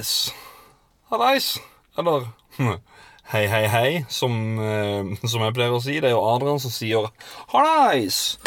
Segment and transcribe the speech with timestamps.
[0.00, 0.34] Yes.
[1.10, 1.60] Hallais.
[1.98, 2.32] Eller
[3.32, 5.98] hei, hei, hei, som, eh, som jeg pleier å si.
[6.00, 7.10] Det er jo Adrian som sier
[7.52, 8.38] hallais.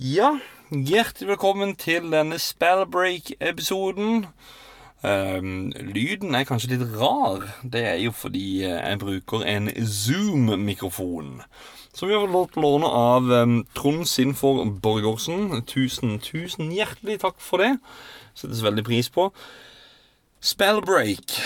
[0.00, 0.30] Ja,
[0.72, 4.22] hjertelig velkommen til denne Spellbreak-episoden.
[5.04, 7.44] Um, lyden er kanskje litt rar.
[7.60, 11.42] Det er jo fordi eh, jeg bruker en Zoom-mikrofon.
[11.92, 15.66] Som vi har fått låne av um, Trond Sinfor Borgersen.
[15.68, 17.74] Tusen, tusen hjertelig takk for det.
[18.32, 19.28] Settes veldig pris på.
[20.42, 21.36] Spellbreak.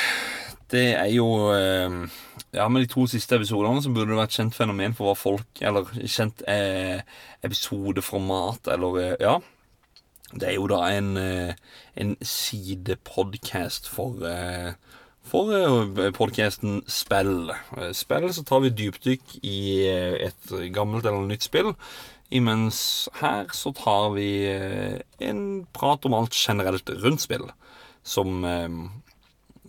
[0.72, 2.06] Det er jo um,
[2.54, 5.60] Ja, med de to siste episodene så burde det vært kjent fenomen for hva folk
[5.62, 7.04] Eller kjent eh,
[7.46, 9.36] episodeformat, eller eh, Ja.
[10.32, 11.52] Det er jo da en, eh,
[11.94, 14.72] en sidepodcast for eh,
[15.26, 15.50] for
[16.14, 17.50] podkasten Spill.
[17.76, 21.72] Eh, Spill så tar vi dypdykk i eh, et gammelt eller nytt spill.
[22.34, 27.46] Imens her så tar vi eh, en prat om alt generelt rundt spill.
[28.06, 28.68] Som eh,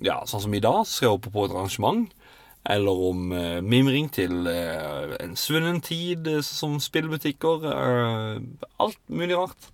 [0.05, 2.11] Ja, sånn som i dag skal jeg hoppe på et arrangement.
[2.67, 7.65] Eller om eh, mimring til eh, en svunnen tid som spillbutikker.
[8.77, 9.73] alt mulig rart.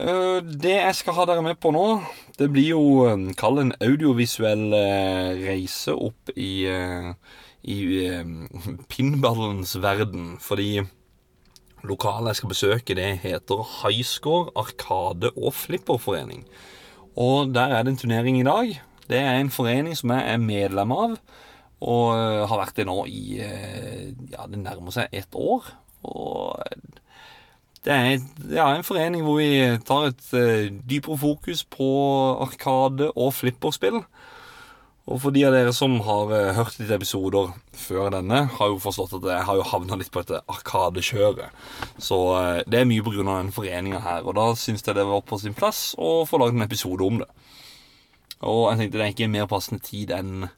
[0.00, 2.00] Det jeg skal ha dere med på nå,
[2.38, 4.70] det blir jo Kall en audiovisuell
[5.42, 7.78] reise opp i, i
[8.94, 10.38] pinballens verden.
[10.40, 10.86] Fordi
[11.82, 16.46] lokalet jeg skal besøke, det heter Highscore Arkade og Flipperforening.
[17.20, 18.80] Og der er det en turnering i dag.
[19.10, 21.16] Det er en forening som jeg er medlem av.
[21.80, 25.68] Og eh, har vært det nå i eh, Ja, det nærmer seg ett år.
[26.06, 26.60] Og
[27.84, 28.08] det er
[28.52, 29.52] ja, en forening hvor vi
[29.88, 31.90] tar et eh, dypere fokus på
[32.44, 34.02] arkade og flipperspill.
[35.10, 37.50] Og for de av dere som har hørt litt episoder
[37.80, 41.56] før denne, har jo forstått at jeg har jo havna litt på dette arkadekjøret.
[42.02, 45.24] Så eh, det er mye av den foreninga her, og da syns jeg det var
[45.26, 47.28] på sin plass å få lagd en episode om det.
[48.40, 50.48] Og jeg tenkte det er ikke en mer passende tid enn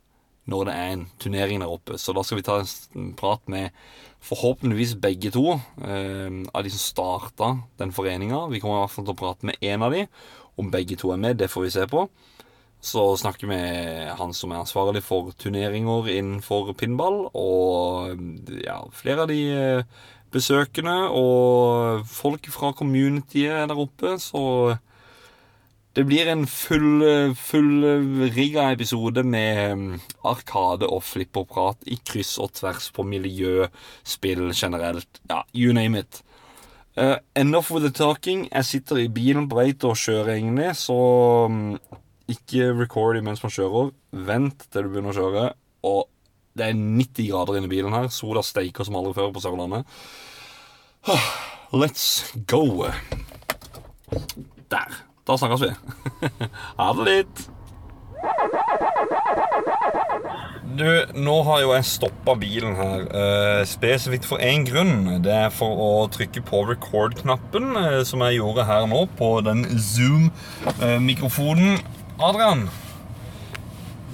[0.51, 1.99] når det er en turnering der oppe.
[1.99, 3.71] Så da skal vi ta en prat med
[4.27, 8.49] forhåpentligvis begge to eh, av de som starta den foreninga.
[8.51, 10.07] Vi kommer i hvert fall til å prate med én av de.
[10.59, 12.07] Om begge to er med, det får vi se på.
[12.83, 13.59] Så snakker vi
[14.19, 18.19] han som er ansvarlig for turneringer innenfor pinball, og
[18.65, 20.01] ja, flere av de eh,
[20.35, 24.43] besøkende og folk fra communityet der oppe, så
[25.93, 27.05] det blir en full,
[27.37, 27.85] full
[28.33, 33.69] rigga episode med mm, arkade og flipperprat i kryss og tvers på miljø,
[34.03, 35.21] spill generelt.
[35.29, 36.23] Ja, you name it.
[36.97, 38.49] Uh, enough with the talking.
[38.53, 40.97] Jeg sitter i bilen på vei til å kjøre, egentlig, så
[41.53, 41.77] mm,
[42.31, 43.93] ikke record mens man kjører.
[44.13, 45.47] Vent til du begynner å kjøre.
[45.89, 46.05] Og
[46.59, 48.11] det er 90 grader inne i bilen her.
[48.13, 49.89] Sola steiker som aldri før på Sørlandet.
[51.73, 52.85] Let's go.
[54.71, 55.01] Der.
[55.27, 55.73] Da snakkes vi.
[56.79, 57.49] ha det litt.
[60.73, 60.89] Du,
[61.21, 65.21] nå har jo jeg stoppa bilen her eh, spesifikt for én grunn.
[65.25, 69.67] Det er for å trykke på record-knappen, eh, som jeg gjorde her nå, på den
[69.77, 71.83] Zoom-mikrofonen.
[72.23, 72.69] Adrian,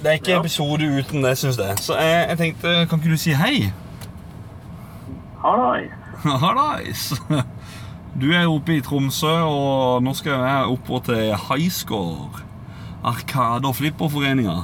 [0.01, 0.39] det er ikke Ja.
[0.39, 1.77] episode uten det, syns jeg.
[1.79, 3.73] Så jeg, jeg tenkte, kan ikke du si hei?
[5.43, 5.91] Hallais.
[6.43, 7.13] Hallais!
[8.19, 12.41] Du er oppe i Tromsø, og nå skal jeg oppover til Highscore.
[13.03, 14.55] Arkade- og flipperforeninga.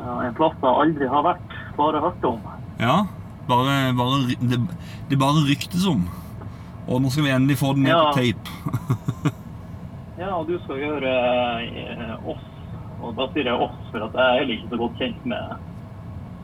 [0.00, 2.40] Ja, en plass jeg aldri har vært, bare hørt om.
[2.80, 2.96] Ja,
[3.48, 4.58] bare, bare, det,
[5.10, 6.08] det bare ryktes om.
[6.88, 8.10] Og nå skal vi endelig få den ned Ja.
[8.10, 9.30] på tape.
[10.20, 11.10] Ja, og du skal gjøre
[11.64, 12.42] eh, oss,
[13.00, 15.62] og da sier jeg oss, for at jeg er heller ikke så godt kjent med,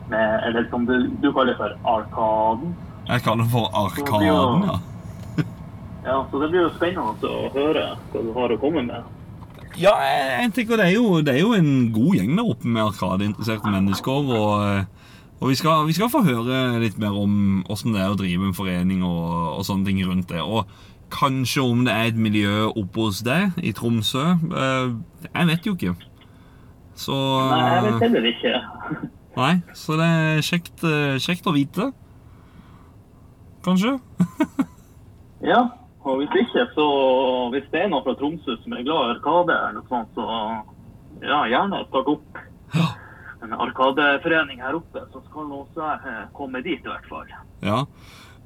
[0.09, 2.71] med eller som du, du kaller for Arkaden.
[3.05, 4.79] Jeg kaller det for Arkaden, ja.
[6.07, 9.13] Ja, så det blir jo spennende å høre hva du har å komme med.
[9.77, 12.69] Ja, jeg, jeg tenker det er, jo, det er jo en god gjeng der oppe
[12.71, 14.31] med arkadeinteresserte mennesker.
[14.39, 18.15] Og, eh, og vi, skal, vi skal få høre litt mer om åssen det er
[18.15, 20.41] å drive en forening og, og sånne ting rundt det.
[20.41, 20.65] Og
[21.13, 24.23] kanskje om det er et miljø oppe hos deg i Tromsø.
[24.51, 24.91] Eh,
[25.33, 25.95] Jeg vet jo ikke.
[26.97, 28.53] Så Nei, jeg vet heller ikke.
[29.37, 31.91] Nei, så det er kjekt, eh, kjekt å vite.
[33.65, 33.97] Kanskje?
[35.45, 35.59] Ja,
[36.01, 36.83] og hvis ikke, så
[37.53, 40.23] hvis det er noen fra Tromsø som er glad i Arkade eller noe sånt, så
[41.21, 42.39] ja, gjerne start opp
[42.73, 42.87] Ja.
[43.45, 47.29] en Arkadeforening her oppe, så skal nå også jeg eh, komme dit i hvert fall.
[47.61, 47.83] Ja,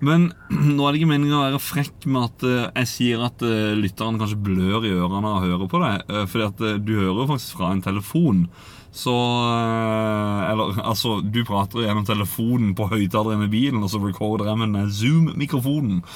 [0.01, 0.27] men
[0.75, 3.71] nå er det ikke meningen å være frekk med at eh, jeg sier at uh,
[3.77, 6.05] lytteren kanskje blør i ørene av å høre på deg.
[6.09, 8.45] Uh, fordi at eh, du hører jo faktisk fra en telefon.
[8.91, 14.51] Så eh, Eller altså, du prater gjennom telefonen på høyttaleren i bilen, og så recorder
[14.51, 16.01] jeg med den Zoom-mikrofonen.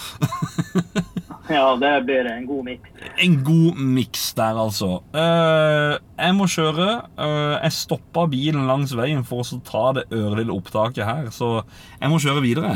[1.45, 2.89] Ja, det blir en god miks.
[3.21, 5.03] en god miks der, altså.
[5.13, 6.87] Eh, jeg må kjøre.
[7.21, 11.59] Eh, jeg stoppa bilen langs veien for å ta det ørlille opptaket her, så
[11.99, 12.73] jeg må kjøre videre.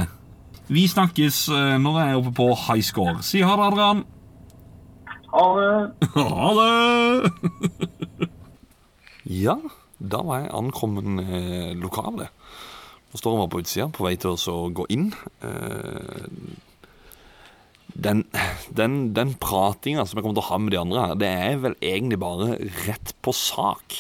[0.70, 3.24] Vi snakkes eh, når jeg er oppe på high score.
[3.26, 4.04] Si ha det, Adrian.
[5.34, 6.10] Ha det.
[6.34, 8.30] Ha det!
[9.46, 9.56] ja,
[9.98, 12.30] da var jeg ankommet eh, lokalet.
[13.10, 15.08] Nå står jeg på utsida, på vei til å gå inn.
[15.42, 16.28] Eh,
[17.98, 18.22] den,
[18.70, 21.64] den, den pratinga som jeg kommer til å ha med de andre her, det er
[21.66, 23.98] vel egentlig bare rett på sak.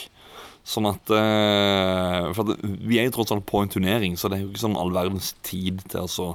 [0.70, 4.46] Sånn at eh, For vi er jo tross alt på en turnering, så det er
[4.46, 6.30] jo ikke sånn all verdens tid til å så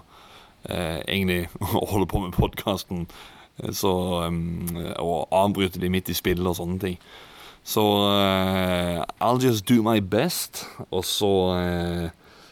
[0.69, 1.49] eh, egentlig
[1.93, 3.07] holde på med podkasten.
[3.65, 4.67] Um,
[4.99, 6.99] Og avbryte de midt i spillet og sånne ting.
[7.65, 12.09] Så uh, I'll just do my best, og så uh,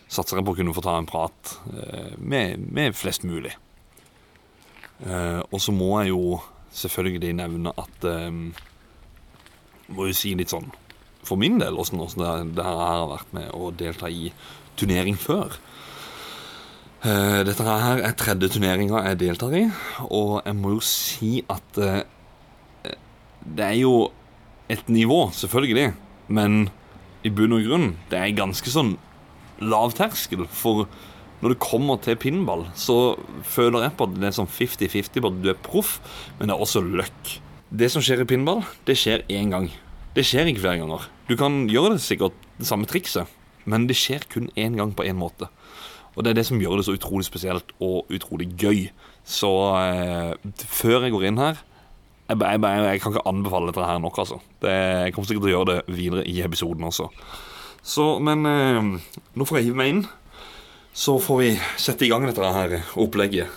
[0.08, 3.52] satser jeg på å kunne få ta en prat uh, med, med flest mulig.
[5.02, 6.38] Eh, og så må jeg jo
[6.72, 8.52] selvfølgelig nevne at um,
[9.92, 10.68] Må jo si litt sånn
[11.22, 14.32] for min del åssen det, det her har vært med å delta i
[14.78, 15.54] turnering før.
[17.02, 19.64] Eh, dette her er tredje turneringa jeg deltar i,
[20.06, 22.04] og jeg må jo si at eh,
[23.42, 23.94] det er jo
[24.70, 25.88] et nivå, selvfølgelig,
[26.30, 26.68] men
[27.26, 28.92] i bunn og grunn det er ganske sånn
[29.58, 30.44] lav terskel.
[30.46, 30.86] For
[31.42, 35.32] når det kommer til pinball, så føler jeg på at det er sånn 50-50 på
[35.32, 35.96] at du er proff,
[36.38, 37.32] men det er også løkk.
[37.74, 39.66] Det som skjer i pinball, det skjer én gang.
[40.14, 41.10] Det skjer ikke flere ganger.
[41.26, 43.26] Du kan gjøre det sikkert det samme trikset,
[43.66, 45.50] men det skjer kun én gang på én måte.
[46.16, 48.88] Og det er det som gjør det så utrolig spesielt og utrolig gøy.
[49.24, 50.32] Så eh,
[50.66, 51.60] før jeg går inn her
[52.28, 54.38] jeg, jeg, jeg, jeg kan ikke anbefale dette her nok, altså.
[54.62, 57.08] Det, jeg kommer sikkert til å gjøre det videre i episoden også.
[57.82, 60.02] Så, men eh, nå får jeg hive meg inn.
[60.92, 61.50] Så får vi
[61.80, 63.48] sette i gang dette her opplegget.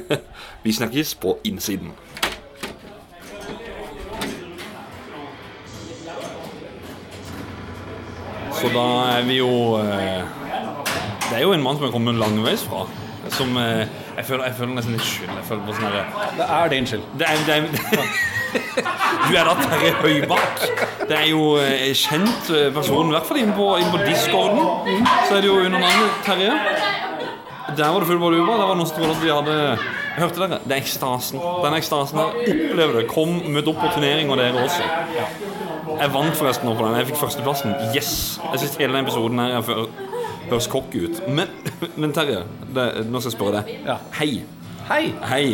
[0.64, 1.92] vi snakkes på innsiden.
[8.60, 8.86] Så da
[9.16, 10.49] er vi jo eh,
[11.30, 12.84] Det er jo en mann som er kommet langveis fra.
[13.30, 13.86] Som eh,
[14.16, 15.30] jeg, føler, jeg føler nesten litt skyld.
[15.30, 17.04] Jeg føler på sånn herre Det er din skyld.
[17.20, 18.08] det er, det er,
[19.30, 20.64] du er da Terje Høybakk.
[21.06, 25.06] Det er jo eh, kjent eh, person, i hvert fall inne på, inn på discorden.
[25.28, 26.58] Så er det jo under navnet Terje.
[27.78, 28.34] Der var det full uber.
[28.34, 29.56] Der var det noen som trodde at vi hadde
[30.18, 30.58] hørte dere?
[30.64, 31.40] Det er ekstasen.
[31.64, 32.34] Den ekstasen her.
[32.34, 33.06] Opplev det.
[33.10, 34.88] Kom, møt opp på turnering, og dere også.
[36.00, 36.98] Jeg vant forresten nå på den.
[36.98, 37.76] Jeg fikk førsteplassen.
[37.94, 38.12] Yes!
[38.50, 40.09] Jeg syns hele den episoden her er
[40.50, 41.20] høres kokk ut.
[41.28, 41.50] Men,
[41.96, 42.44] men Terje,
[42.74, 43.76] det, nå skal jeg spørre deg.
[43.86, 43.98] Ja.
[44.20, 44.32] Hei.
[44.90, 45.04] Hei!
[45.30, 45.44] Hei.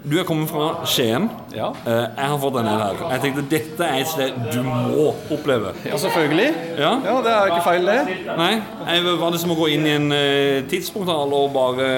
[0.00, 1.26] Du er kommet fra Skien.
[1.52, 1.66] Ja.
[1.84, 3.00] Eh, jeg har fått deg ned her.
[3.12, 5.74] Jeg tenkte dette er et sted du må oppleve.
[5.84, 6.46] Ja, selvfølgelig.
[6.80, 6.92] Ja?
[7.04, 7.98] Ja, Det er ikke feil, det.
[8.38, 8.48] Nei,
[8.88, 11.90] jeg, Var det som å gå inn i en uh, tidsportal og bare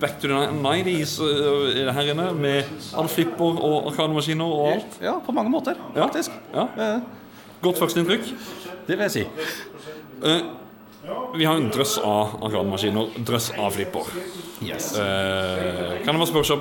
[0.00, 2.30] back to the 90s uh, her inne?
[2.40, 4.96] Med alle flipper og arkademaskiner og alt?
[5.04, 6.06] Ja, på mange måter, Ja.
[6.06, 6.32] faktisk.
[6.56, 6.64] Ja.
[6.72, 6.98] Eh,
[7.60, 8.32] Godt førsteinntrykk.
[8.88, 9.26] Det vil jeg si.
[10.24, 10.40] Eh,
[11.36, 14.08] vi har en drøss av arkademaskiner, drøss av flipper.
[14.64, 14.92] Yes.
[14.98, 16.58] Eh, kan jeg bare spørre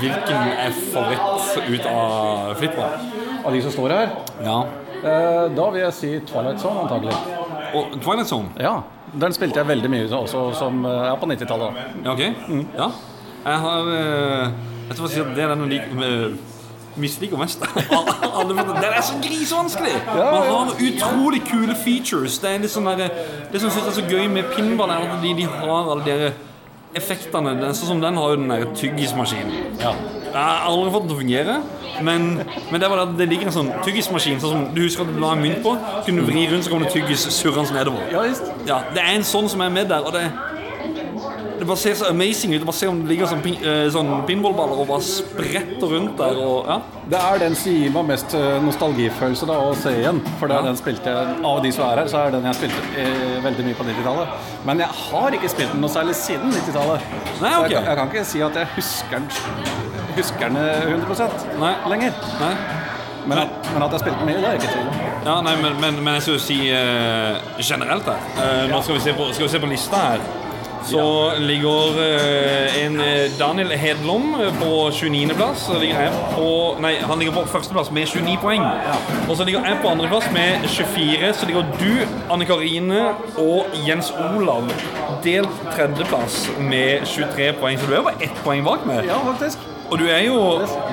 [0.00, 2.98] hvilken er favoritt ut av flipper?
[3.44, 4.10] Av de som står her,
[4.44, 4.58] Ja.
[5.02, 7.14] eh, da vil jeg si Twilight Zone, antagelig.
[7.74, 8.48] Og Twilight Zone?
[8.58, 8.82] Ja,
[9.18, 11.74] Den spilte jeg veldig mye også som, eh, ja, på 90-tallet.
[12.04, 12.20] Ja, ok.
[12.78, 12.90] Ja.
[13.44, 14.50] Jeg har eh,
[14.88, 16.36] Jeg tror at det er den jeg liker
[16.96, 17.60] misliker mest.
[18.50, 19.92] Den er så grisevanskelig!
[20.06, 22.38] Man har utrolig kule features.
[22.42, 23.08] Det er litt sånn der,
[23.52, 26.04] Det som jeg synes er så gøy med pinball, er at de, de har alle
[26.06, 26.32] de
[26.98, 27.52] effektene.
[27.60, 29.52] Den- Sånn som den har jo den der tyggismaskinen.
[29.80, 29.92] Ja.
[30.30, 31.54] Jeg har aldri fått den til å fungere,
[32.06, 32.26] men,
[32.70, 34.38] men det var det det ligger en sånn tyggismaskin.
[34.42, 36.64] Sånn som du husker at du la en mynt på, så kunne du vri rundt,
[36.66, 38.06] så kom det tyggis surrende nedover.
[38.14, 38.22] Ja.
[38.68, 40.26] Ja, det er en sånn som er med der, og det
[41.60, 42.64] det bare ser så amazing ut.
[42.66, 46.40] Bare se om det ligger sånn, pin, eh, sånn pinballballer og bare spretter rundt der.
[46.40, 46.78] Og, ja.
[47.10, 50.22] Det er den som gir meg mest eh, nostalgifølelse da, å se igjen.
[50.40, 51.14] For det er den spilte
[51.52, 54.52] av de som er her, så er den jeg spilte eh, veldig mye på 90-tallet.
[54.68, 57.08] Men jeg har ikke spilt den noe særlig siden 90-tallet.
[57.10, 57.40] Okay.
[57.40, 59.28] Så jeg, jeg kan ikke si at jeg husker den,
[60.16, 61.74] husker den eh, 100 Nei.
[61.92, 62.24] lenger.
[62.40, 62.54] Nei.
[63.26, 65.00] Men at, men at jeg spilte mye, det er jeg ikke tvil om.
[65.26, 68.28] Ja, nei, men, men, men jeg skal jo si uh, generelt her.
[68.40, 70.24] Eh, nå skal vi, se på, skal vi se på lista her.
[70.90, 75.68] Så ligger eh, en eh, Daniel Hedlom eh, på 29.-plass.
[76.80, 78.64] Nei, han ligger på førsteplass med 29 poeng.
[79.28, 81.32] Og så ligger jeg på andreplass med 24.
[81.34, 81.92] Så ligger du,
[82.32, 83.02] Anne Karine
[83.38, 84.66] og Jens Olav
[85.24, 87.78] delt tredjeplass med 23 poeng.
[87.78, 89.04] Så du er jo bare ett poeng bak meg.
[89.06, 89.58] Ja, faktisk.
[89.90, 90.38] Og du er jo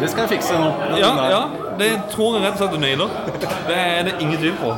[0.02, 0.72] Det skal jeg fikse nå.
[0.98, 1.42] ja, ja,
[1.78, 3.14] det tror jeg rett og slett du nailer.
[3.68, 4.74] Det er det ingen tvil på.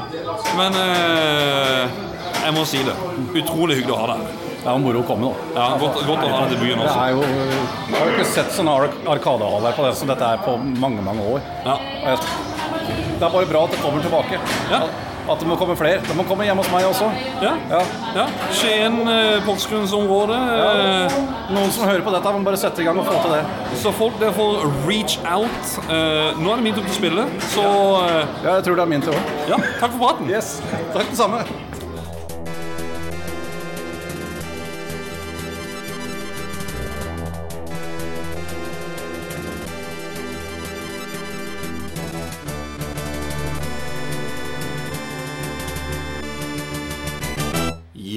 [0.59, 1.99] Men eh,
[2.43, 2.95] jeg må si det.
[3.39, 4.48] Utrolig hyggelig å ha deg her.
[4.59, 5.49] Det er moro å komme, da.
[5.55, 6.95] Ja, godt, godt å ha Det også.
[6.99, 10.31] er jo, jeg har jo ikke sett sånne ar arkadehall her på det, som dette
[10.35, 11.45] er på mange, mange år.
[11.65, 11.77] Ja.
[12.09, 14.41] Det er bare bra at det kommer tilbake.
[14.71, 14.83] Ja.
[15.29, 16.01] At, det må komme flere.
[16.01, 17.05] Det må komme hjemme hos meg også.
[17.43, 17.51] Ja.
[17.69, 17.81] Ja.
[18.15, 18.25] ja.
[18.55, 20.39] Skien, eh, Porsgrunnsområdet.
[20.57, 21.09] Ja.
[21.53, 23.43] Noen som hører på dette, må bare sette i gang og få til det.
[23.83, 25.75] Så folk der får reach out.
[25.85, 27.67] Eh, nå er det min tur til å spille, så
[28.07, 29.33] eh, Ja, jeg tror det er min tur òg.
[29.53, 30.33] ja, takk for praten.
[30.33, 30.55] Yes.
[30.95, 31.43] Takk, det samme.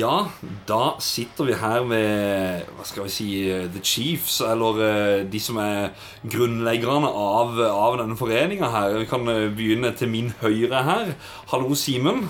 [0.02, 0.26] Ja,
[0.66, 5.40] da sitter vi her med hva skal vi si, eh, The Chiefs, eller eh, de
[5.42, 5.92] som er
[6.26, 8.96] grunnleggerne av, av denne foreninga her.
[8.98, 11.12] Vi kan eh, begynne til min høyre her.
[11.52, 12.24] Hallo, Simen.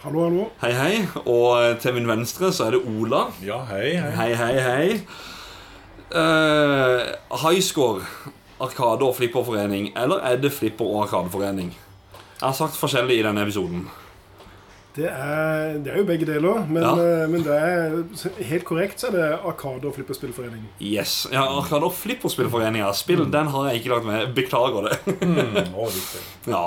[0.00, 0.46] Hallo, hallo.
[0.62, 0.94] Hei, hei.
[1.26, 3.26] Og til min venstre så er det Ola.
[3.44, 4.12] Ja, hei, hei.
[4.16, 4.86] Hei, hei, hei.
[6.12, 7.12] Uh,
[7.44, 8.02] Highscore,
[8.60, 11.70] Arkade- og flipperforening, eller er det flipper- og arkadeforening?
[12.12, 13.86] Jeg har sagt forskjellig i denne episoden.
[14.92, 16.90] Det er, det er jo begge deler, men, Ja.
[17.00, 17.94] eh, men det er
[18.44, 20.66] helt korrekt så er det Arkade- og flipperspillforening.
[20.84, 21.26] Yes.
[21.32, 22.84] Ja, Arkade- og Flipperspillforening.
[22.94, 24.34] Spill, den har jeg ikke lagt med.
[24.36, 24.98] Beklager det.
[25.72, 26.20] Å, viktig.
[26.52, 26.64] ja.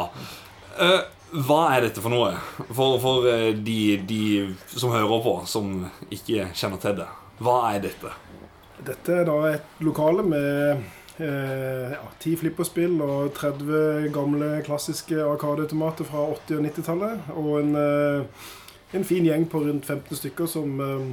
[0.81, 1.01] uh,
[1.45, 2.33] hva er dette for noe?
[2.73, 3.79] For, for eh, de,
[4.09, 4.21] de
[4.73, 7.07] som hører på, som ikke kjenner til det.
[7.45, 8.13] Hva er dette?
[8.85, 10.81] Dette er da et lokale med
[11.19, 17.29] ja, 10 flipperspill og 30 gamle klassiske arkadeautomater fra 80- og 90-tallet.
[17.39, 18.25] Og en, eh,
[18.93, 21.05] en fin gjeng på rundt 15 stykker som, eh,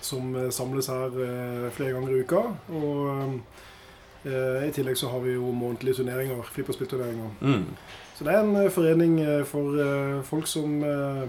[0.00, 2.42] som eh, samles her eh, flere ganger i uka.
[2.74, 3.40] Og
[4.24, 7.30] eh, i tillegg så har vi jo månedlige turneringer, flipperspillturneringer.
[7.40, 7.64] Mm.
[8.18, 11.22] Så det er en eh, forening eh, for eh, folk som eh,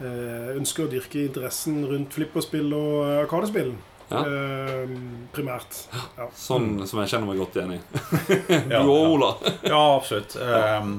[0.00, 3.72] eh, ønsker å dyrke interessen rundt flipperspill og eh, arkadespill.
[4.12, 4.22] Ja.
[4.28, 4.94] Eh,
[5.32, 5.78] primært.
[6.18, 6.28] Ja.
[6.36, 7.80] Sånn som jeg kjenner meg godt igjen i.
[8.72, 8.92] Du og.
[9.16, 9.30] Ola.
[9.64, 10.36] Ja, absolutt.
[10.36, 10.98] Um,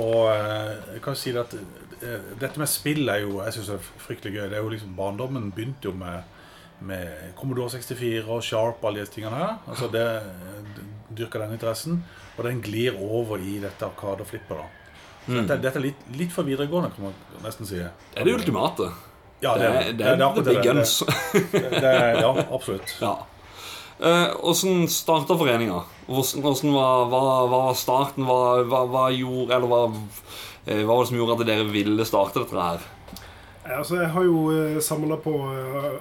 [0.00, 3.78] og eh, jeg kan si at eh, dette med spill er jo jeg synes det
[3.78, 4.46] er fryktelig gøy.
[4.48, 6.24] Det er jo liksom Barndommen begynte jo med,
[6.80, 9.58] med Commodore 64 og Sharp og alle disse tingene her.
[9.68, 10.06] Altså det
[10.72, 10.86] det
[11.18, 12.00] dyrker den interessen.
[12.38, 14.62] Og den glir over i dette arkade og flipper.
[14.62, 14.70] da.
[15.26, 17.78] Så Dette, dette er litt, litt for videregående, kan man nesten si.
[17.78, 18.88] Det er det ultimate.
[19.42, 20.72] Ja, Det det, det er, akkurat the big det.
[20.72, 20.98] guns.
[21.52, 22.96] Det, det, er- ja, absolutt.
[23.00, 23.16] Ja.
[24.02, 25.82] Eh, starta foreninga?
[26.06, 28.24] Hvordan, var, hva, hva var starten?
[28.26, 29.82] Hva, hva, hva gjorde Eller hva,
[30.66, 32.82] eh, hva var det som gjorde at dere ville starte dette her?
[33.62, 35.92] Ja, Altså, jeg har jo uh, samla på uh,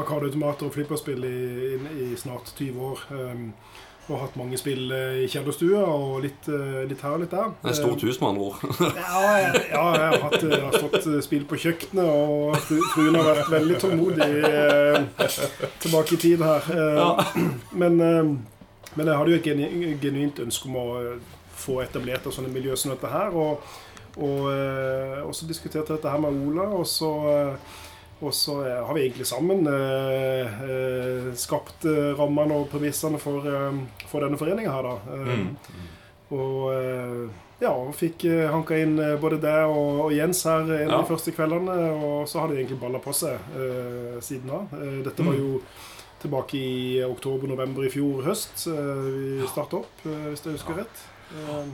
[0.00, 1.34] arkadeautomater og flipperspill i,
[1.76, 3.02] i, i snart 20 år.
[3.12, 3.50] Um,
[4.06, 7.54] og hatt mange spill eh, i kjellerstua og litt, eh, litt her og litt der.
[7.62, 8.60] Det er stort hus, med andre ord.
[9.00, 12.78] Ja, jeg, ja, jeg har, hatt, jeg har fått eh, spill på kjøkkenet, og fru,
[12.92, 15.30] fruen har vært veldig tålmodig eh,
[15.82, 16.68] tilbake i tid her.
[16.76, 17.40] Eh,
[17.82, 18.30] men, eh,
[18.94, 19.66] men jeg hadde jo et genu,
[20.04, 23.34] genuint ønske om å eh, få etablert et sånt miljø som dette her.
[23.34, 23.66] Og,
[24.16, 27.74] og, eh, og så diskuterte jeg dette her med Ola, og så eh,
[28.22, 31.84] og så eh, har vi egentlig sammen eh, eh, skapt
[32.18, 33.44] rammene og premissene for,
[34.08, 35.18] for denne foreninga her, da.
[35.18, 35.82] Eh,
[36.34, 37.26] Og eh,
[37.62, 40.96] ja, og fikk hanka inn både deg og, og Jens her en av Ja.
[41.04, 41.76] de første kveldene.
[42.02, 44.58] Og så har det egentlig balla på seg eh, siden da.
[44.76, 45.60] Eh, dette var jo
[46.20, 49.06] tilbake i oktober-november i fjor høst eh,
[49.40, 51.04] vi starta opp, eh, hvis jeg husker rett.
[51.32, 51.70] Eh,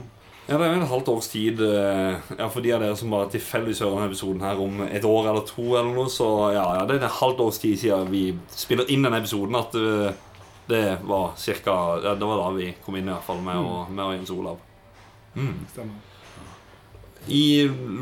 [0.47, 3.13] Ja, Det er jo en halvt års tid eh, Ja, For de av dere som
[3.13, 6.65] bare tilfeldigvis hører denne episoden her om et år eller to, eller noe, så ja,
[6.79, 10.17] ja, det er en halvt års tid siden vi spiller inn denne episoden at eh,
[10.67, 11.73] det var cirka
[12.03, 14.31] ja, Det var da vi kom inn, i hvert fall, med, og, med og Jens
[14.35, 14.59] Olav.
[15.71, 16.09] stemmer.
[17.31, 17.43] I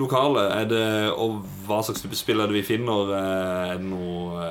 [0.01, 3.11] lokalet, er det Og hva slags type spill er det vi finner?
[3.13, 4.47] eh, Er det noe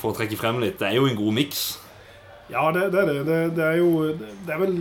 [0.00, 1.64] For å trekke frem litt Det er jo en god miks.
[2.48, 3.18] Ja, det, det er det.
[3.28, 3.40] det.
[3.58, 4.78] Det er jo Det er vel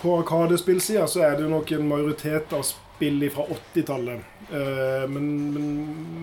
[0.00, 4.20] På Arkadespillsida så er det nok en majoritet av spill fra 80-tallet.
[4.52, 5.68] Eh, men, men,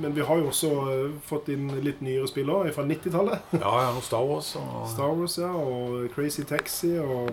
[0.01, 3.47] men vi har jo også eh, fått inn litt nyere spill òg, fra 90-tallet.
[3.63, 6.93] Ja, ja, Star Wars og Star Wars, ja, og Crazy Taxi.
[7.01, 7.31] Og,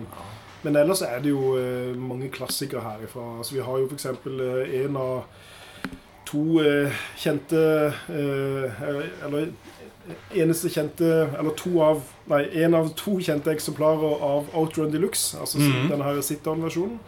[0.65, 3.27] men ellers er det jo eh, mange klassikere herifra.
[3.37, 4.09] Altså, vi har jo f.eks.
[4.81, 5.27] En av
[6.25, 6.57] to
[7.21, 7.59] kjente
[8.09, 9.51] Eller
[10.33, 11.05] eneste kjente
[11.37, 15.37] Eller to av Nei, en av to kjente eksemplarer av Outrun Deluxe.
[15.39, 15.89] Altså Mhm.
[15.91, 16.99] denne her sit-down-versjonen.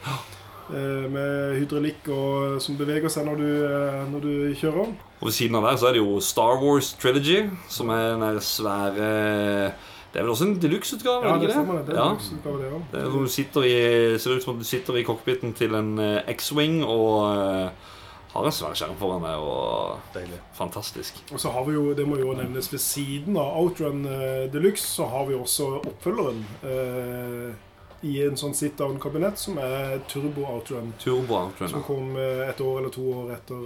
[0.69, 4.87] Eh, med hydraulikk og, som beveger seg når du, eh, når du kjører.
[5.21, 8.21] Og ved siden av der så er det jo Star Wars Trilogy, som er den
[8.21, 9.73] der svære
[10.13, 11.23] Det er vel også en deluxe-utgave?
[11.25, 11.73] Ja, det stemmer.
[11.77, 12.03] Det, det ja.
[12.03, 12.81] det også.
[12.91, 15.99] Det er du sitter i, ser ut som at du sitter i cockpiten til en
[15.99, 17.69] eh, X-Wing og eh,
[18.33, 20.39] har en svær skjerm foran meg, og Deilig.
[20.53, 21.21] fantastisk.
[21.31, 24.85] Og så har vi jo, det må jo nevnes ved siden av Outrun uh, Deluxe,
[24.85, 27.53] så har vi også oppfølgeren Uh,
[28.05, 30.91] i en sånn sit-down-kabinett, som er Turbo Outrun.
[31.01, 33.63] Turbo Outrun, Som kom uh, et år eller to år etter,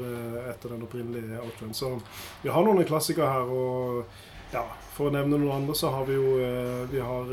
[0.53, 1.73] etter den opprinnelige Outrun.
[1.75, 1.97] Så
[2.43, 3.51] vi har noen klassikere her.
[3.51, 4.63] Og ja,
[4.95, 6.37] for å nevne noen andre, så har vi jo
[6.91, 7.27] Vi har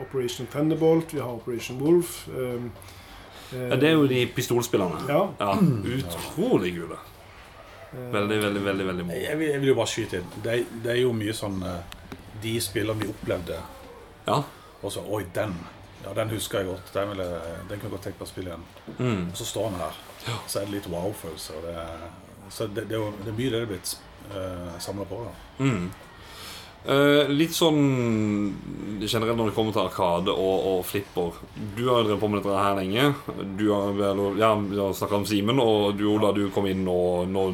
[0.00, 2.28] Operation Thunderbolt, vi har Operation Wolf.
[2.28, 2.68] eh,
[3.54, 5.04] Ja, det er jo de pistolspillerne.
[5.08, 5.20] Ja.
[5.40, 5.52] Ja,
[5.98, 6.98] utrolig kule.
[7.92, 9.16] eh, Veldig, veldig, veldig veldig moro.
[9.20, 10.30] Jeg jeg vil jo bare skyte inn.
[10.44, 12.00] Det, det er jo mye sånn eh,
[12.42, 13.60] De spillene vi opplevde,
[14.26, 14.42] Ja.
[14.82, 15.54] og så Oi, den.
[16.04, 16.90] Ja, den husker jeg godt.
[16.92, 17.30] Den, vil jeg,
[17.68, 18.64] den kunne jeg godt tenke meg å spille igjen.
[18.98, 19.22] Mm.
[19.30, 19.94] Og så står den her.
[20.46, 21.54] Så er det litt wow-følelse.
[21.56, 21.76] og det
[22.52, 23.94] Så det, det, er jo, det er mye det er blitt
[24.34, 25.22] uh, samla på.
[25.24, 25.86] da Mm.
[26.84, 27.78] Eh, litt sånn
[29.00, 31.38] generelt når det kommer til Arkade og, og flipper.
[31.78, 33.06] Du har jo drevet på med dette her lenge.
[33.56, 36.84] Du har, vel- ja, Vi har snakka om Simen, og du Ola, du kom inn
[36.88, 37.46] og, nå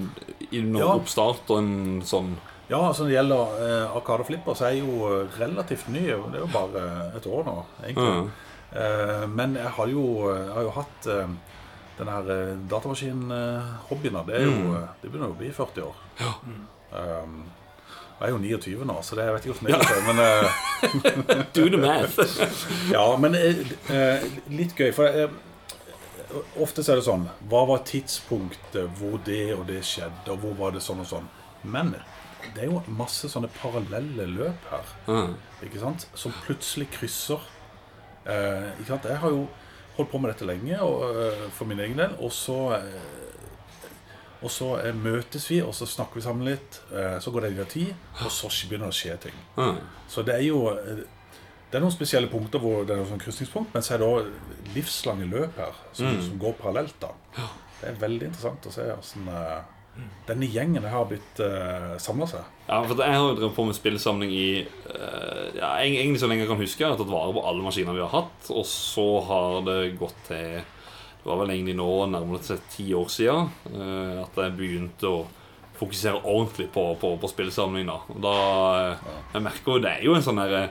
[0.50, 0.94] i noen Ja.
[0.98, 2.32] oppstart og en sånn
[2.70, 6.02] Ja, altså Når det gjelder uh, Arkade Flipper, så er jeg jo eh, relativt ny.
[6.06, 6.82] Det er jo bare
[7.18, 8.10] et år nå, egentlig.
[8.10, 8.26] Ja.
[8.70, 11.32] Uh, men jeg har jo, jeg har jo hatt uh,
[11.98, 14.12] den her uh, datamaskin-hobbyen.
[14.14, 14.22] da.
[14.26, 14.86] det, er jo, Mm.
[15.02, 15.96] det begynner jo å bli 40 år.
[16.92, 17.40] Um,
[18.20, 20.02] jeg er jo 29 nå, så det, jeg vet ikke hvordan det er.
[20.08, 20.18] Men,
[21.40, 22.18] eh, Do the math.
[22.94, 23.62] ja, men eh,
[23.94, 24.90] eh, litt gøy.
[24.92, 25.32] For eh,
[26.60, 30.58] ofte så er det sånn Hva var tidspunktet hvor det og det skjedde, og hvor
[30.58, 31.30] var det sånn og sånn?
[31.64, 31.94] Men
[32.54, 35.34] det er jo masse sånne parallelle løp her mm.
[35.66, 36.06] ikke sant?
[36.18, 37.40] som plutselig krysser.
[38.28, 39.08] Eh, ikke sant?
[39.08, 39.46] Jeg har jo
[39.96, 43.19] holdt på med dette lenge og, eh, for min egen del, og så eh,
[44.42, 46.80] og så eh, møtes vi, og så snakker vi sammen litt.
[46.92, 47.94] Eh, så går det litt tid,
[48.24, 49.40] og så begynner det å skje ting.
[49.58, 49.80] Mm.
[50.08, 51.02] Så det er jo eh,
[51.70, 54.06] Det er noen spesielle punkter hvor det er noen sånn krysningspunkt, men så er det
[54.10, 56.22] òg livslange løp her som, Mm.
[56.26, 56.96] som går parallelt.
[57.00, 57.12] da
[57.80, 59.60] Det er veldig interessant å se hvordan eh,
[60.26, 62.44] denne gjengen har blitt uh, samla seg.
[62.68, 66.44] Ja, for Jeg har jo drevet på med spillsamling i eh, ja, Egentlig så lenge
[66.46, 66.80] jeg kan huske.
[66.84, 68.50] Jeg har tatt vare på alle maskiner vi har hatt.
[68.54, 70.62] Og så har det gått til
[71.20, 75.26] Det var vel egentlig nå nærmere seg ti år siden eh, at jeg begynte å
[75.80, 77.88] fokusere ordentlig på, på, på spillsamling.
[77.88, 78.36] da Og da
[78.78, 79.04] eh,
[79.34, 80.70] Jeg merker jo det er jo en sånn derre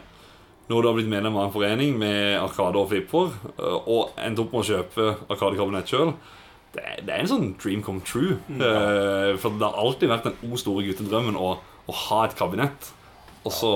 [0.70, 4.44] når du har blitt medlem av en forening med Arkade og Flipper, eh, og endte
[4.44, 6.14] opp med å kjøpe Arkade-kabinett sjøl
[6.76, 8.36] det, det er en sånn dream come true.
[8.62, 9.34] Ja.
[9.42, 11.56] for det har alltid vært den o store guttedrømmen å,
[11.90, 12.92] å ha et kabinett.
[13.42, 13.72] Og så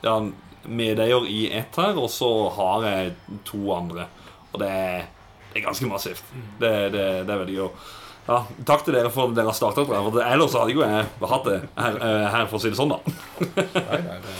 [0.00, 0.14] ja,
[0.68, 3.12] medeier i ett her, og så har jeg
[3.48, 4.06] to andre.
[4.52, 5.04] Og det er,
[5.52, 6.24] det er ganske massivt.
[6.58, 7.68] Det, det, det er veldig gøy.
[8.26, 9.90] Ja, takk til dere for at dere har starta opp.
[9.90, 12.78] her, For ellers hadde jo jeg hatt det her, eh, her, for å si det
[12.78, 13.00] sånn, da.
[13.42, 14.36] Nei, nei, det,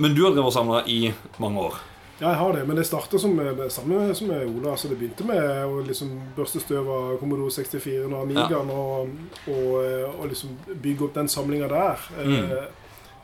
[0.00, 1.76] Men du har drevet og samla i mange år.
[2.16, 4.72] Ja, jeg har det, men det starta som eh, det samme som med Ola.
[4.72, 9.12] Altså, det begynte med å liksom børste støv av Commodore 64 og Amigaen og,
[9.52, 12.08] og, eh, og liksom bygge opp den samlinga der.
[12.16, 12.56] Mm.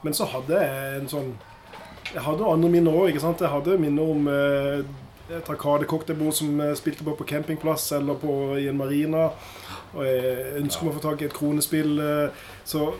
[0.05, 1.33] Men så hadde jeg en sånn
[2.13, 3.15] Jeg hadde andre minner òg.
[3.17, 4.27] Jeg hadde minner om
[5.33, 9.31] eh, et Arkade-cocktailbord som jeg spilte på på campingplass eller på, i en marina.
[9.97, 11.99] Og jeg ønsker meg å få tak i et kronespill.
[12.01, 12.31] eh,
[12.65, 12.93] Så,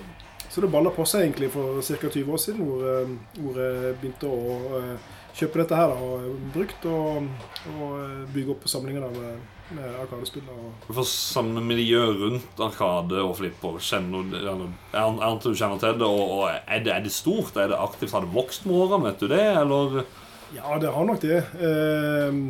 [0.53, 2.09] så det balla på seg egentlig for ca.
[2.13, 6.21] 20 år siden, hvor, eh, hvor jeg begynte å eh, kjøpe dette her da,
[6.53, 7.31] brukt og,
[7.79, 9.39] og eh, bygge opp samlinger da, med,
[9.79, 10.45] med Arkadespill.
[10.53, 16.11] og- For miljø rundt Arkade og Flipper kjenner eller, jeg antar du kjenner til det.
[16.11, 17.57] Og, og er, det, er det stort?
[17.57, 18.13] Er det aktivt?
[18.13, 19.07] Har det vokst med årene?
[19.09, 19.41] Vet du det?
[19.63, 20.03] Eller
[20.57, 21.39] Ja, det har nok det.
[21.61, 22.41] Eh,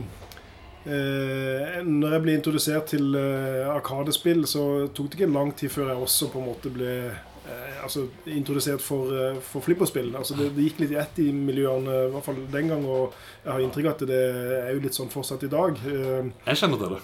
[0.93, 5.93] eh, når jeg ble introdusert til eh, Arkadespill, så tok det ikke lang tid før
[5.93, 10.11] jeg også på en måte ble eh, altså, introdusert for, eh, for flipperspill.
[10.19, 13.15] Altså, det, det gikk litt i ett i miljøene, i hvert fall den gang, og
[13.45, 14.21] jeg har inntrykk av at det
[14.59, 15.79] er jo litt sånn fortsatt i dag.
[15.87, 17.01] Eh, Jeg kjenner til det.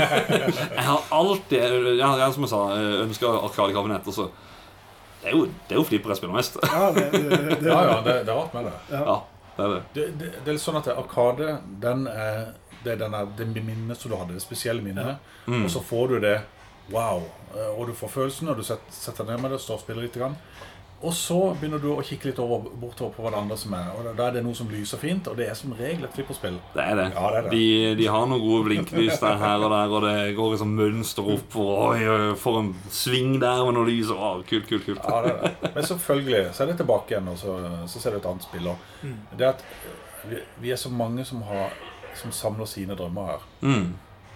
[0.80, 2.64] jeg har alltid jeg, jeg, Som jeg sa,
[3.04, 4.08] ønska Arkadekabinett.
[4.08, 4.30] og så-
[5.20, 6.56] Det er jo, det er jo flipper jeg spiller mest.
[6.64, 7.22] ja, det, det,
[7.60, 8.76] det, ja, ja, det, det er rart med det.
[8.96, 9.22] Ja,
[9.56, 9.82] det er det.
[9.94, 12.52] Det, det, det er litt sånn at Arkade den er,
[12.84, 15.16] det er denne, det minnet som du hadde, det spesielle minnet.
[15.48, 16.36] Og så får du det
[16.92, 17.22] wow.
[17.54, 19.74] eh, Og du får følelsen, og du set- setter deg ned med det og står
[19.80, 20.14] og spiller litt.
[20.18, 20.36] Grann.
[21.04, 23.90] Og så begynner du å kikke litt over, bortover på hva det andre som er.
[23.98, 26.56] Og da- er det noe som lyser fint, og det er som regel et flipperspill.
[26.72, 27.04] Det er det.
[27.14, 27.50] Ja, det er det.
[27.52, 31.28] De, de har noen gode blinklys der her og der, og det går liksom mønster
[31.34, 31.56] opp.
[31.60, 34.08] Og oi, for en sving der med noe lys.
[34.10, 35.04] Å, kult, kult, kult.
[35.04, 35.74] Ja, det er det.
[35.76, 37.58] Men selvfølgelig så er det tilbake igjen, og så,
[37.92, 38.72] så ser du et annet spill.
[38.72, 39.64] Og Det er at
[40.30, 41.76] vi, vi er så mange som, har,
[42.16, 43.46] som samler sine drømmer her.
[43.60, 43.92] Mm.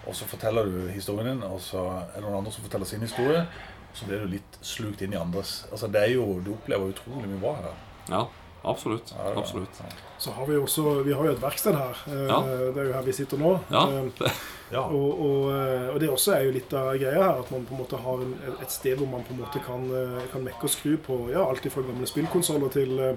[0.06, 3.00] Og så forteller du historien din, og så er det noen andre som forteller sin
[3.00, 3.46] historie.
[3.94, 5.64] Så blir du litt slukt inn i andres.
[5.72, 7.74] Altså det er jo, Du opplever utrolig mye bra her.
[8.10, 8.26] Ja.
[8.62, 9.14] Absolutt.
[9.36, 9.78] Absolutt.
[10.20, 11.96] Så har vi også Vi har jo et verksted her.
[12.06, 12.40] Eh, Ja.
[12.74, 13.58] Det er jo her vi sitter nå.
[13.70, 13.86] Ja.
[13.88, 14.30] Eh,
[14.70, 14.84] Ja.
[14.86, 17.74] Og, og, eh, og det også er jo litt av greia her, at man på
[17.74, 19.82] en måte har en, et sted hvor man på en måte kan,
[20.30, 23.16] kan mekke og skru på ja, alt fra gamle spillkonsoller til uh,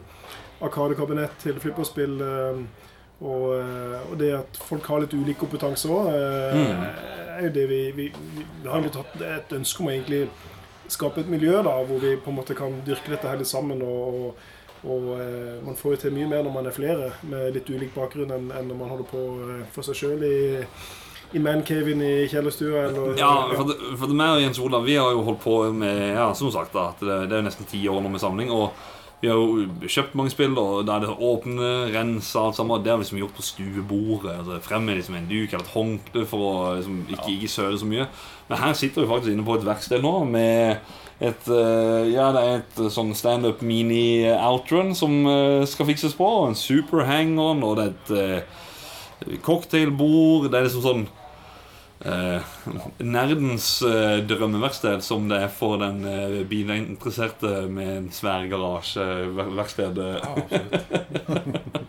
[0.65, 2.17] arkadekabinett til flipperspill.
[2.21, 2.63] Uh,
[3.23, 3.53] Og,
[4.12, 8.43] og det at folk har litt ulik kompetanse òg, er jo det vi, vi, vi,
[8.63, 10.25] vi har litt hatt et ønske om å egentlig
[10.91, 13.82] skape et miljø da, hvor vi på en måte kan dyrke dette her sammen.
[13.82, 14.43] og, og
[14.84, 17.93] og eh, man får jo til mye mer når man er flere med litt ulik
[17.96, 20.39] bakgrunn enn, enn når man holder på eh, for seg sjøl i,
[21.38, 22.89] i mancaven i kjellerstua.
[22.89, 26.02] Eller, Ja, for, det, det meg og Jens Olav Vi har jo holdt på med
[26.17, 28.52] Ja, som sagt da det, det er jo nesten ti år nå med samling.
[28.52, 28.76] Og
[29.23, 32.81] vi har jo kjøpt mange spill, og da er det åpne, rense alt sammen.
[32.83, 34.33] Det har vi liksom gjort på stuebordet.
[34.33, 37.79] Altså, frem med liksom en duk eller et håndkle for å liksom, ikke, ikke søle
[37.79, 38.09] så mye.
[38.49, 40.91] Men her sitter vi faktisk inne på et verksted nå med
[41.23, 46.27] et eh, Ja, det er et eh, sånn standup mini-outrun som eh, skal fikses på.
[46.27, 47.88] Og en super hang-on, og det
[48.19, 48.43] er
[49.31, 50.49] et cocktailbord.
[50.51, 51.07] Det er liksom sånn
[52.05, 52.53] eh,
[52.99, 60.03] nerdens eh, drømmeverksted, som det er for den eh, bilinteresserte med en svær garasjeverksted.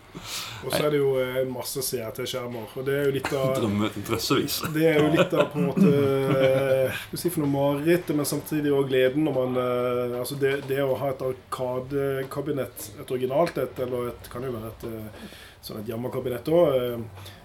[0.64, 2.72] Og så er det jo eh, en masse CRT-skjermer.
[2.79, 4.61] Og det er jo litt av Drømme, drøssevis.
[4.77, 8.14] det er jo litt av på en måte eh, Skal vi si for noe marerittet,
[8.16, 13.16] men samtidig òg gleden når man eh, Altså det, det å ha et arkadekabinett, et
[13.16, 15.24] originalt et, eller et kan jo være et eh,
[15.64, 16.79] sånn et jammerkabinett òg,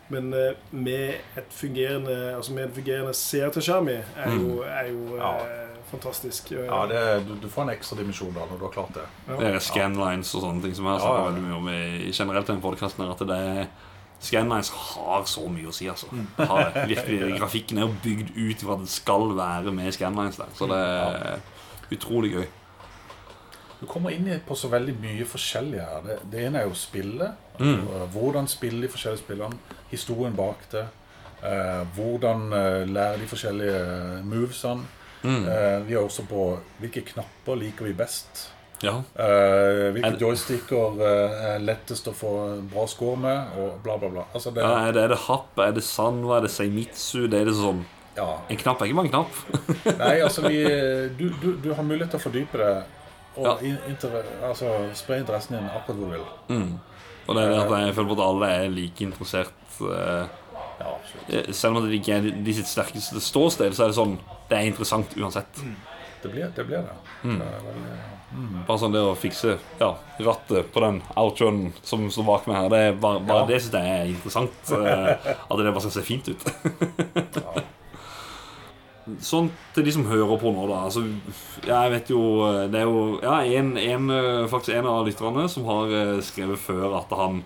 [0.10, 5.18] men eh, med et fungerende Altså med en fungerende CRT-skjerm i, er jo, er jo
[5.18, 5.32] Ja.
[5.46, 6.52] eh, fantastisk.
[6.54, 9.06] Ja, det, du, du får en ekstra dimensjon da når du har klart det.
[9.30, 11.30] Det er scanlines og sånne ting som jeg har Ja, snakket ja.
[11.30, 13.70] veldig mye om i, generelt i den podcasten her, at det er
[14.20, 16.10] Scanlines har så mye å si, altså.
[16.12, 16.26] Mm.
[16.50, 16.82] Har det.
[16.90, 20.50] Virkelig, Grafikken er jo bygd ut fra at det skal være med Scanlines der.
[20.60, 21.40] Så det er
[21.96, 22.48] utrolig gøy.
[23.80, 26.02] Du kommer inn på så veldig mye forskjellig her.
[26.04, 27.38] Det, det ene er jo spillet.
[27.64, 27.86] Mm.
[28.12, 29.56] Hvordan spille de forskjellige spillene.
[29.92, 30.86] Historien bak det.
[31.44, 34.86] Eh, hvordan eh, lære de forskjellige eh, movesene.
[35.24, 35.44] Mm.
[35.50, 36.46] Eh, vi er også på
[36.80, 38.46] hvilke knapper liker vi best.
[38.84, 38.94] Ja.
[39.20, 42.34] Eh, hvilke det- joysticker eh, er lettest å få
[42.72, 44.24] bra score med, og bla, bla, bla.
[44.34, 47.26] Altså det, ja er, det, er det Happ, er det Sanwa, er det Seimitsu?
[47.28, 47.82] Det er det sånn
[48.20, 48.30] ja.
[48.52, 49.36] En knapp er ikke bare en knapp.
[50.02, 50.64] Nei, altså vi,
[51.20, 52.72] du, du, du har mulighet til å fordype det
[53.40, 53.54] og Ja.
[53.88, 56.26] inter, altså, spre interessen din akkurat hvor du vil.
[56.50, 56.74] Mm.
[57.30, 59.54] Og det er det at jeg føler at alle er like interessert.
[59.86, 60.28] eh,
[60.80, 60.92] Ja,
[61.30, 64.16] eh, selv om det ikke er de sitt sterkeste ståsted, så er det sånn
[64.50, 65.60] Det er interessant uansett.
[66.24, 66.66] Det blir det.
[66.66, 66.96] Blir det.
[67.24, 67.38] Mm.
[67.40, 67.98] det veldig,
[68.34, 68.56] mm.
[68.68, 69.92] Bare sånn det å fikse ja,
[70.26, 73.46] rattet på den outroen som står bak meg her, det er bare, bare Ja.
[73.52, 74.72] det synes jeg er interessant.
[74.72, 76.44] eh, At det bare skal se fint ut.
[79.24, 80.84] Sånn til de som hører på nå, da.
[80.88, 81.06] Altså,
[81.66, 82.22] jeg vet jo
[82.72, 86.62] Det er jo ja, en, en, eh, faktisk en av lytterne som har eh, skrevet
[86.62, 87.44] før at han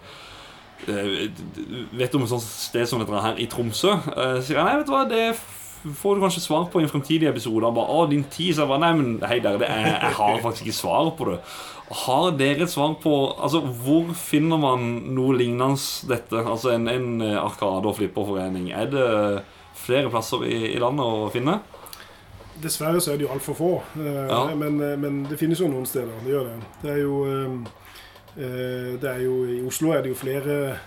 [0.83, 3.93] Vet du om et sånt sted som dette her i Tromsø.
[3.95, 5.29] Eh, sier han, nei, vet du hva, det
[5.83, 7.65] får du kanskje svar på i en fremtidig episode.
[7.65, 10.43] Han bare, å, din tid, så jeg bare, nei, men hei der, er, jeg har
[10.43, 11.39] faktisk ikke svar på det.
[12.03, 15.75] Har dere et svar på Altså, hvor finner man noe lignende
[16.09, 16.39] dette?
[16.39, 18.71] Altså en, en eh, arkade- og flipperforening.
[18.71, 19.09] Er det
[19.83, 21.59] flere plasser i, i landet å finne?
[22.63, 23.71] Dessverre så er det jo altfor få.
[23.99, 24.43] eh, Ja.
[24.55, 26.13] men, eh, men det finnes jo noen steder.
[26.23, 26.59] Det gjør det.
[26.83, 27.57] Det er jo eh,
[28.35, 30.77] det er jo, I Oslo er det jo flere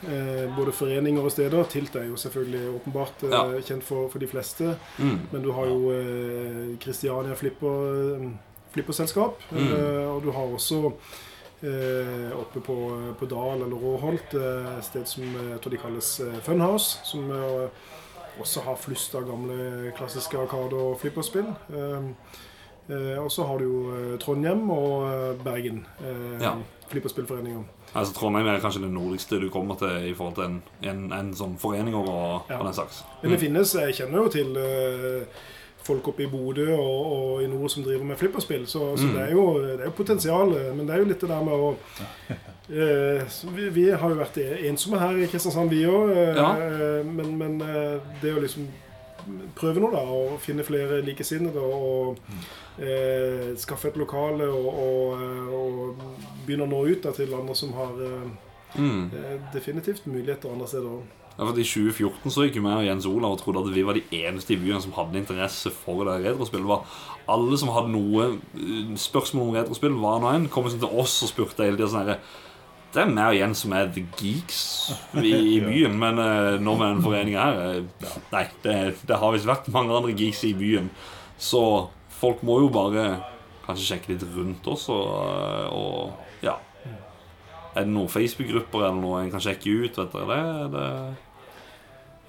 [0.56, 1.62] både foreninger og steder.
[1.70, 3.44] Tilt er jo selvfølgelig åpenbart Ja.
[3.62, 4.72] kjent for, for de fleste.
[4.98, 5.20] Mm.
[5.32, 5.92] Men du har jo
[6.82, 8.32] Kristiania Flipper,
[8.74, 9.38] Flipperselskap.
[9.52, 9.70] Mm.
[10.10, 10.80] og du har også
[11.62, 12.76] eh, oppe på,
[13.18, 16.10] på Dal eller Råholt et sted som jeg tror de kalles
[16.42, 16.98] Funhouse.
[17.06, 17.68] Som eh,
[18.40, 21.48] også har flust av gamle klassiske arkade- og flipperspill.
[21.72, 22.08] Eh,
[22.90, 25.86] eh, og så har du jo eh, Trondheim og eh, Bergen.
[26.00, 26.54] Eh, Ja.
[26.86, 27.64] Flipperspillforeninger.
[27.98, 31.32] Altså Trondheim er kanskje det nordligste du kommer til i forhold til en, en, en
[31.34, 32.58] sånn forening og, Ja.
[32.60, 33.00] og den slags.
[33.22, 35.26] Men det finnes, jeg kjenner jo til
[35.86, 39.12] folk oppe i Bodø og, og i nord som driver med flipperspill, så, så Mm.
[39.14, 40.48] det, er jo, det er jo potensial.
[40.76, 41.76] Men det er jo litt det der med å
[42.68, 46.10] vi, vi har jo vært ensomme her i Kristiansand, vi òg.
[46.36, 46.48] Ja.
[47.06, 48.66] men, men eh, det å liksom
[49.58, 52.18] prøve noe, da, og finne flere likesinnede og
[52.78, 56.02] eh, skaffe et lokale og, og, eh, og
[56.46, 58.26] begynne å nå ut da, til andre som har eh,
[58.76, 59.06] Mm.
[59.14, 61.04] eh, definitivt muligheter andre steder òg.
[61.38, 63.84] Ja, for I 2014 så gikk jo meg og Jens Olav og trodde at vi
[63.86, 66.90] var de eneste i byen som hadde interesse for det retrospillet.
[67.30, 71.14] Alle som hadde noe eh, spørsmål om retrospill, var nå en, kom liksom til oss
[71.24, 72.18] og spurte hele tida sånn herre
[72.96, 74.60] Det er meg og Jens som er the geeks
[75.20, 79.34] i, i byen, men uh, nå med den foreninga her uh, Nei, det, det har
[79.34, 80.88] visst vært mange andre geeks i byen.
[81.36, 81.60] Så
[82.16, 83.10] folk må jo bare
[83.66, 85.10] kanskje sjekke litt rundt oss og,
[85.76, 86.56] og ja.
[87.76, 89.98] Er det noen Facebook-grupper eller noe en kan sjekke ut?
[90.00, 90.38] vet dere
[90.72, 90.78] det?
[90.78, 90.86] det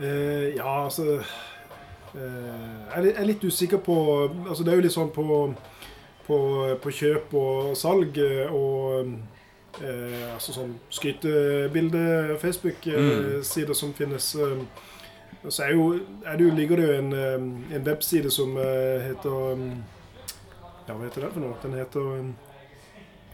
[0.03, 3.95] uh, ja, altså eh, Jeg er litt- er usikker på
[4.49, 5.23] Altså, det er jo litt sånn på,
[6.27, 6.37] på,
[6.83, 9.15] på kjøp og salg eh, og
[9.83, 14.35] eh, Altså sånn skrytebilde-Facebook-sider som finnes.
[14.35, 14.57] eh,
[15.43, 15.93] og så er jo,
[16.25, 17.41] er det jo, ligger det jo en, eh,
[17.75, 19.57] en webside som eh, heter eh,
[20.87, 21.53] Ja, hva heter den for noe?
[21.63, 22.25] Den heter eh,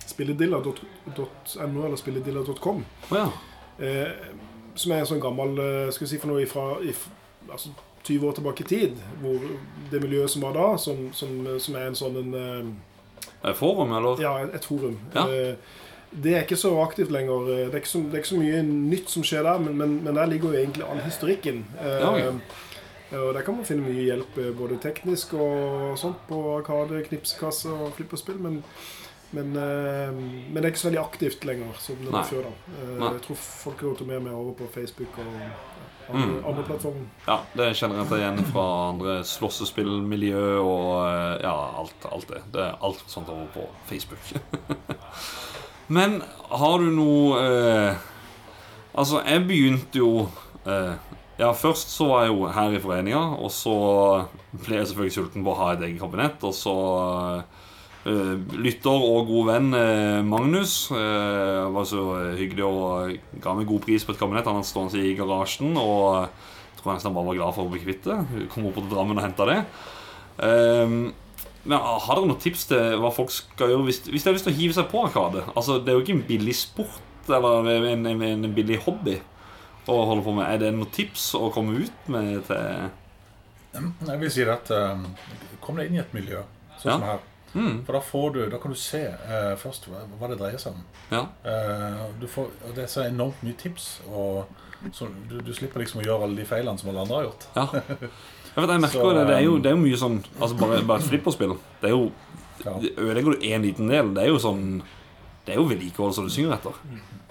[0.05, 2.85] spilledilla.no eller spilledilla.com.
[3.11, 3.29] Ja.
[3.79, 4.07] Eh,
[4.75, 7.07] som er en sånn gammel eh, skal vi si for noe ifra, if,
[7.49, 7.69] altså
[8.03, 8.91] 20 år tilbake i tid.
[9.21, 9.39] Hvor
[9.91, 11.29] det miljøet som var da, som, som,
[11.59, 12.63] som er en sånn en, eh,
[13.49, 14.19] Er forum, eller?
[14.21, 14.97] Ja, et forum.
[15.15, 15.23] Ja.
[15.29, 15.55] Eh,
[16.21, 17.47] det er ikke så aktivt lenger.
[17.49, 19.77] Eh, Det er ikke så, det er ikke så mye nytt som skjer der, men,
[19.77, 21.65] men, men der ligger jo egentlig all historikken.
[21.79, 22.33] Eh, Ja.
[23.13, 27.69] Og Der kan man finne mye hjelp, eh, både teknisk og sånt, på Arkade, knipsekasse
[27.69, 28.39] og flipperspill.
[28.41, 28.63] Men,
[29.31, 32.41] men, eh, men det er ikke så veldig aktivt lenger som det var før.
[32.41, 32.53] da.
[32.79, 33.13] Eh.
[33.13, 35.25] Jeg tror folk går til mer og mer over på Facebook og
[36.09, 36.45] andre, Mm.
[36.45, 37.05] andre plattformer.
[37.27, 42.41] Ja, det kjenner jeg igjen fra andre slåssespillmiljø og ja, alt, alt det.
[42.53, 44.19] Det er alt sånt over på Facebook.
[45.87, 46.21] Men
[46.53, 48.09] har du noe eh,
[48.93, 50.27] Altså, jeg begynte jo
[50.69, 50.93] eh,
[51.39, 53.73] Ja, først så var jeg jo her i foreninga, og så
[54.53, 56.75] ble jeg selvfølgelig sulten på å ha et eget kabinett, og så
[58.05, 62.03] eh, lytter og god venn eh, Magnus eh, var så
[62.37, 64.45] hyggelig og ga meg god pris på et kabinett.
[64.45, 67.73] Han hadde stående i garasjen, og jeg tror nesten han bare var glad for å
[67.73, 68.45] bli kvitt det.
[68.53, 69.59] Kom opp til Drammen og henta det.
[70.45, 71.01] Ehm,
[71.65, 74.47] men Har dere noen tips til hva folk skal gjøre hvis, hvis de har lyst
[74.49, 75.43] til å hive seg på Arkade?
[75.55, 79.13] Altså, Det er jo ikke en billig sport eller en, en, en billig hobby
[79.87, 80.43] å holde på med.
[80.47, 82.89] Er det noen tips å komme ut med til
[83.73, 85.05] Jeg vil si at um,
[85.63, 86.41] Kom deg inn i et miljø,
[86.81, 86.97] sånn Ja.
[86.97, 87.21] som her.
[87.53, 90.59] mm, For da, får du, da kan du se uh, først hva, hva det dreier
[90.59, 90.83] seg om.
[91.15, 91.23] Ja.
[91.47, 94.43] Uh, du får, det er så enormt mye tips, og
[94.91, 97.47] så du, du slipper liksom å gjøre alle de feilene som alle andre har gjort.
[97.55, 97.67] ja.
[98.53, 100.55] Jeg, vet, jeg merker Så, det, det er jo, det er jo mye sånn Altså
[100.59, 101.55] Bare, bare et flipperspill.
[101.81, 102.11] Det er jo
[102.63, 102.75] Ja.
[102.79, 104.81] Ødelegger du én liten del, det er jo sånn
[105.43, 106.77] Det er jo vedlikehold som du synger etter.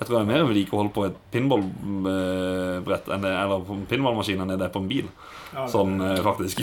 [0.00, 4.50] Jeg tror det er mer vedlikehold på et pinballbrett det, eller på en pinballmaskin enn
[4.58, 5.06] det er på en bil.
[5.54, 6.60] Ja, Sånn eh, faktisk.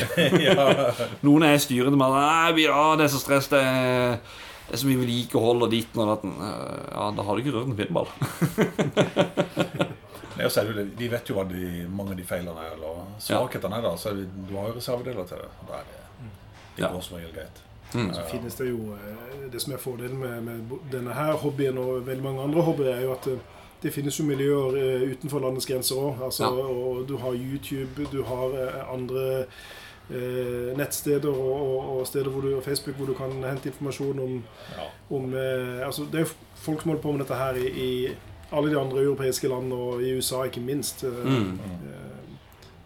[1.25, 4.19] Noen er styrende med at «Nei, ja, det er så stress, det er,
[4.67, 6.35] det er så mye vedlikehold og dit og datten.
[6.37, 8.07] Eh, Ja, da har du ikke rørt en pinball.
[10.45, 13.05] Og så er det, de vet jo hva de, mange av de feilene er, eller
[13.19, 13.81] svakhetene er.
[13.81, 15.49] da Så er det, Du har jo reservedeler til det.
[15.61, 16.29] og Da er det,
[16.77, 16.91] det Ja.
[16.93, 17.61] går som regel greit.
[17.93, 18.13] Mm.
[18.13, 22.05] Så finnes det jo eh, Det som er fordelen med, med denne her hobbyen og
[22.07, 23.39] veldig mange andre hobbyer, er jo at det,
[23.83, 26.21] det finnes jo miljøer eh, utenfor landets grenser òg.
[26.25, 26.49] Altså, Ja.
[26.49, 29.45] og Du har YouTube, du har eh, andre
[30.11, 34.19] eh, nettsteder og, og, og steder hvor du, og Facebook hvor du kan hente informasjon
[34.19, 34.43] om,
[34.77, 35.15] Ja.
[35.15, 38.09] om eh, altså, Det er jo folk som holder på med dette her i, i
[38.51, 41.03] alle de andre europeiske land, og i USA ikke minst.
[41.03, 41.59] Eh, Mm.
[41.59, 42.05] eh,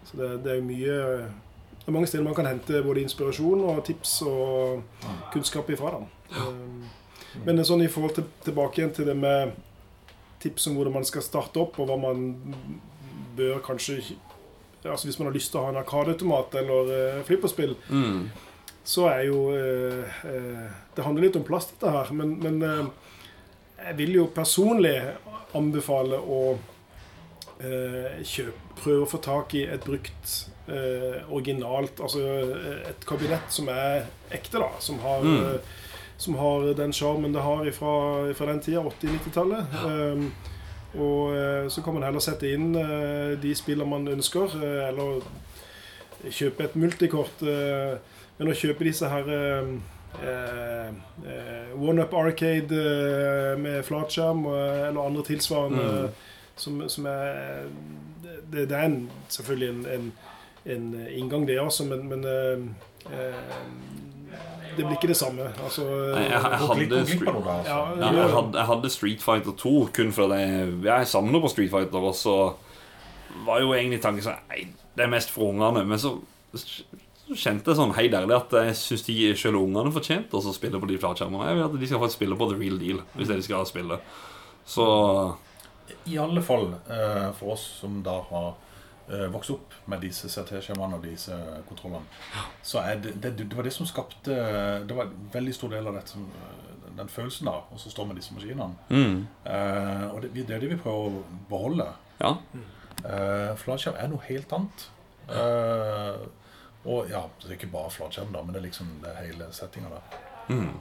[0.06, 1.28] Så det, det er mye
[1.84, 4.84] Det er mange steder man kan hente både inspirasjon og tips og
[5.34, 5.90] kunnskap ifra.
[5.92, 6.38] Da.
[6.48, 6.84] Um,
[7.46, 9.52] Men sånn i forhold til, tilbake igjen til det med
[10.40, 12.56] tips om hvordan man skal starte opp, og hva man
[13.38, 14.16] bør kanskje
[14.86, 18.30] Altså Hvis man har lyst til å ha en arkadeautomat eller uh, flipperspill, Mm.
[18.84, 22.12] så er jo eh, eh, Det handler litt om plass, dette her.
[22.14, 22.86] Men, men eh,
[23.84, 24.96] jeg vil jo personlig
[25.56, 26.58] anbefale å
[27.62, 30.34] eh, kjøpe, prøve å få tak i et brukt
[30.68, 34.72] eh, originalt Altså eh, et kabinett som er ekte, da.
[34.84, 35.44] Som har, Mm.
[35.56, 35.60] eh,
[36.18, 37.94] som har den sjarmen det har fra,
[38.48, 39.78] den tida, 80-90-tallet.
[39.84, 40.26] Eh,
[41.02, 42.72] og eh, så kan man heller sette inn
[43.42, 44.54] de spillene man ønsker,
[44.90, 45.24] eller
[46.30, 47.42] kjøpe et multikort.
[48.38, 49.26] men å kjøpe disse her
[50.22, 50.88] eh,
[51.26, 56.10] eh, One Up Arcade eh, med flatskjerm eh, eller andre tilsvarende Mm.
[56.56, 57.64] som, som er
[58.52, 60.12] det, det er en, selvfølgelig en, en,
[60.76, 63.34] en inngang, det også, men, men eh, eh,
[64.78, 65.48] det blir ikke det samme.
[65.64, 65.84] Altså,
[66.18, 67.68] jeg, hadde Street, av noe der.
[67.68, 71.52] Ja, ja, jeg, hadde, jeg hadde Street Fighter 2 kun fordi jeg, jeg samler på
[71.54, 72.38] Street Fighter, og så
[73.46, 74.64] var jo egentlig tanken sånn Nei,
[74.98, 75.84] det er mest for ungene.
[75.90, 76.16] Men så
[77.40, 81.00] kjente sånn helt ærlig at jeg syns de selv ungene fortjente å spille på de
[81.02, 81.48] flatskjermene.
[81.50, 83.66] Jeg vil at de skal faktisk spille på the real deal hvis det de skal
[83.70, 84.00] spille.
[84.66, 84.86] Så
[86.10, 88.50] I alle fall eh, for oss som da har
[89.10, 92.08] eh, vokst opp med disse CRT-skjermene og disse kontrollene,
[92.64, 94.38] så er det, det, det var det som skapte
[94.88, 98.08] Det var en veldig stor del av dette, som, eh, den følelsen av å stå
[98.08, 98.74] med disse maskinene.
[98.90, 101.90] mm, Uh, og det, det er det vi prøver å beholde.
[102.22, 102.38] ja.
[103.04, 104.86] Uh, flatskjerm er noe helt annet.
[105.30, 106.16] Eh,
[106.84, 109.94] og ja, det er ikke bare flatskjerm, da, men det er liksom det hele settinga
[109.94, 110.18] der.
[110.50, 110.74] Mm,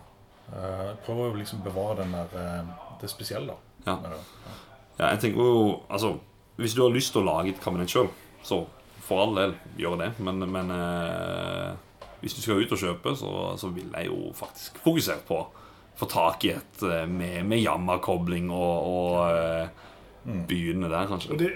[0.52, 3.86] Uh, prøver jo liksom bevare den der, eh, det spesielle, da.
[3.86, 4.18] Ja.
[4.98, 6.18] ja, jeg tenker jo Altså,
[6.56, 8.10] hvis du har lyst til å lage et kabinett sjøl,
[8.44, 8.66] så
[9.00, 10.10] for all del, gjør det.
[10.18, 11.72] Men, men uh,
[12.20, 15.48] hvis du skal ut og kjøpe, så, så vil jeg jo faktisk fokusere på å
[15.98, 19.88] få tak i et med, med Yamma-kobling og, og eh,
[20.24, 21.36] begynne der, kanskje.
[21.38, 21.48] Det,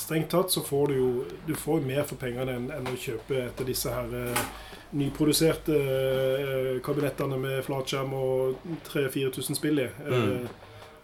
[0.00, 1.08] strengt tatt så får du jo
[1.46, 4.44] du får mer for pengene enn, enn å kjøpe etter disse her eh,
[4.96, 8.54] nyproduserte eh, kabinettene med flatskjerm og
[8.92, 9.88] 3000-4000 spill i.
[10.08, 10.46] Eh,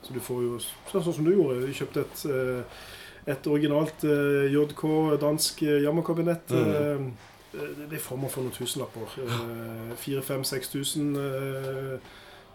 [0.02, 0.54] Så du får jo
[0.88, 1.58] sånn sånn som du gjorde.
[1.66, 4.84] Du kjøpte et, eh, et originalt eh, JK
[5.20, 6.48] dansk eh, jammerkabinett.
[6.50, 7.10] Mm.
[7.52, 9.02] det- det får man for noen tusenlapper.
[9.20, 11.16] Eh, 4000-5000.
[11.18, 11.98] Eh,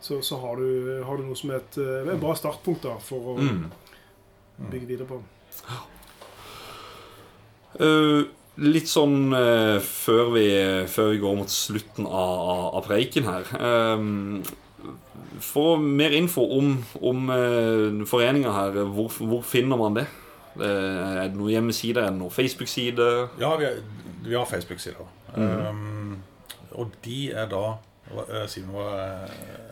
[0.01, 3.36] så, så har du, har du noe som er et, et bra startpunkt da, for
[3.36, 3.69] å Mm.
[4.71, 5.21] Bygge videre på.
[7.75, 8.27] Uh,
[8.63, 10.45] litt sånn uh, før, vi,
[10.87, 14.53] før vi går mot slutten av, av, av preiken her uh,
[15.43, 20.05] Få mer info om, om uh, foreninga her, hvor, hvor finner man det?
[20.55, 21.99] Eh, er det noen hjemmeside?
[21.99, 23.07] Er det noen Facebook-side?
[23.41, 23.81] Ja, vi, har,
[24.37, 25.07] har Facebook-sider.
[25.35, 26.21] um,
[26.71, 27.75] og de er da
[28.47, 29.28] Simen, hva er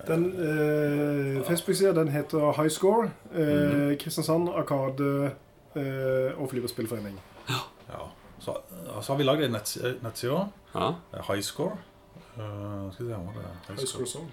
[0.08, 3.12] Den eh, Facebook-sida den heter High Score.
[3.34, 3.96] -hmm.
[3.98, 5.32] Kristiansand Arkade
[5.76, 7.20] eh, og Flyverspillforening.
[7.50, 7.64] Ja.
[8.40, 8.58] Så,
[9.02, 10.48] så har vi lagd netts- nettside òg.
[10.76, 10.94] Ja.
[11.30, 11.78] Highscore.
[12.38, 13.84] Uh, skal vi se, hva det?
[13.84, 13.86] er.
[13.86, 14.30] Score Zone.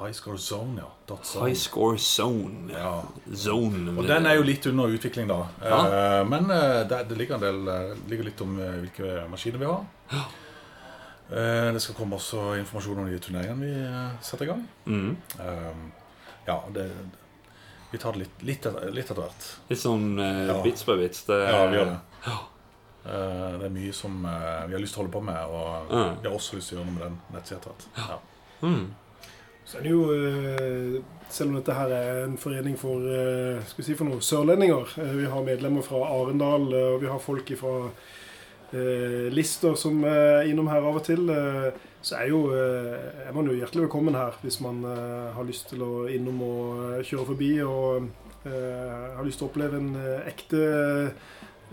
[0.00, 0.88] Highscore Zone, ja.
[1.08, 1.46] Dot zone.
[1.46, 2.72] High Score Zone.
[2.72, 3.00] Ja.
[3.34, 3.98] Zone.
[3.98, 5.38] Og den er jo litt under utvikling, da.
[5.62, 5.78] Ja.
[6.20, 9.58] Eh, men eh, det, det ligger en del eh, ligger litt om eh, hvilke maskiner
[9.62, 9.84] vi har.
[11.34, 14.64] Eh, det skal komme også informasjon om de turneringene vi eh, setter i gang.
[14.86, 15.16] Mm.
[15.40, 15.84] Eh,
[16.46, 16.84] ja, det,
[17.90, 19.46] vi tar det litt, litt, etter, litt etter hvert.
[19.70, 20.58] Litt sånn uh, Ja.
[20.62, 21.24] bits by bits.
[21.28, 22.00] Det, Ja, vi gjør det.
[23.04, 26.04] Eh, det er mye som vi har lyst til å holde på med, og Ja.
[26.22, 27.88] vi har også lyst til å gjøre noe med den nettsida etter hvert.
[27.98, 28.18] Ja.
[28.68, 28.86] Mm.
[29.64, 33.78] Så er det jo, eh, selv om dette her er en forening for, eh, skal
[33.82, 37.90] vi si for noe, sørlendinger Vi har medlemmer fra Arendal, og vi har folk fra
[38.72, 41.28] eh, Lister som er innom her av og til.
[41.30, 41.72] eh,
[42.04, 45.70] Så er, jo, eh, er man jo hjertelig velkommen her hvis man eh, har lyst
[45.70, 48.08] til å innom og eh, kjøre forbi og
[48.44, 50.60] eh, har lyst til å oppleve en eh, ekte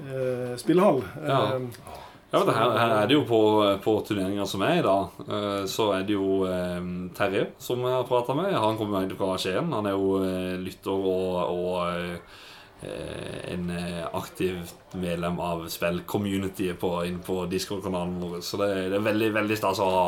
[0.08, 1.04] eh, spillehall.
[1.28, 1.42] Ja.
[1.56, 2.00] Eh,
[2.32, 3.38] Ja, det her, her er det jo på,
[3.84, 5.18] på turneringer som er i dag.
[5.28, 6.80] eh, Så er det jo eh,
[7.18, 8.54] Terje som jeg har prata med.
[8.56, 9.68] Han kommer egentlig fra Skien.
[9.76, 12.40] Han er jo eh, lytter og, og eh,
[12.82, 13.70] en
[14.12, 18.42] aktivt aktiv medlem av spill-communityet på, inn på Discord-kanalen vår.
[18.42, 20.06] Så det, det er veldig veldig stas å ha,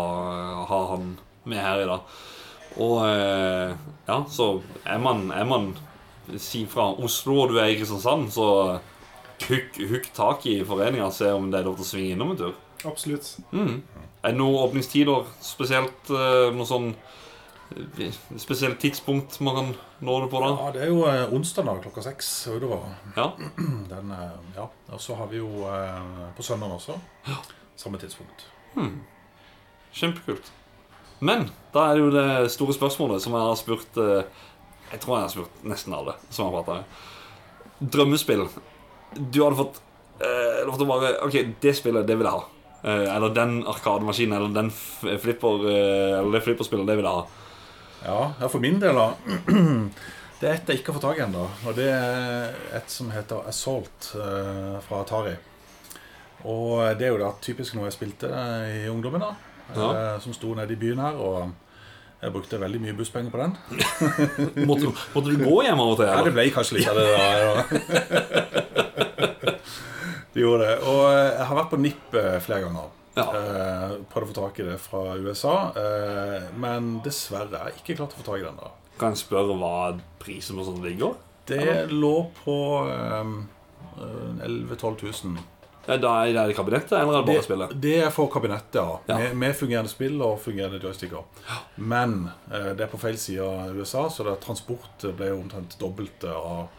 [0.69, 1.13] ha han
[1.49, 2.15] med her i dag.
[2.81, 3.73] Og eh,
[4.07, 4.47] ja, så
[4.85, 5.73] er man, er man
[6.39, 8.45] Si fra Oslo og du er i Kristiansand, så
[9.49, 12.39] hukk tak i foreninga og se om det er lov til å svinge innom en
[12.39, 12.53] tur.
[12.87, 13.27] absolutt.
[13.51, 13.81] Mm.
[14.23, 16.07] Er det noen åpningstider spesielt?
[16.07, 17.22] eh, Noe sånn eh,
[18.41, 19.69] Spesielt tidspunkt man kan
[20.05, 20.49] nå det på da?
[20.59, 22.83] ja, det er jo eh, onsdag da, klokka seks utover.
[23.17, 23.29] Ja.
[23.91, 24.67] Den, eh, ja.
[24.93, 26.97] Og så har vi jo eh, på søndag også.
[27.79, 28.45] Samme tidspunkt.
[29.93, 30.51] Kjempekult.
[31.23, 34.23] Men da er det jo det store spørsmålet som jeg har spurt eh,
[34.91, 37.93] Jeg tror jeg har spurt nesten alle som har prata med.
[37.93, 38.43] Drømmespill.
[39.17, 39.79] Du hadde fått
[40.23, 42.43] eh, lov til å bare Ok, det spillet, det vil jeg ha.
[42.83, 47.21] Eh, eller den arkademaskinen eller den f- flipper eh, Eller det flipperspillet, det vil jeg
[47.21, 47.42] ha.
[48.03, 49.13] Ja, for min del da
[50.43, 51.43] Det er et jeg ikke har fått tak i ennå.
[51.69, 55.37] Og det er et som heter Assault eh, fra Atari.
[56.43, 59.29] Og det er jo da typisk noe jeg spilte i ungdommen, da.
[59.69, 59.87] Ja.
[59.87, 61.15] Eh, som sto nede i byen her.
[61.15, 61.53] Og
[62.19, 63.55] jeg brukte veldig mye busspenger på den.
[64.67, 66.11] Måtte, måtte du gå hjem av og til?
[66.11, 67.23] Ja, det ble kanskje litt av det da.
[67.39, 67.53] Ja.
[70.33, 70.75] Det gjorde det.
[70.89, 72.91] Og eh, jeg har vært på NIP flere ganger.
[73.13, 73.27] Ja.
[73.37, 75.55] Eh, prøvde å få tak i det fra USA.
[75.77, 78.57] Eh, men dessverre har jeg ikke klart å få tak i den.
[78.57, 79.75] da Kan jeg spørre hva
[80.21, 81.17] prisen på sånt ligger?
[81.45, 82.57] Det lå på
[82.89, 83.33] eh,
[84.43, 85.49] 11 000-12 000.
[85.85, 87.71] Ja, da er det kabinettet, eller er det bare spillet?
[87.83, 88.99] det er for kabinettet, ja.
[89.09, 89.17] Ja.
[89.19, 91.25] Med, med fungerende spill og fungerende joysticker.
[91.75, 95.75] Men eh, det er på feil side av USA, så det, transport ble jo omtrent
[95.81, 96.69] dobbelt av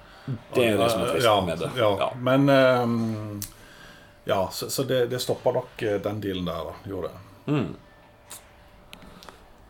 [0.55, 1.71] Det er det som er trist ja, med det.
[1.77, 1.91] Ja.
[2.01, 2.09] Ja.
[2.17, 3.43] Men ehm,
[4.25, 6.77] Ja, så, så det, det stoppa nok eh, den dealen der, da.
[6.89, 7.65] Gjorde det.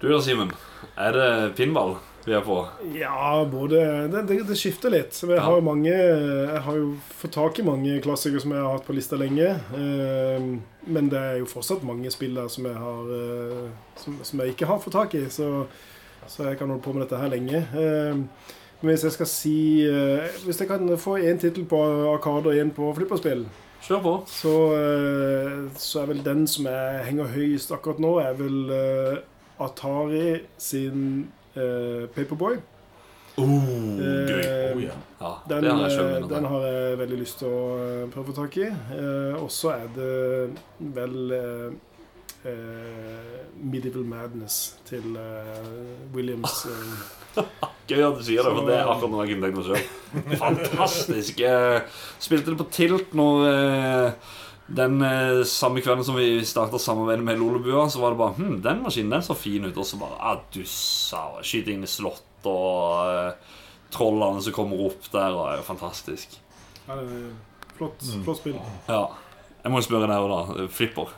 [0.00, 0.52] Du da, Simen.
[0.96, 2.56] Er det pinball vi er på?
[2.96, 5.16] Ja, både Det, det, det skifter litt.
[5.22, 8.76] Jeg, har jo mange, jeg har jo fått tak i mange klassikere som jeg har
[8.78, 9.50] hatt på lista lenge.
[9.76, 10.46] Eh,
[10.86, 13.66] men det er jo fortsatt mange spill der som jeg, har, eh,
[14.00, 15.24] som, som jeg ikke har fått tak i.
[15.32, 15.50] Så,
[16.26, 17.64] så jeg kan holde på med dette her lenge.
[17.74, 18.24] Eh,
[18.80, 21.78] men hvis jeg skal si eh, Hvis jeg kan få én tittel på
[22.12, 23.46] Arkade og én på flipperspill,
[23.84, 24.12] Kjør på.
[24.26, 29.18] så, eh, så er vel den som jeg henger høyest akkurat nå, er vel eh,
[29.60, 32.56] Atari sin uh, Paperboy.
[33.36, 33.50] Oh,
[34.00, 34.40] gøy.
[34.40, 34.96] Eh, Oh, yeah.
[35.20, 38.34] Ja, Den, har jeg den har jeg veldig lyst til å eh, prøve å få
[38.40, 38.70] tak i.
[38.90, 40.14] Uh, og så er det
[40.96, 41.36] vel
[43.62, 45.14] Medieval Madness til
[46.12, 46.66] Williams.
[47.40, 47.70] Eh.
[47.90, 50.38] Gøy at du sier det, for det er akkurat noe jeg kunne tenkt meg selv.
[50.40, 51.40] Fantastisk.
[51.42, 51.82] Jeg
[52.22, 54.30] spilte det på Tilt når eh,
[54.66, 58.62] den eh, samme kvelden som vi starta samarbeidet med Lolebua, så var det bare hm,
[58.64, 59.76] den maskinen den så fin ut.
[59.76, 63.58] Og så bare ah, du sa Skyte inn i slott og eh,
[63.94, 66.38] trollene som kommer opp der, og er jo fantastisk.
[66.86, 67.28] Ja, det er
[67.76, 68.56] flott, flott spill.
[68.88, 69.04] Ja.
[69.64, 70.66] Jeg må spørre deg òg, da.
[70.72, 71.12] Flipper.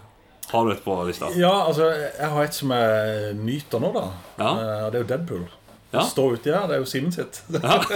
[0.51, 1.31] Har du et på lista?
[1.35, 4.05] Ja, altså, jeg har et som jeg nyter nå, da.
[4.39, 4.51] Ja.
[4.51, 5.47] Eh, det er jo Deadpool.
[5.91, 6.03] Ja.
[6.03, 6.67] Stå uti her.
[6.69, 7.43] Det er jo Simen sitt.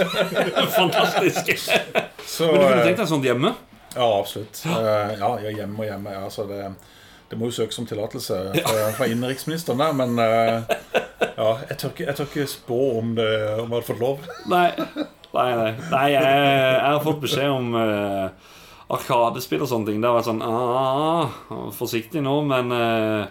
[0.77, 1.51] Fantastisk.
[2.25, 3.53] Så, Men du kunne eh, tenkt deg sånt hjemme?
[3.95, 4.63] Ja, absolutt.
[4.65, 6.13] Eh, ja, ja, hjemme og hjemme.
[6.15, 6.61] Ja, altså det,
[7.31, 10.77] det må jo søkes om tillatelse fra, fra innenriksministeren der, men eh,
[11.35, 13.27] ja, jeg tør ikke, jeg tør ikke spå om, det,
[13.57, 14.31] om jeg hadde fått lov.
[14.51, 14.69] Nei,
[15.35, 15.69] nei, nei.
[15.91, 18.55] nei jeg, jeg har fått beskjed om uh,
[18.91, 20.01] Arkadespill og sånne ting.
[20.01, 21.37] Det har vært sånn ah,
[21.75, 23.29] Forsiktig nå, men uh,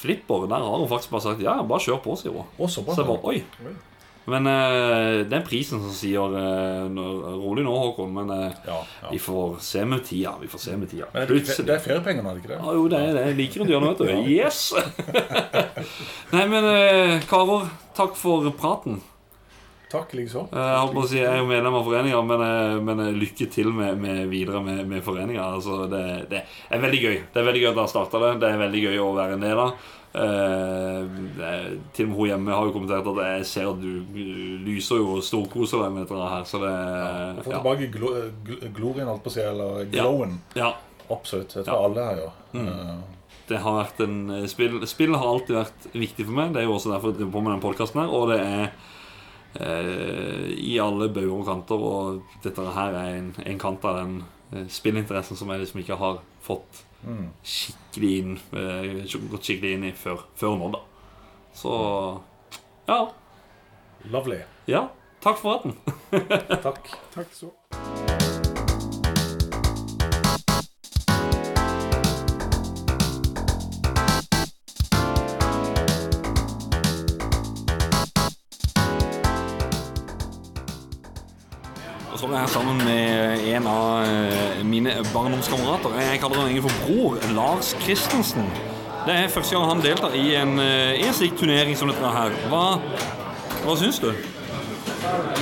[0.00, 2.50] Flipper, der har hun faktisk bare sagt ja, bare kjør på, sier hun.
[2.64, 3.00] Så såpass.
[3.00, 3.78] jeg bare oi.
[4.30, 6.86] Men uh, det er prisen som sier uh,
[7.40, 9.10] Rolig nå, Håkon, men uh, Ja, ja.
[9.12, 10.36] vi får se med tida.
[10.40, 11.10] Vi får se med tida.
[11.14, 12.60] Men det, det er feriepengene, er det ikke det?
[12.62, 13.26] Ah, jo, det er det.
[13.40, 14.34] Liker å gjøre noe, vet du.
[14.34, 14.64] Yes!
[16.34, 19.00] Nei, men uh, karer, takk for praten.
[19.90, 20.46] Takk, liksom.
[20.52, 23.00] Eh, Jeg holdt på å si, jeg er jo medlem av foreninga, men, eh, men
[23.02, 25.48] eh, lykke til med, med videre med, med foreninga.
[25.56, 27.16] Altså, det, det er veldig gøy.
[27.32, 28.28] Det er veldig gøy at dere starta det.
[28.44, 29.88] Det er veldig gøy å være en del av.
[30.10, 31.04] Eh,
[31.46, 34.56] er, til og med hun hjemme har jo kommentert at jeg ser at du eh,
[34.66, 36.44] lyser jo og storkoser deg med dette her.
[36.50, 37.44] Så det ja.
[37.46, 38.10] tilbake glo,
[38.48, 40.40] gl- glorien, alt på seg, eller glowen.
[40.58, 40.72] ja.
[41.10, 41.56] Absolutt.
[41.58, 42.34] Jeg tror alle her gjør.
[42.60, 42.90] Eh,
[43.50, 46.52] Det har vært en eh, spill, spill har alltid vært viktig for meg.
[46.54, 48.12] Det er jo også derfor jeg driver på med den podkasten her.
[48.14, 48.68] Og det er
[49.58, 51.82] eh, i alle bauger og kanter.
[51.82, 54.28] Og dette her er en, en kant av den eh,
[54.68, 56.84] spillinteressen som jeg liksom ikke har fått
[57.46, 60.82] skikkelig inn eh, gått skikkelig inn i før, før nå, da.
[61.56, 61.74] Så
[62.88, 63.00] ja.
[64.10, 64.42] lovely.
[64.70, 64.88] Ja.
[65.20, 65.76] Takk for praten.
[66.66, 66.92] Takk.
[67.14, 67.52] Takk så.
[82.10, 83.09] Og så er jeg sammen med
[83.60, 85.96] en av eh, mine barndomskamerater.
[86.00, 87.18] Jeg kaller han egentlig for bror.
[87.36, 88.46] Lars Christensen.
[89.06, 92.12] Det er første gang han deltar i en, eh, i en slik turnering som dette
[92.14, 92.36] her.
[92.48, 92.64] Hva,
[93.64, 94.10] hva syns du?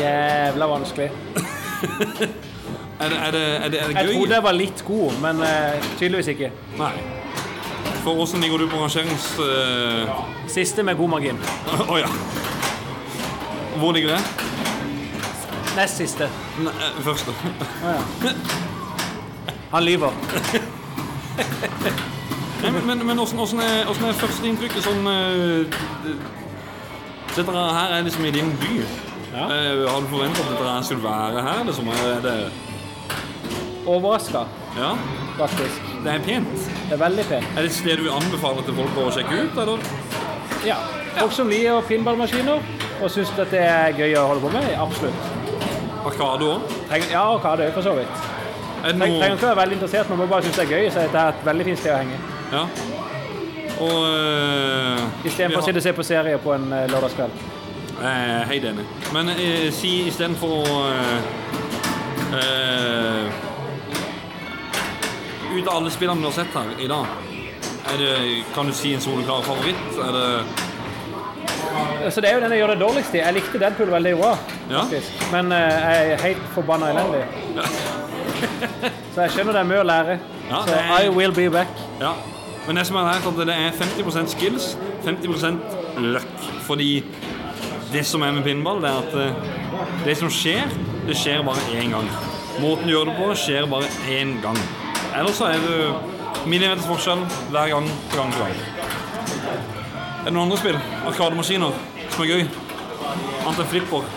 [0.01, 1.11] Jævla vanskelig.
[2.99, 5.43] Er det, er det, er det, er det Jeg trodde jeg var litt god, men
[5.47, 6.49] uh, tydeligvis ikke.
[6.81, 6.89] Nei.
[8.03, 9.29] For åssen ligger du på rangerings...
[9.39, 10.11] Uh...
[10.51, 11.39] Siste med god margin.
[11.95, 12.11] Å ja.
[13.79, 14.58] Hvor ligger det?
[15.79, 16.27] Nest siste.
[16.59, 16.73] Nei,
[17.07, 17.31] første.
[19.71, 20.11] Han lyver.
[22.63, 26.17] Nei, men men, åssen åssen er, åssen er førsteinntrykket sånn eh, det-
[27.37, 28.73] Dette her er liksom i din by.
[29.31, 29.45] Ja.
[29.45, 31.65] Eh, har du forventet at dette her skulle være her?
[31.65, 31.89] Liksom?
[31.89, 32.51] Er det,
[33.87, 34.43] Overraska,
[34.77, 34.91] ja,
[35.39, 35.81] faktisk.
[36.05, 36.67] det er pent.
[36.89, 37.47] Det er veldig pent.
[37.57, 39.59] Er det et sted du anbefaler til folk å sjekke ut?
[39.63, 39.79] Eller?
[40.67, 40.77] Ja.
[41.19, 42.59] Folk som liker pinballmaskiner
[43.03, 45.48] og syns det er gøy å holde på med, absolutt.
[46.07, 46.61] Arkade òg?
[47.11, 48.09] Ja, Arkade for så vidt.
[48.85, 50.91] Er det trenger ikke ikke være veldig interessert, men må bare synes det er gøy,
[50.91, 52.19] så er et veldig fint sted å henge.
[52.53, 52.65] Ja.
[53.79, 57.43] Og øh, Istedenfor å sitte og se på serier på en eh, lørdagskveld.
[57.99, 58.83] Eh, Hei, helt.
[59.15, 61.19] Men eh, si istedenfor å eh,
[62.39, 63.45] eh,
[65.49, 67.07] Ut av alle spillene du har sett her i dag,
[67.99, 69.87] det, kan du si en soleklar favoritt?
[70.05, 70.68] Er det
[72.11, 73.21] Så det er jo den jeg gjør det dårligst i.
[73.23, 74.33] Jeg likte Deadpool veldig bra,
[74.71, 74.83] Ja?
[75.33, 77.23] Men eh, jeg er helt forbanna elendig.
[79.15, 80.19] Så jeg skjønner det er mye å lære.
[80.49, 81.69] Ja, Så er- I will be back.
[82.01, 82.13] Ja.
[82.67, 85.59] Men det som er her, det er 50% skills, 50%
[86.15, 86.27] luck.
[86.67, 87.05] Fordi
[87.93, 89.33] det som er med pinball, det er at eh,
[90.05, 90.69] det som skjer,
[91.09, 92.09] det skjer bare én gang.
[92.61, 94.59] Måten du gjør det på, skjer bare én gang.
[95.17, 95.95] Ellers så er det
[96.47, 98.78] millimeters forskjell hver gang på gang på gang.
[100.19, 100.79] Er det noen andre spill?
[101.07, 101.77] Arkademaskiner
[102.11, 102.43] som er gøy?
[103.47, 104.09] Annet enn flipper.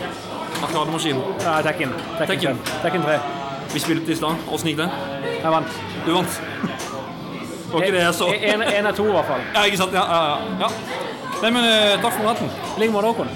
[0.61, 1.21] Arkademaskin.
[1.43, 1.93] Ja, Tekken.
[2.17, 3.05] Tekken, Tekken.
[3.05, 3.19] 3.
[3.73, 4.41] Vi spilte i stad.
[4.51, 4.89] Åssen gikk det?
[5.41, 5.77] Jeg vant.
[6.05, 6.41] Du vant.
[7.71, 8.27] Var ikke det jeg så.
[8.51, 9.45] En, en av to, i hvert fall.
[9.55, 9.95] Ja, ikke sant?
[9.95, 10.67] Ja, ja, ja.
[10.67, 11.01] ja.
[11.41, 12.51] Nei, men eh, takk for praten.
[12.75, 13.31] I like måte, Håkon.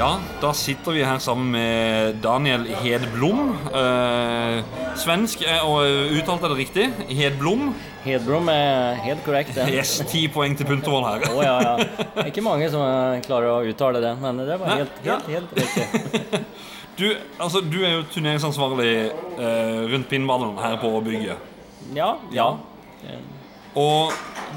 [0.00, 3.50] Ja, da sitter vi her sammen med Daniel Hedblom.
[3.68, 4.62] Eh,
[4.96, 6.84] svensk, eh, og eh, uttalte jeg det riktig?
[7.18, 7.66] Hedblom.
[8.06, 9.66] Hedblom er helt korrekt, det.
[9.74, 11.26] Yes, ti poeng til Puntervoll her.
[11.34, 11.74] oh, ja, ja.
[12.14, 15.10] Det er ikke mange som eh, klarer å uttale det, men det var helt, helt,
[15.10, 15.18] ja.
[15.28, 16.44] helt, helt riktig.
[17.00, 17.06] Du,
[17.40, 18.90] altså, du er jo turneringsansvarlig
[19.40, 21.44] eh, rundt pinnballen her på bygget.
[21.96, 22.50] Ja, ja.
[23.78, 24.12] Og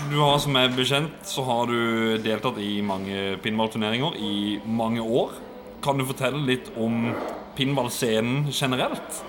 [0.10, 4.36] du har, som er bekjent, så har du deltatt i mange pinballturneringer i
[4.66, 5.36] mange år.
[5.84, 7.12] Kan du fortelle litt om
[7.58, 9.22] pinballscenen generelt?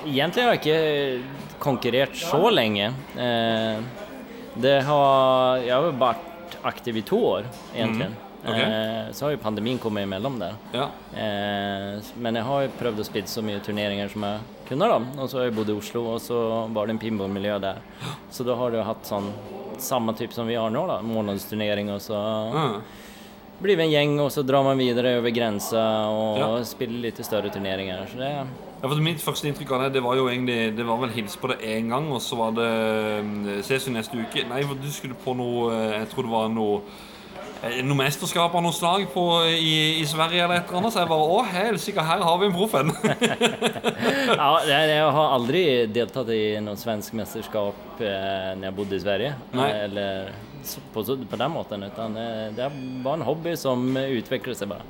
[0.00, 2.90] Egentlig har jeg ikke konkurrert så lenge.
[3.20, 3.82] Eh,
[4.60, 8.08] det har, jeg har vært aktiv i to år, egentlig.
[8.08, 8.58] Mm, ok.
[8.58, 10.56] Eh, så har jo pandemien kommet imellom der.
[10.74, 10.88] Ja.
[11.12, 14.88] Eh, men jeg har jo prøvd å spille så mye turneringer som jeg kunne.
[14.88, 14.98] da.
[15.20, 16.40] Og så har jeg bodd i Oslo, og så
[16.72, 17.82] var det en pinballmiljø der.
[18.30, 19.30] Så da har du hatt sånn
[19.80, 21.00] samme type som vi har nå, da.
[21.04, 22.16] Månedsturnering, og så
[22.54, 22.74] mm.
[23.62, 26.50] blir vi en gjeng, og så drar man videre over grensa og Ja.
[26.64, 28.06] spiller litt større turneringer.
[28.08, 28.32] Så det
[28.80, 31.36] Ja, for Mitt første inntrykk av det det var jo egentlig Det var vel hils
[31.36, 34.48] på det én gang, og så var det mm, Ses vi neste uke.
[34.48, 36.80] Nei, for du skulle på noe eh, Jeg tror det var noe
[37.84, 37.96] noe
[38.40, 40.94] av noe slag på, i, i Sverige eller et eller annet.
[40.94, 42.92] Så jeg bare Å, helsike, her har vi en proff en!
[44.40, 49.34] Ja, jeg, har aldri deltatt i noe svensk mesterskap eh, når jeg bodde i Sverige.
[49.52, 49.68] Nei.
[49.68, 50.30] Eh, Eller
[50.94, 51.84] på, på den måten.
[51.84, 52.70] Utan det, det
[53.04, 54.86] var en hobby som utviklet seg bare.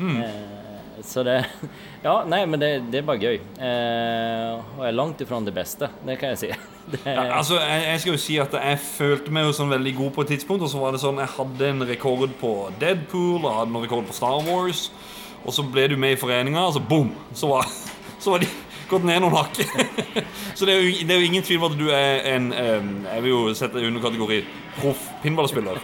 [0.00, 0.18] Mm.
[0.24, 0.59] Eh,
[1.06, 1.38] så det
[2.06, 3.38] Ja, nei, men det, det er bare gøy.
[3.60, 6.52] Eh, og jeg er langt ifra det beste, det kan jeg si.
[6.90, 9.92] Det, Ja, altså, jeg, jeg skal jo si at jeg følte meg jo sånn veldig
[9.98, 13.44] god på et tidspunkt, og så var det sånn Jeg hadde en rekord på Deadpool,
[13.44, 14.88] og hadde en rekord på Star Wars,
[15.44, 17.12] og så ble du med i foreninga, og så boom!
[17.36, 17.68] Så var,
[18.22, 18.48] så var de
[18.90, 19.60] gått ned noen hakk.
[20.58, 23.22] så det er, jo, det er jo ingen tvil om at du er en Jeg
[23.24, 24.40] vil jo sette deg under kategori
[24.80, 25.78] proff pinballspiller.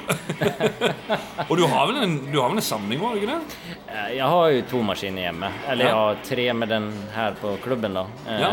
[1.48, 3.60] og du har vel en, du har vel en samling òg, ikke det?
[3.90, 5.50] Eh, Jeg har jo to maskiner hjemme.
[5.70, 8.06] Eller jeg har tre med den her på klubben, da.
[8.26, 8.50] Ja.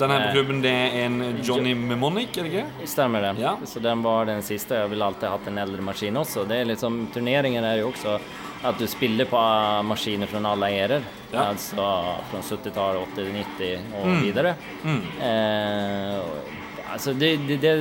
[0.00, 0.32] Den her på Eh.
[0.34, 2.86] klubben, det er en Johnny Mnemonic, er det ikke?
[2.88, 3.34] Stemmer det.
[3.42, 3.56] Ja.
[3.68, 4.74] Så den var den siste.
[4.80, 6.46] Jeg ville alltid hatt en eldre maskin også.
[6.48, 8.16] Det er liksom, turneringen er jo også
[8.62, 11.02] at du spiller på eh, maskiner fra alle ærer.
[11.32, 11.48] Ja.
[11.50, 11.82] Altså
[12.30, 14.54] fra 70-tallet, 80-, 90 og videre.
[14.86, 17.74] Eh, altså det, det, det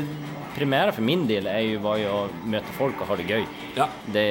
[0.55, 3.45] primære for min del er jo, var jo å møte folk og ha det gøy.
[3.77, 3.87] Ja.
[4.11, 4.25] Det,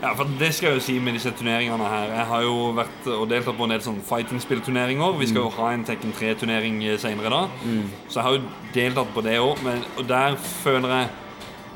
[0.00, 2.06] Ja, for det skal jeg jo si med disse turneringene her.
[2.16, 5.18] Jeg har jo vært og deltatt på en del sånn fighting-spillturneringer.
[5.20, 7.42] Vi skal jo ha en Tekken 3-turnering senere da.
[8.08, 8.40] Så jeg har jo
[8.72, 9.60] deltatt på det òg.
[10.00, 11.10] Og der føler jeg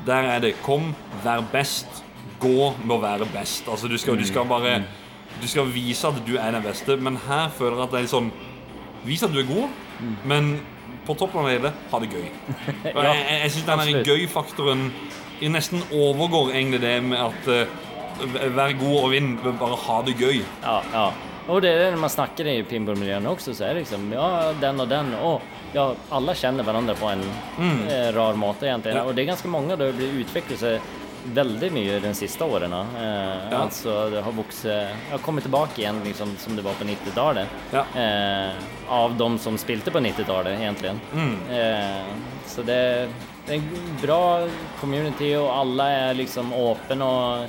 [0.05, 0.89] Der er det kom,
[1.23, 2.01] vær best.
[2.41, 3.69] Gå med å være best.
[3.71, 4.81] Altså du skal, du skal bare
[5.41, 6.97] Du skal vise at du er den beste.
[6.97, 8.31] Men her føler jeg at det er litt sånn
[9.05, 9.69] Vis at du er god,
[10.25, 10.55] men
[11.05, 12.23] på toppen av det hele, ha det gøy.
[12.95, 14.87] Og Ja, jeg jeg syns den gøy-faktoren
[15.53, 17.83] nesten overgår egentlig det med at uh,
[18.55, 20.37] Vær god og vinn, bare ha det gøy.
[20.63, 21.07] Ja, ja.
[21.51, 24.53] Og det er det når man snakker i pinballmiljøene også, så er det liksom Ja,
[24.61, 25.11] den og den.
[25.19, 25.41] Og
[25.75, 27.25] ja, alle kjenner hverandre på en
[27.59, 27.81] mm.
[28.15, 28.95] rar måte, egentlig.
[28.95, 29.01] Mm.
[29.01, 29.03] Ja.
[29.03, 30.93] Og det er ganske mange det blir utviklet seg
[31.33, 32.79] veldig mye de siste årene.
[32.99, 33.61] Eh, Ja.
[33.63, 37.47] Altså, det har vokst Jeg har kommet tilbake igjen liksom, som det var på 90-tallet.
[37.73, 37.85] Ja.
[37.95, 38.53] Eh,
[38.89, 40.91] av de som spilte på 90-tallet, egentlig.
[41.13, 41.35] Mm.
[41.49, 42.11] Eh,
[42.45, 43.09] så det,
[43.47, 44.47] det er en bra
[44.81, 47.01] community, og alle er liksom åpne.
[47.01, 47.47] og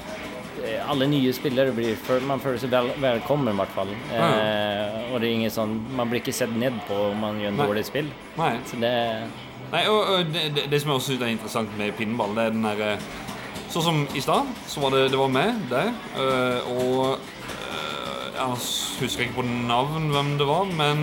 [0.65, 1.97] eh, alle nye spillere blir
[2.27, 3.89] Man føler seg vel, velkommen, i hvert fall.
[4.13, 7.53] Eh, og det er ingen sånn Man blir ikke sett ned på om man gjør
[7.53, 7.67] en Nei.
[7.67, 8.09] dårlig spill.
[8.39, 8.55] Nei.
[8.67, 8.95] Så det
[9.73, 12.45] Nei, og, og det, det, det som jeg også synes er interessant med pinball, det
[12.47, 12.93] er den derre
[13.77, 18.47] Sånn som i stad, så var det, det var meg, deg, øh, og øh, Jeg
[19.03, 21.03] husker ikke på navn hvem det var, men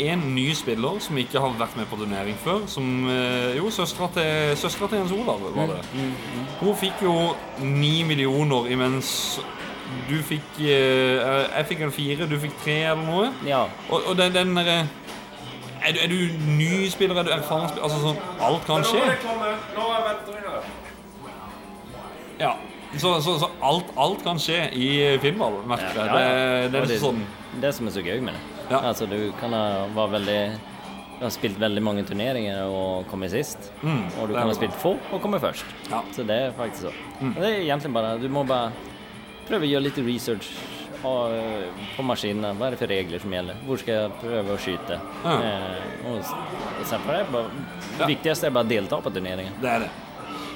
[0.00, 2.62] en ny spiller som ikke har vært med på turnering før.
[2.66, 5.82] Som øh, Jo, søstera til, søstera til Jens Olav var det.
[6.62, 9.12] Hun fikk jo ni millioner imens
[10.08, 13.28] du fikk Jeg fikk en fire, du fikk tre eller noe.
[13.44, 13.66] Ja.
[13.90, 14.86] Og, og den, den derre
[15.82, 16.16] er, er du
[16.56, 17.84] ny spiller, er du erfaren spiller?
[17.84, 19.04] Altså sånn, alt kan skje.
[22.42, 22.56] Ja.
[22.92, 24.88] Så, så, så alt, alt kan skje i
[25.22, 26.10] filmball, merker jeg.
[26.12, 28.42] Det, det er liksom sånn det som er så gøy med det.
[28.68, 28.82] Ja.
[28.90, 30.40] Altså, du kan ha, veldig
[31.18, 33.70] du har spilt veldig mange turneringer og kommet sist.
[33.84, 35.68] Mm, og du kan ha spilt få og kommet først.
[35.90, 36.00] Ja.
[36.12, 36.94] Så det er faktisk så.
[37.20, 37.34] Mm.
[37.36, 38.72] Det er egentlig bare Du må bare
[39.46, 40.50] prøve å gjøre litt research
[41.02, 42.52] på maskinene.
[42.58, 43.62] Hva er det for regler som gjelder?
[43.66, 44.98] Hvor skal jeg prøve å skyte?
[45.22, 45.36] Ja.
[45.36, 47.44] Eh, og, og det, bare,
[47.92, 47.98] Ja.
[48.02, 49.56] Det viktigste er bare å delta på turneringen.
[49.62, 49.92] Det er det.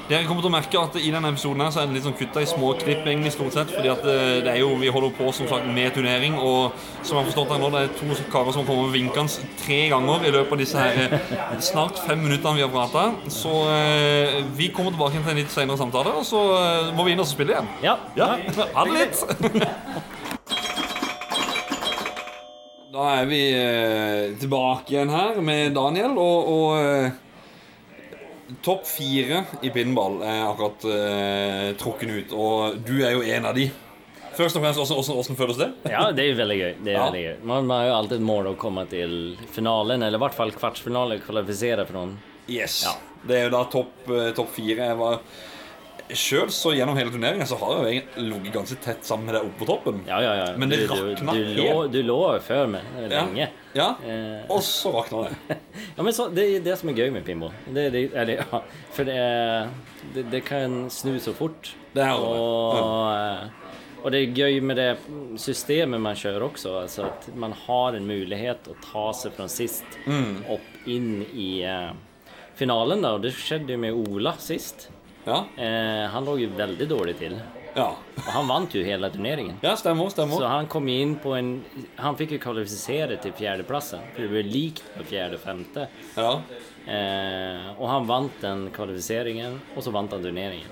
[0.06, 2.14] Dere kommer til å merke at i denne episoden her så er det litt sånn
[2.14, 3.72] kutta i små klipp, egentlig, stort sett.
[3.74, 7.16] Fordi at eh, det er jo, vi holder på som sagt med turnering, og som
[7.16, 10.32] jeg har forstått her nå, det er to karer som kommer vinkende tre ganger i
[10.36, 13.08] løpet av disse her eh, snart fem minuttene vi har prata.
[13.34, 17.16] Så eh, vi kommer tilbake til en litt senere samtale, og så eh, må vi
[17.16, 17.74] inn og spille igjen.
[17.82, 17.98] Ja.
[18.14, 18.36] Ja,
[18.78, 19.26] ha det litt!
[22.94, 27.22] Da er vi eh, tilbake igjen her med Daniel, og, og eh,
[28.62, 33.56] Topp fire i pinball er akkurat eh, trukket ut, og du er jo en av
[33.58, 33.66] de.
[34.36, 35.68] Først og fremst, hvordan, hvordan, hvordan føles det?
[35.90, 36.72] ja, det er veldig gøy.
[36.84, 37.04] Det är Ja.
[37.08, 37.36] veldig gøy.
[37.42, 41.86] Man, har jo alltid mål å komme til finalen, eller i hvert fall kvartsfinalen, kvalifisere
[41.86, 42.16] for noen.
[42.46, 42.84] Yes.
[42.84, 42.94] Ja.
[43.26, 44.90] Det er jo da topp top topp fire.
[44.92, 45.20] Jeg var
[46.06, 49.48] Sjøl så gjennom hele turneringen så har jeg jo ligget ganske tett sammen med deg
[49.48, 50.04] oppe på toppen.
[50.06, 50.44] Ja, ja, ja.
[50.56, 52.18] Men det rakna du, du, lå, du lå
[52.70, 53.48] meg lenge.
[53.48, 53.48] Ja.
[53.76, 53.90] Ja.
[54.06, 55.56] Eh, Og så våkna det.
[55.96, 57.52] Ja, men så, det er det som er gøy med pinball.
[57.68, 58.60] Det, det, eller, ja,
[58.96, 59.16] for det,
[60.14, 61.74] det, det kan snu så fort.
[61.92, 62.32] Det er det.
[62.40, 64.88] Og, eh, det er gøy med det
[65.42, 66.74] systemet man kjører også.
[66.84, 70.44] Altså at man har en mulighet å ta seg fra sist Mm.
[70.54, 71.90] opp inn i eh,
[72.56, 73.02] finalen.
[73.02, 73.16] Da.
[73.16, 74.88] Og det skjedde jo med Ola sist.
[75.26, 75.40] Ja.
[75.58, 77.34] Eh, han låg jo veldig dårlig till.
[77.76, 79.58] Ja, Og han vant jo hele turneringen.
[79.62, 80.08] ja stemmer.
[80.10, 80.38] stemmer.
[80.40, 81.50] Så han kom inn på en...
[82.00, 85.88] Han fikk jo kvalifisere til fjerdeplassen, for det ble likt på fjärde och femte.
[86.16, 86.40] Ja.
[86.86, 90.70] Eh, og han vant den kvalifiseringen, og så vant han turneringen.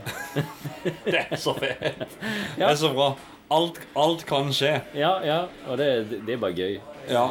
[1.05, 2.17] Det er så fett.
[2.57, 3.13] Det er så bra.
[3.53, 4.81] Alt, alt kan skje.
[4.97, 6.81] ja, ja, Og det, det er bare göj.
[7.11, 7.25] Ja,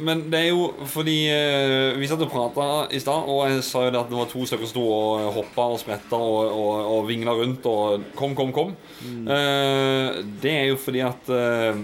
[0.00, 3.84] men det er jo fordi eh, Vi satt og prata i stad, og jeg sa
[3.86, 6.90] jo det at det var to stykker som sto og hoppa og spretta og, og,
[6.96, 8.74] og vingla rundt og Kom, kom, kom.
[9.00, 9.24] Mm.
[10.42, 11.78] det er jo fordi at uh,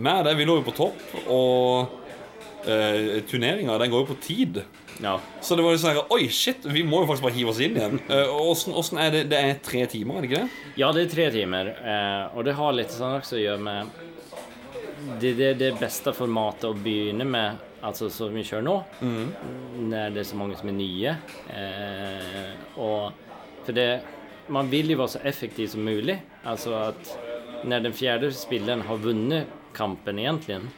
[0.00, 1.00] meg og deg, vi lå jo på topp,
[1.32, 1.96] og
[2.66, 4.62] uh, turneringa den går jo på tid.
[5.00, 5.16] Ja.
[5.40, 7.62] Så det var jo sånn her, Oi, shit, vi må jo faktisk bare hive oss
[7.64, 8.00] inn igjen.
[8.10, 9.24] Uh, åssen, åssen er det?
[9.32, 10.66] Det er tre timer, er det ikke det?
[10.82, 11.72] ja, det er tre timer.
[11.80, 13.98] Eh, og det har litt sånn også å gjøre med...
[15.20, 19.26] Det, det, det beste formatet å begynne med, altså som vi kjører nå, mm.
[19.88, 21.16] når det er så mange som er nye.
[21.54, 23.88] Eh, og for det,
[24.52, 26.18] man vil jo være så effektiv som mulig.
[26.44, 27.14] Altså at
[27.64, 30.70] når den fjerde spilleren har vunnet kampen egentligen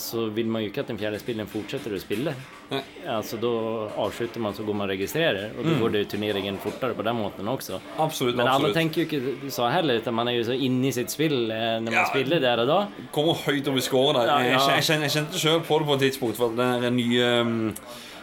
[0.00, 2.34] så vill man ju inte att den fjärde spilleren fortsätter att spille
[2.68, 2.82] Nej.
[3.08, 3.52] Alltså då
[3.96, 7.16] avslutar man så går man och registrerar och då går det turneringen fortare på den
[7.16, 7.80] måten också.
[7.96, 8.36] Absolutt.
[8.36, 8.74] Men alla absolutt.
[8.74, 11.54] tänker ju inte så heller utan man är ju så inne i sitt spill Når
[11.54, 12.04] när man Ja.
[12.04, 12.86] spiller der og da.
[13.12, 14.26] kommer høyt over scoren der.
[14.26, 14.70] Ja, ja.
[14.76, 16.36] jeg, jeg, jeg kjente sjøl på det på et tidspunkt.
[16.36, 17.74] For det er nye um,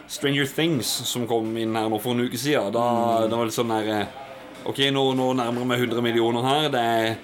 [0.08, 2.72] Stranger Things som kom inn her nå for en uke siden.
[2.72, 3.30] Da, Mm.
[3.30, 4.06] Det var litt sånn der eh,
[4.64, 6.68] OK, nå, nå nærmer vi meg 100 millioner her.
[6.72, 7.16] Det er,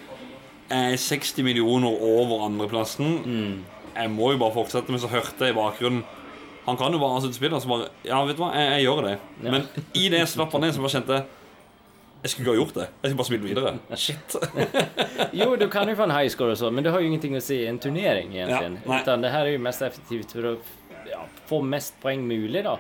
[0.71, 3.17] er 60 millioner over andreplassen.
[3.25, 3.65] Mm.
[3.95, 6.03] Jeg må jo bare fortsette, men så hørte jeg i bakgrunnen
[6.67, 8.87] Han kan jo bare avslutte spillet, og så bare Ja, vet du hva, jeg, jeg
[8.89, 9.17] gjør det.
[9.45, 9.55] Ja.
[9.55, 11.25] Men i det jeg slapp han ned, så bare kjente
[12.25, 12.85] jeg skulle ikke ha gjort det.
[13.03, 13.73] Jeg skulle bare spille videre.
[14.01, 14.37] Shit.
[15.41, 17.35] Jo, du kan jo få en high score og sånn, men det har jo ingenting
[17.37, 18.79] å si i en turnering egentlig.
[18.81, 20.53] Ja, utan det her er jo mest effektivt for å
[21.11, 21.21] ja,
[21.51, 22.79] få mest poeng mulig, då.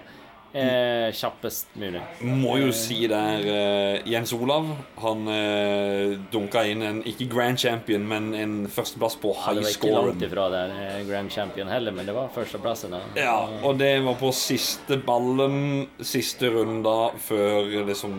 [0.55, 1.99] Eh, kjappest mulig.
[2.23, 4.69] Må jo si der eh, Jens Olav
[5.03, 9.75] Han eh, dunka inn en ikke grand champion, men en førsteplass på Ja, det var
[9.75, 12.95] ikke langt ifra der eh, Grand Champion heller, men det var førsteplassen.
[13.19, 13.35] Ja,
[13.67, 18.15] og det var på siste ballen, siste runda, før liksom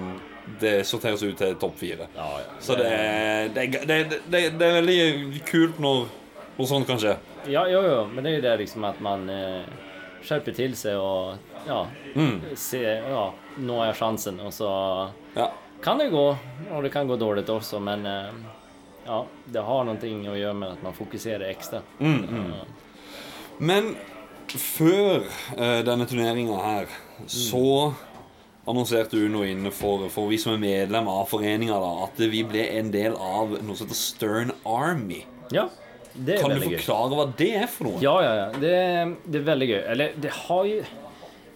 [0.59, 2.09] det sorteres ut til topp fire.
[2.19, 2.59] Ja, ja.
[2.59, 2.91] Så det,
[3.55, 6.05] det, det, det, det, det er veldig kult når
[6.59, 7.15] noe sånt kan skje.
[7.47, 9.63] Ja, jo, jo, men det er jo det liksom at man eh,
[10.25, 12.41] skärper til seg og ja, Mm.
[12.55, 14.69] se, ja, nå er sjansen, og så
[15.35, 15.51] Ja.
[15.81, 16.37] kan det gå
[16.71, 18.31] Og det kan gå dårlig også, men eh,
[19.05, 19.97] ja, det har noe
[20.31, 21.81] å gjøre med at man fokuserer ekstra.
[21.99, 22.53] Mm,
[23.59, 23.95] Men
[24.49, 25.23] før
[25.57, 26.87] uh, denne turneringa her,
[27.27, 27.93] så
[28.67, 32.89] annonserte Uno inne for, for vi som er medlem av foreninga, at vi ble en
[32.91, 35.23] del av noe som heter Stern Army.
[35.53, 35.67] Ja,
[36.15, 37.17] det er Kan du forklare gøy.
[37.19, 37.99] hva det er for noe?
[38.03, 38.45] Ja, ja, ja.
[38.59, 39.81] Det, det er veldig gøy.
[39.95, 40.79] Eller det har jo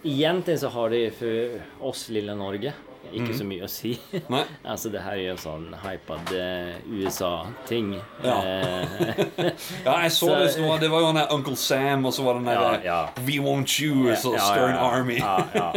[0.00, 2.70] Egentlig så har det for oss lille Norge
[3.12, 3.90] inte så mye å si.
[4.30, 4.44] Nei?
[4.64, 7.96] Alltså det her er jo sånn hypet hypad eh, USA-ting.
[8.24, 8.36] Ja.
[8.46, 9.50] Eh,
[9.84, 10.50] Ja, jeg så, Så- det.
[10.54, 12.78] så Det var jo den der Uncle Sam, og så var det den der Ja,
[12.84, 13.00] ja.
[13.26, 14.76] We Won't Choose og ja, Stern.
[14.78, 15.18] Army.
[15.18, 15.72] Ja, ja.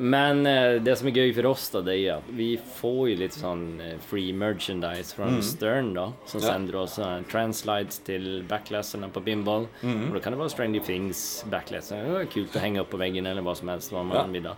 [0.00, 3.16] Men eh, det som er gøy for oss da, det er at vi får jo
[3.18, 6.46] litt sån eh, free merchandise från Stern da, som Mm.
[6.46, 6.52] Ja.
[6.52, 9.66] sender oss uh, translides til backlasserna på Bimball.
[9.82, 10.06] Mm.
[10.08, 12.04] da då kan det være Stranger Things backlasser.
[12.04, 14.22] Det var kult å henge opp på veggen eller hva som helst hva man Ja.
[14.24, 14.32] Mm.
[14.32, 14.56] vill då.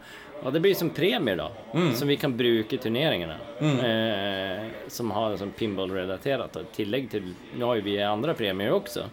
[0.51, 1.51] Det blir som premier då,
[1.95, 3.37] som vi kan bruke i turneringene.
[3.61, 6.57] Eh, som har sånn pinball-relaterat.
[6.57, 9.05] I tillegg til Nå har jo vi andre premier også,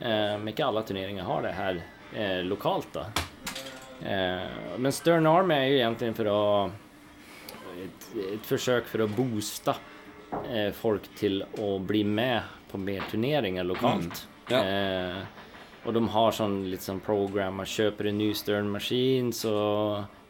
[0.00, 1.78] Eh, men ikke alle turneringer har det her
[2.14, 3.04] eh, lokalt då.
[4.02, 6.72] Eh, men Stern Army är ju egentligen för att
[7.84, 9.74] et, et forsøk for å booste
[10.48, 14.26] eh, folk til å bli med på mer turneringer lokalt.
[14.50, 14.62] Ja.
[14.62, 15.22] Eh,
[15.86, 19.54] og de har sånn litt sånn program Man kjøper en ny Stern-maskin så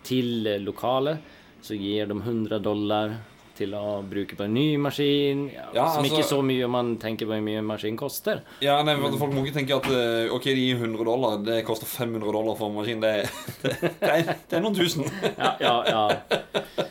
[0.07, 1.23] til eh, lokalet,
[1.65, 3.17] så gir de 100 dollar
[3.57, 5.47] til å bruke på en ny maskin.
[5.55, 7.97] Ja, Ja, som altså- ikke så mye om man tenker på hvor mye en maskin
[7.97, 8.43] koster.
[8.61, 11.87] Ja, nei, men, Folk må ikke tenke at eh, ok, de 100 dollar, det koster
[11.87, 13.01] 500 dollar for en maskin.
[13.01, 13.29] Det,
[13.63, 15.05] det, det, er, det er noen tusen.
[15.39, 16.43] Ja, ja, ja.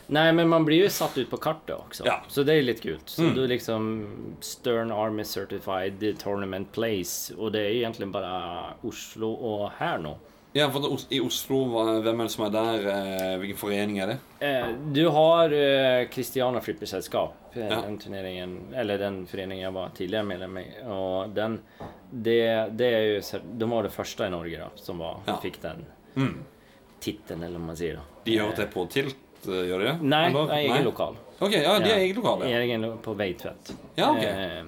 [0.08, 2.20] Nei, men man blir jo satt ut på kartet også, Ja.
[2.30, 3.10] Så det er litt kult.
[3.10, 7.34] Så du liksom Stern Army Certified Tournament Place.
[7.38, 10.16] og det er egentlig bare Oslo og her nå.
[10.56, 11.58] Ja, for I Oslo,
[12.00, 12.86] hvem er det som er der?
[12.88, 14.16] Eh, hvilken forening er det?
[14.40, 17.82] Eh, du har eh, Christiana Flippersällskap, eh, Ja.
[17.82, 20.64] den turneringen, eller den foreningen jeg var tidligere medlem i.
[20.88, 21.58] Og den,
[22.10, 22.38] det,
[22.80, 25.36] det er jo, de var det første i Norge da, som var, Ja.
[25.44, 25.86] fikk den
[26.16, 26.38] Mm.
[27.04, 27.96] tittelen, eller hva man sier.
[28.00, 28.02] da.
[28.24, 30.02] De gjør det på Tilt, gjør de det?
[30.02, 30.46] Nei, Eller?
[30.48, 31.16] nej, egen lokal.
[31.42, 32.58] Ok, ja, de er lokal, ja.
[32.64, 33.76] Egen lokal på Veitvet.
[33.98, 34.24] Ja, ok.
[34.24, 34.64] Eh,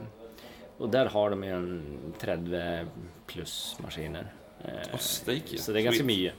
[0.82, 2.88] og der har de jo en 30
[3.28, 4.28] pluss maskiner.
[4.66, 5.58] Eh, steike.
[5.62, 6.32] så det er ganske mye.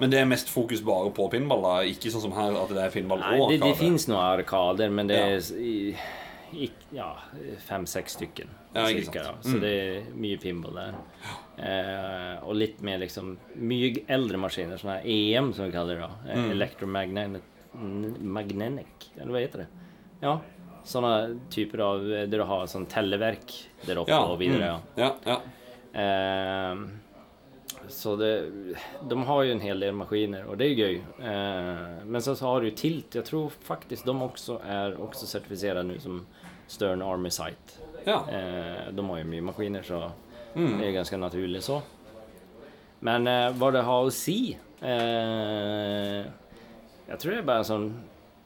[0.00, 1.62] Men det er mest fokus bare på pinball?
[1.62, 1.82] da?
[1.84, 4.90] Ikke sånn som her, at det er pinball Nei, og det, det fins noen arkader,
[4.90, 5.40] men det er
[6.54, 6.68] ja.
[6.92, 7.16] ja,
[7.66, 8.48] fem-seks stykken.
[8.72, 9.32] Ja, ikke cirka, da.
[9.42, 10.94] Så det er mye pinball der.
[11.58, 16.02] Eh, og litt mer liksom Mye eldre maskiner, sånne her EM, som vi kaller det.
[16.06, 16.44] da Mm.
[16.44, 19.68] eh, Electromagnetic eller hva heter det?
[20.22, 20.38] Ja.
[20.86, 23.50] Sånne typer av Der du har sånn telleverk
[23.86, 24.22] der oppe Ja.
[24.24, 24.60] og videre.
[24.60, 24.76] ja.
[24.76, 24.82] Mm.
[24.96, 25.40] Ja, ja.
[26.00, 26.74] Eh,
[27.88, 28.50] så det,
[29.08, 30.94] de har ju en hel del maskiner och det är gøy.
[31.18, 33.14] Eh, men sen så har du Tilt.
[33.14, 36.26] Jag tror faktiskt de också är också certifierade nu som
[36.66, 37.72] Stern Army Site.
[38.04, 38.24] ja.
[38.30, 40.10] Eh, de har ju mye maskiner så
[40.54, 40.80] Mm.
[40.80, 41.82] det är ganska naturligt så.
[42.98, 44.56] Men eh, vad det har å si?
[44.80, 46.24] Eh,
[47.08, 47.90] Jeg tror det er bare sånn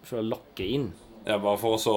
[0.02, 0.92] for å lokke inn.
[1.24, 1.94] ja bare for å så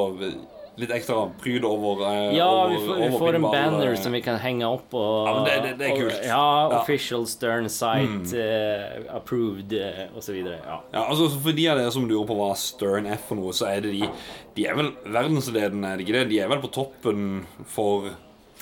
[0.78, 3.96] litt ekstra pryd over eh, Ja, over, vi får, vi får en banner eh.
[4.02, 4.94] som vi kan henge opp.
[4.94, 6.14] Og, Ja, men det- det- det er kult.
[6.20, 6.70] Og, Ja, Ja.
[6.70, 6.78] Mm.
[6.82, 10.60] official Stern site, eh, approved eh, och så vidare.
[10.66, 10.82] Ja.
[10.92, 13.68] Ja, altså For de av dere som lurer på hva Stern er for noe, så
[13.68, 14.10] er det de
[14.56, 16.30] De er vel verdensledende, er det ikke det?
[16.30, 18.10] De er vel på toppen for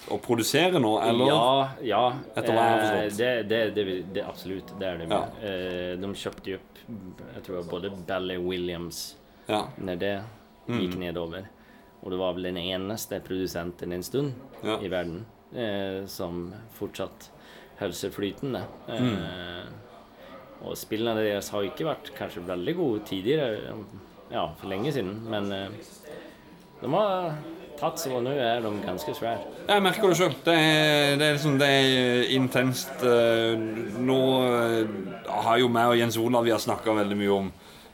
[0.09, 1.27] å produsere nå, eller?
[1.27, 2.13] Ja, ja.
[2.35, 3.17] Etter hva jeg har Eh, forstått.
[3.17, 4.79] det, det, det, det, absolutt.
[4.79, 5.09] det er det.
[5.09, 5.23] Ja.
[5.43, 6.77] Eh, de kjøpte jo opp
[7.35, 9.15] jeg tror både Bally Williams
[9.47, 9.63] Ja.
[9.79, 10.21] Når det
[10.67, 10.99] Mm.
[10.99, 11.47] nedover.
[12.01, 14.33] Och det var vel den eneste produsenten en stund
[14.63, 14.79] Ja.
[14.81, 15.25] i verden
[15.55, 17.29] eh, som fortsatt
[17.79, 18.61] holdt seg flytende.
[18.89, 19.15] Mm.
[19.17, 23.73] Eh, og spillene deres har ikke vært kanskje veldig gode tidligere,
[24.31, 25.67] ja, for lenge siden, men eh,
[26.81, 27.31] de har
[27.81, 29.41] tatt seg, og nå er de ganske svære.
[29.67, 30.35] Jeg merker det sjøl.
[30.45, 30.57] Det,
[31.17, 33.01] det er liksom Det er intenst.
[33.05, 33.57] eh,
[34.01, 34.87] Nå eh,
[35.45, 37.51] har jo meg og Jens Olav Vi har snakka veldig mye om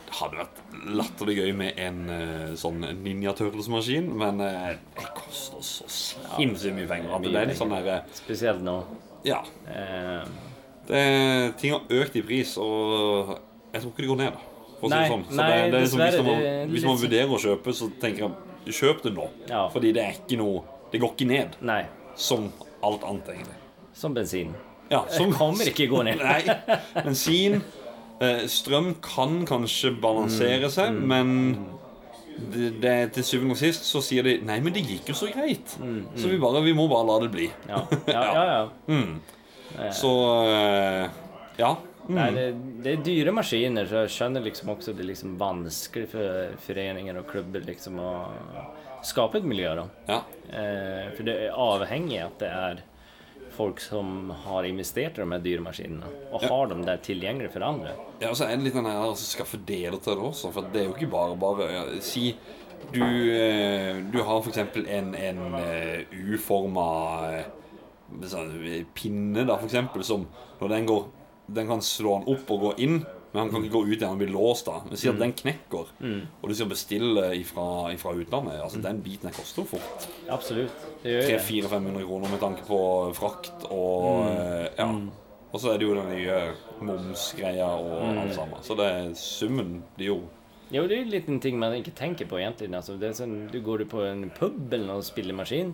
[0.07, 0.61] Det hadde vært
[0.97, 6.89] latterlig gøy med en eh, sånn Ninja Turtles-maskin, men eh, det koster så sinnssykt mye
[6.89, 7.15] penger.
[7.17, 8.77] At det er litt sånn der, eh, Spesielt nå.
[9.27, 9.41] Ja.
[10.87, 11.01] Det,
[11.59, 13.33] ting har økt i pris, og
[13.73, 14.37] jeg tror ikke det går ned.
[14.77, 15.25] For å si det sånn.
[15.27, 17.89] Så nei, det, det er liksom, hvis man, hvis man sånn- vurderer å kjøpe, så
[18.01, 18.27] tenker
[18.67, 19.25] jeg kjøp det nå.
[19.49, 19.63] Ja.
[19.73, 21.81] Fordi det er ikke noe Det går ikke ned nei,
[22.15, 22.45] som
[22.85, 23.57] alt annet, egentlig.
[23.97, 24.53] som bensin.
[24.87, 26.21] Ja, som, Det kommer ikke gå ned.
[26.23, 26.75] Nei.
[27.07, 27.57] Bensin
[28.49, 31.67] Strøm kan kanskje balansere seg, Mm, men
[32.53, 35.29] det, det, til syvende og sist så sier de Nei, men det gikk jo så
[35.33, 35.75] greit.
[36.17, 37.47] Så vi bare Vi må bare la det bli.
[37.49, 38.45] Mm, Ja, ja, ja.
[38.53, 38.69] ja.
[38.87, 39.19] Mm.
[39.93, 40.11] Så
[40.47, 41.07] eh,
[41.59, 41.75] Ja.
[42.07, 42.35] Mm.
[42.35, 42.43] Det,
[42.85, 47.17] det er dyre maskiner, så jeg skjønner liksom også det er liksom vanskelig for foreninger
[47.19, 48.11] og klubber liksom å
[49.03, 49.73] skape et miljø.
[49.75, 49.83] da.
[50.07, 50.21] Ja.
[50.47, 52.79] Eh, for det er avhengig at det er
[53.57, 57.65] folk som har investert i de her dyre maskinene, og har dem der tilgjengelig for
[57.65, 57.95] andre.
[58.21, 60.69] Ja, og så er det litt den her som skal fordele til det også, for
[60.73, 62.29] det er jo ikke bare bare ja, Si
[62.93, 66.87] du, eh, du har eksempel en, en uh, U-forma
[68.29, 68.53] sånn,
[68.95, 70.27] pinne, da, eksempel, som
[70.61, 71.07] når den går
[71.47, 72.97] Den kan slå den opp og gå inn,
[73.33, 74.77] men han kan ikke gå ut igjen, han blir låst da.
[74.87, 75.89] Men si at den knekker,
[76.41, 78.61] og du skal bestille ifra, ifra utlandet.
[78.63, 80.85] Altså, Den biten her koster jo fort Absolutt.
[81.03, 81.39] Det gjør det.
[81.47, 82.79] 300-500 kroner med tanke på
[83.17, 84.89] frakt og eh, Ja.
[85.55, 86.39] Og så er det jo den nye
[86.83, 88.63] momsgreia og alt sammen.
[88.65, 90.17] Så det er summen blir jo
[90.73, 92.67] Jo, det er jo liten ting man ikke tenker på egentlig.
[92.75, 95.69] Altså, det er sånn, du går du på en pub eller noe spillemaskin,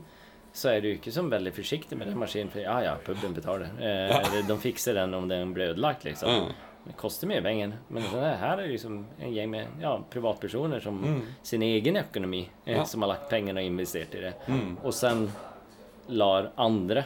[0.54, 2.52] så er du ikke sånn veldig forsiktig med den maskinen.
[2.54, 3.72] For ja, ja, puben betaler.
[3.82, 6.30] Eh, De fikser den om den blir ødelagt, liksom.
[6.30, 6.70] Ja.
[6.86, 7.78] Det koster mye penger.
[7.90, 10.98] Men her er det liksom en gjeng med ja, privatpersoner som
[11.42, 12.84] sin egen økonomi, eh, Ja.
[12.86, 14.34] som har lagt pengene og investert i det.
[14.84, 15.30] Og sen
[16.10, 17.06] lar andre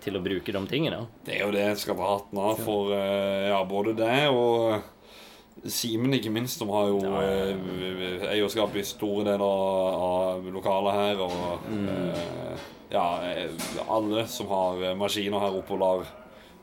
[0.00, 1.00] til å bruke de tingene.
[1.26, 4.78] Det er jo det jeg skal dra hatten av for eh, ja, både det og
[5.66, 7.50] Simen, ikke minst, som har jo, eh,
[8.22, 11.22] er eierskap i store deler av, lokalet her.
[11.24, 12.60] Og eh,
[12.94, 13.50] ja, eh,
[13.90, 16.06] alle som har eh, maskiner her oppe og lar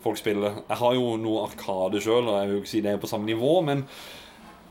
[0.05, 0.61] folk spiller.
[0.69, 3.09] Jeg har jo noe Arkade sjøl, og jeg vil jo ikke si det er på
[3.11, 3.83] samme nivå, men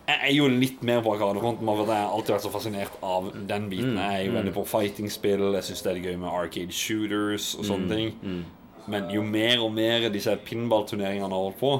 [0.04, 1.64] jeg er jo litt mer på Arkadefronten.
[1.66, 3.94] Jeg har alltid vært så fascinert av den biten.
[3.96, 5.46] Jeg er jo veldig på fighting-spill.
[5.56, 8.44] Jeg syns det er gøy med arcade shooters og sånne ting.
[8.86, 11.70] Men jo mer og mer disse pinballturneringene har holdt på,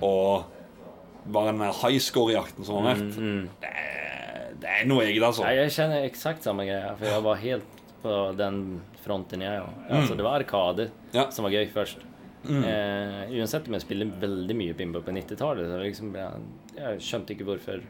[0.00, 0.46] og
[1.28, 3.18] bare den high score-jakten som har vært
[3.60, 5.44] det, er, det er noe eget, altså.
[5.52, 8.62] Jeg kjenner eksakt samme greia, for jeg var helt på den
[9.04, 9.76] fronten jeg òg.
[9.92, 11.28] Altså, det var arkade Ja.
[11.34, 12.00] som var gøy først.
[12.48, 16.42] Eh, uansett om jeg spilte veldig mye pinball på 90-tallet, så liksom, jeg,
[16.78, 17.82] jeg skjønte ikke hvorfor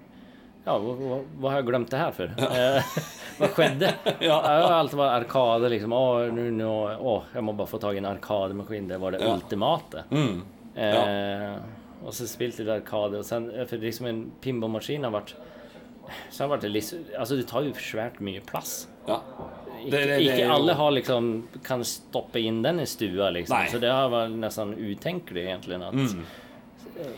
[0.67, 2.33] Ja, hva, hva, hva har jeg glemt det her for?
[2.49, 2.95] Eh,
[3.39, 3.93] hva skjedde?
[4.29, 4.39] Ja.
[4.81, 5.95] Alt var arkade, liksom.
[5.97, 6.05] Å,
[6.35, 8.89] nu, nu, å, jeg må bare få tak i en arkademaskin.
[8.91, 9.35] Det var det Ja.
[9.39, 10.05] ultimate.
[10.11, 10.43] Mm.
[10.79, 11.55] Eh,
[12.05, 15.35] og så spilte jeg arkade, og sen, for liksom en pinballmaskin har vært
[16.33, 18.87] så har det vært litt, altså det tar jo svært mye plass.
[19.09, 19.19] Ja.
[19.87, 21.31] Ikke, ikke alle har liksom
[21.63, 23.67] kan stoppe inn den i stua, liksom.
[23.73, 26.25] Så det har vært nesten utenkelig, egentlig, at Mm.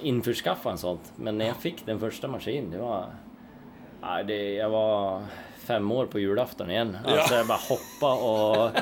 [0.03, 1.13] innforskaffe en sånt.
[1.17, 3.11] Men når jeg fikk den første maskinen, det var
[4.03, 5.27] Nei, det, jeg var
[5.67, 6.95] fem år på julaften igjen.
[7.05, 8.79] Altså, jeg bare hoppa og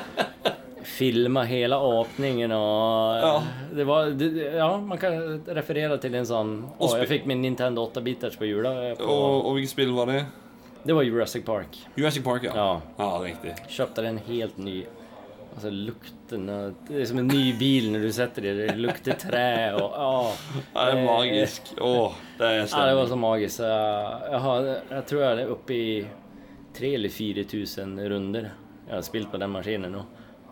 [0.88, 3.32] filma hele åpningen og Ja.
[3.74, 7.42] Det var det, Ja, man kan referere til en sånn Og Å, jeg fikk min
[7.42, 8.94] Nintendo 8-biters på jula.
[8.96, 10.24] På, Og, og hvilket spill var det?
[10.84, 11.80] Det var Jurassic Park.
[11.96, 12.52] Jurassic Park, ja.
[12.56, 12.80] Ja.
[12.98, 13.54] ja riktig.
[13.68, 14.78] Kjøpte den helt ny.
[15.48, 19.16] Altså lukten av Det er som en ny bil når du setter deg Det lukter
[19.18, 19.46] tre
[19.80, 20.10] og å,
[20.76, 21.72] Ja, det er magisk.
[21.82, 21.90] Å,
[22.38, 23.64] det er Ja, det var så magisk.
[23.64, 25.90] Jeg, har, jeg tror jeg er oppe i
[26.78, 28.50] 3000 eller 4000 runder
[28.88, 30.04] jeg har spilt på den maskinen nå.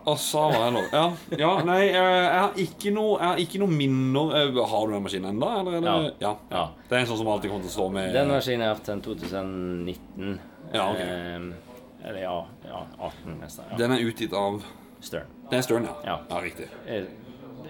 [0.07, 0.85] Og så var jeg lov.
[0.93, 1.05] Ja,
[1.41, 5.33] ja, nei, jeg, jeg har ikke noe, jeg noe minner Eh, Har du den maskinen
[5.33, 5.49] ennå,
[5.83, 5.95] Ja.
[6.23, 6.33] ja.
[6.51, 6.65] Ja.
[6.87, 8.77] Det er en sånn som alltid kommer til å stå med Den maskinen har jeg
[8.77, 10.39] hatt siden 2019.
[10.73, 10.99] Ja, ok.
[11.03, 13.77] Eh, eller ja, ja 18 nesten.
[13.77, 14.61] Den er utgitt av
[15.03, 15.31] Stern.
[15.49, 16.19] Det er Stern, ja.
[16.29, 16.41] Ja.
[16.41, 16.69] riktig.
[16.87, 17.23] Eksakt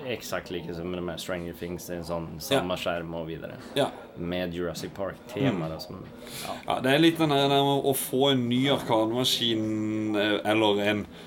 [0.08, 1.88] Exakt like som med Stranger Things.
[1.88, 3.58] Det er en sånn samme skjerm og videre.
[3.76, 3.90] Ja.
[4.18, 5.68] Med Jurassic Park-tema.
[5.68, 6.04] Mm.
[6.46, 6.54] ja.
[6.68, 6.78] ja.
[6.86, 11.26] Det er litt den der med å få en ny arkademaskin eh, eller en eh,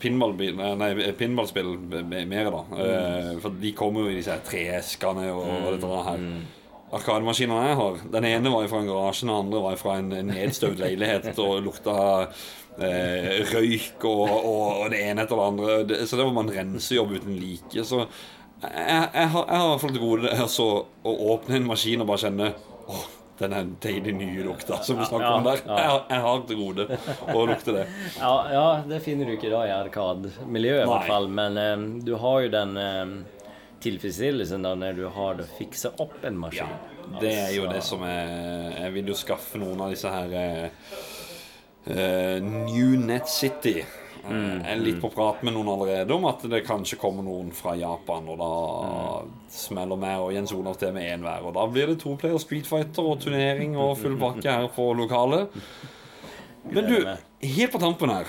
[0.00, 1.76] pinballspill
[2.08, 2.62] mer, da.
[2.84, 6.24] Eh, For de kommer jo i disse treeskene og, og dette her.
[6.90, 10.80] Arkademaskinene jeg har, den ene var fra en garasje, den andre var fra en nedstøvd
[10.82, 11.94] leilighet og lukta
[12.82, 15.78] eh, røyk og, og, og det ene etter det andre.
[15.86, 17.84] Det, så det var man rensejobb uten like.
[17.86, 22.02] Så jeg, jeg, har, jeg har i hvert fall til gode å åpne en maskin
[22.02, 22.50] og bare kjenne
[22.90, 23.06] Åh,
[23.40, 25.60] den er deilig nye lukta som vi snakker Ja, om der.
[25.66, 25.78] ja.
[25.80, 26.86] Jeg, jeg har til gode
[27.34, 27.84] å lukte det.
[28.20, 31.28] Ja, ja, det finner du ikke da i arkadmiljøet i hvert fall.
[31.40, 33.14] Men eh, du har jo den eh,
[33.80, 36.72] tilfredsstillelsen da når du har det å fikse opp en maskin.
[37.20, 38.28] Det er jo det som er
[38.84, 43.80] Jeg vil jo skaffe noen av disse her eh, New Net City.
[44.24, 47.52] Eh, Jeg er litt på prat med noen allerede om at det kanskje kommer noen
[47.56, 48.28] fra Japan.
[48.28, 48.50] Og da
[49.54, 51.46] smeller meg og Jens Olav til med én hver.
[51.48, 54.90] Og da blir det to player Street Fighter og turnering og full bakke her på
[54.98, 55.56] lokalet.
[56.70, 56.96] Men du,
[57.40, 58.28] helt på tampen her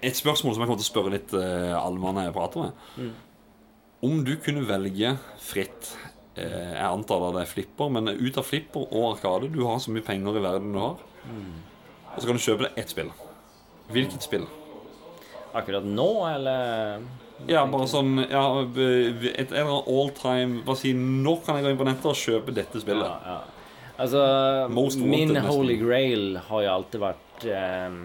[0.00, 3.10] Et spørsmål som jeg kommer til å spørre litt uh, alle mann jeg prater med.
[4.00, 5.10] Om du kunne velge
[5.44, 5.90] fritt
[6.40, 9.76] eh, Jeg antar da det er flipper, men ut av flipper og Arkade Du har
[9.84, 10.96] så mye penger i verden du har.
[12.14, 13.12] Og så kan du kjøpe deg ett spill.
[13.92, 14.48] Hvilket spill?
[15.52, 17.02] Akkurat nå, eller?
[17.48, 21.78] Ja, bare sånn ja, Et eller all time Bare si nå kan jeg gå inn
[21.80, 23.06] på nettet og kjøpe dette spillet.
[23.06, 23.60] Ja, ja.
[24.00, 24.20] Altså,
[24.72, 25.50] Most wanted, min nesten.
[25.50, 27.98] holy grail har jo alltid vært um,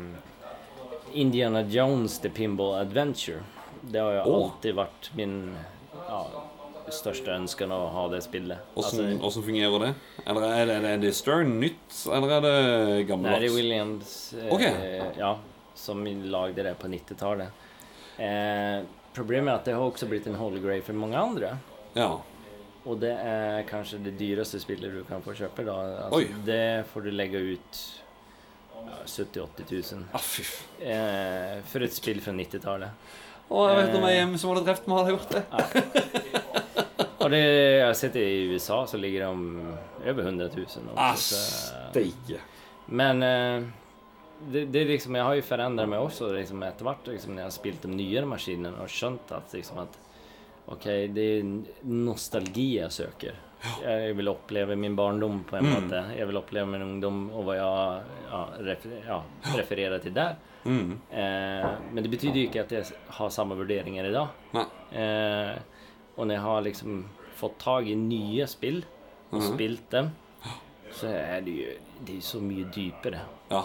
[1.16, 3.46] Indiana Jones The Pinball Adventure.
[3.80, 4.36] Det har jo oh.
[4.42, 5.38] alltid vært min
[6.10, 6.20] ja,
[6.92, 8.76] største ønske å ha det spillet.
[8.76, 9.94] Åssen Altså, fungerer det?
[10.26, 12.56] Eller er det, er det Stern nytt, eller er det
[13.16, 14.18] Nei, det er Williams.
[14.36, 14.66] Eh, Ok.
[15.22, 15.32] ja,
[15.76, 17.64] som lagde det på 90-tallet.
[18.18, 21.58] Eh, problemet er at det har også blitt en holy grail for mange andre.
[21.96, 22.10] Ja.
[22.86, 25.66] Og det er kanskje det dyreste spillet du kan få kjøpe.
[25.68, 25.76] Da.
[26.14, 26.26] Oi.
[26.28, 26.64] Altså, det
[26.94, 27.80] får du legge ut
[28.86, 30.26] ja, 70 000-80 000 Ah,
[30.86, 33.08] eh, for et spill fra 90-tallet.
[33.46, 35.44] Å, jeg vet om jeg er hjemme som hadde drept meg, hadde gjort det.
[37.26, 40.92] Og det, jeg har sett det i USA, så ligger de over 100 000.
[40.96, 42.42] Ah, også, så- steike.
[42.86, 43.64] Men eh,
[44.40, 47.54] det, det liksom, jeg har jo forandret meg også liksom, etter hvert liksom, jeg har
[47.56, 50.00] spilt de nyere maskinene og skjønt at, liksom, at
[50.72, 51.52] ok, det er
[51.92, 53.42] nostalgi jeg søker.
[53.82, 56.02] Jeg vil oppleve min barndom på en måte.
[56.14, 59.22] Jeg vil oppleve min ungdom og hva jeg ja, refer, ja,
[59.56, 60.36] refererer til der.
[60.66, 60.92] Mm.
[61.10, 64.62] Eh, men det betyr jo ikke at jeg har samme vurderinger i dag.
[64.92, 65.56] Eh,
[66.16, 67.02] og når jeg har liksom
[67.36, 68.84] fått tag i nye spill
[69.32, 69.48] og mm.
[69.48, 70.14] spilt dem,
[70.96, 71.74] så er det jo
[72.06, 73.26] det er så mye dypere.
[73.50, 73.64] Ja.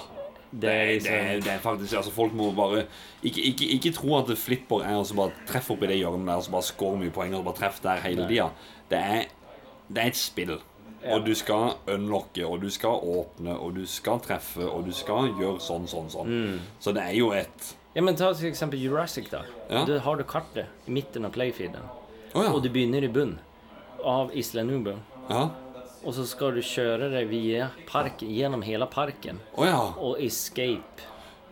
[0.51, 2.85] Det Det det, det er faktisk altså Folk må bare
[3.23, 6.51] ikke, ikke, ikke tro at flipper er altså bare treff oppi det hjørnet der så
[6.51, 8.49] bare score mye poeng og bare treff der hele tida.
[8.91, 9.05] Det
[9.91, 10.59] det er et spill.
[11.11, 15.31] Og du skal unlocke, og du skal åpne, og du skal treffe, og du skal
[15.39, 16.29] gjøre sånn, sånn, sånn.
[16.29, 16.59] Mm.
[16.79, 19.41] Så det er jo et Ja, men ta til eksempel Jurassic, da.
[19.71, 19.85] Ja.
[19.89, 21.89] Du har du kartet i midten av playfeeden,
[22.35, 22.53] oh, ja.
[22.53, 23.39] og du begynner i bunn
[24.05, 25.01] av Isla Nubel.
[25.31, 25.49] ja.
[26.05, 29.81] Og så skal du kjøre deg via parken, gjennom hele parken Oh ja.
[30.01, 31.05] og escape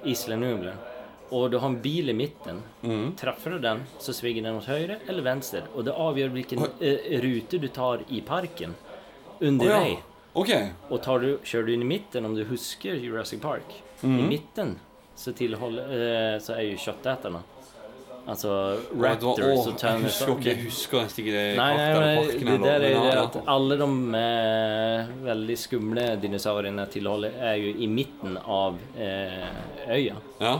[0.09, 0.73] Isla Nubel.
[1.31, 2.63] Og du har en bil i midten.
[2.81, 3.11] Mm.
[3.21, 5.67] Treffer du den, så svinger den mot høyre eller venstre.
[5.77, 8.73] Og det avgjør hvilken eh, rute du tar i parken
[9.41, 9.81] under oh, ja.
[9.85, 9.99] vei.
[10.39, 10.53] OK.
[10.89, 14.29] Og tar du, kjører du inn i midten, om du husker Jurassic Park I Mhm.
[14.31, 14.77] midten
[15.19, 17.43] så, tilhold, eh, så er jo kjøtteterne.
[18.29, 18.51] Altså
[18.91, 19.39] det raptors
[19.71, 22.73] og jeg husker ikke, jeg husker nesten ikke det Nei, nei, nei, det, det det,
[22.75, 23.87] eller- er det at alle de
[24.21, 29.47] eh, veldig skumle dinosaurene tilholder er jo i midten av eh,
[29.97, 30.19] øya.
[30.45, 30.59] ja.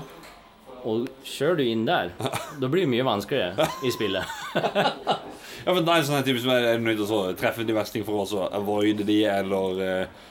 [0.89, 2.13] Og kjører du inn der,
[2.63, 4.37] da blir det mye vanskeligere i spillet.
[5.67, 8.05] Ja, men det er en sånn type som er nødt til å treffe en versting
[8.07, 10.28] for å avoide de, eller eh,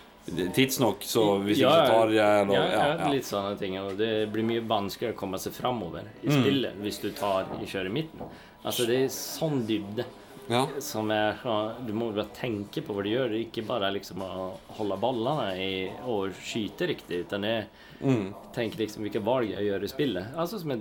[0.53, 3.09] tidsnok, så hvis ikke du tar de eller ja, ja, ja, ja.
[3.13, 3.77] litt sånne ting.
[3.79, 6.41] Og det blir mye vanskeligere å komme seg framover i Mm.
[6.41, 8.21] spillet hvis du tar kjører i midten.
[8.65, 10.05] Altså, det er sånn dybde
[10.49, 10.65] ja.
[10.79, 11.37] som er
[11.85, 15.89] Du må bare tenke på hva du gjør, ikke bare liksom å holde ballene i,
[16.05, 17.67] og skyte riktig, utan jeg
[18.01, 18.33] Mm.
[18.53, 20.35] tenke liksom hvilke valg jeg gjør i spillet.
[20.37, 20.79] Altså som et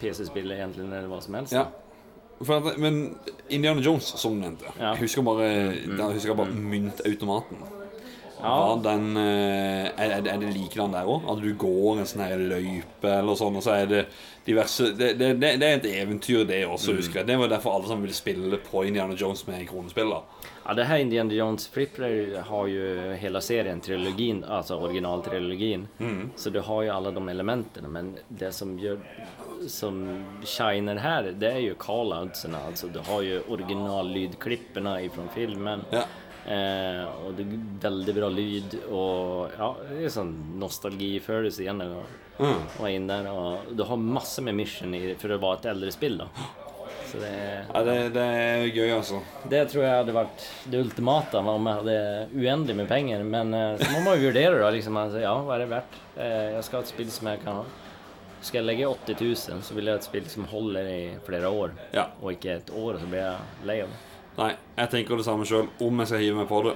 [0.00, 1.52] PC-spill egentlig, eller hva som helst.
[1.52, 1.66] ja.
[2.40, 3.16] At, men
[3.48, 4.92] Indiana Jones, som du nevnte Ja.
[4.94, 7.56] Jeg husker bare, da husker bare myntautomaten.
[8.44, 8.76] Ja.
[8.84, 11.26] Den, eh, er, er det likedan der òg?
[11.32, 14.06] At du går en sånn her løype eller sånn, og så er det
[14.44, 17.28] diverse Det, det, det, er et eventyr, det også, husker jeg.
[17.30, 20.12] Det var derfor alle som ville spille på Indiana Jones med kronespill.
[20.12, 25.88] da Ja, det her Indiana Jones Flipper har jo hele serien, trilogien, altså originaltrilogien.
[25.98, 26.30] Mm.
[26.36, 29.00] Så du har jo alle de elementene, Men det som gjør
[29.68, 32.56] som shiner her, det er jo call-outsen.
[32.66, 35.84] Alltså du har jo originallydklippene fra filmen.
[35.90, 36.04] Ja.
[36.44, 42.02] Eh, og det er veldig bra lyd og ja, det er sån nostalgifølelse igjen när
[42.38, 42.60] mm.
[42.78, 43.30] var inn der.
[43.32, 46.28] Og du har masse med mission i, for att vara et eldre spill, da.
[47.06, 47.64] Så det.
[47.72, 49.20] Ja, det, det er gøy, altså.
[49.48, 51.98] Det tror jeg hadde vært det ultimate om jeg hadde
[52.34, 53.24] uendelig med penger.
[53.24, 54.70] Men eh, så må man jo vurdere, da.
[54.74, 55.98] Liksom, altså, ja, hva er det verdt?
[56.16, 57.66] Eh, jeg skal ha et spill som jeg kan ha.
[58.44, 61.48] Skal jeg legge 80 000, så vil jeg ha et spill som holder i flere
[61.48, 61.78] år.
[61.96, 62.10] Ja.
[62.20, 64.02] Og ikke et år, så blir jeg lei av det.
[64.34, 66.74] Nei, jeg tenker det samme sjøl, om jeg skal hive meg på det.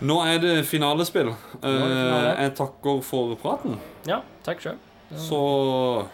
[0.00, 1.30] Nå er det finalespill.
[1.32, 2.30] det finale.
[2.34, 3.78] Eh, jeg takker for praten.
[4.08, 4.78] Ja, takk sjøl.
[5.18, 5.38] Så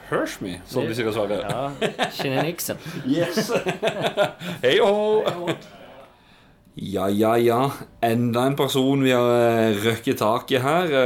[0.08, 1.42] hørs me, som de sier i Sverige.
[1.44, 2.78] Ja, Kinneniksen.
[3.04, 3.50] Yes!
[4.64, 5.52] Hei og
[6.76, 7.58] Ja, ja, ja.
[8.04, 10.96] Enda en person vi har eh, røkket tak i her.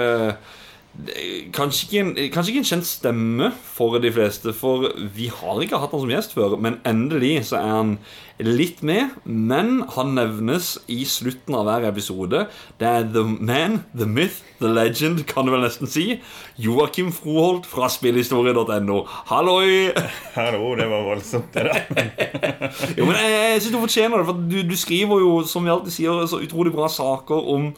[1.55, 5.78] Kanskje ikke, en, kanskje ikke en kjent stemme for de fleste, for vi har ikke
[5.80, 6.57] hatt han som gjest før.
[6.61, 7.94] Men endelig så er han
[8.44, 9.16] litt med.
[9.24, 12.44] Men han nevnes i slutten av hver episode.
[12.80, 16.07] Det er The Man, The Myth, The Legend, kan du vel nesten si.
[16.61, 19.03] Joakim Froholt fra spillhistorie.no.
[19.30, 19.90] Halloi!
[20.36, 21.84] Hallo, det var voldsomt, det der.
[22.98, 25.72] Jo, men jeg, jeg synes du fortjener det, for du, du skriver jo, som vi
[25.72, 27.70] alltid sier, så utrolig bra saker om,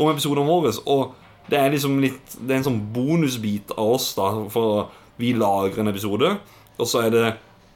[0.00, 0.72] om episodene våre.
[0.90, 1.14] Og
[1.50, 4.90] det er liksom litt Det er en sånn bonusbit av oss, da, for
[5.20, 6.34] vi lager en episode,
[6.80, 7.24] og så er det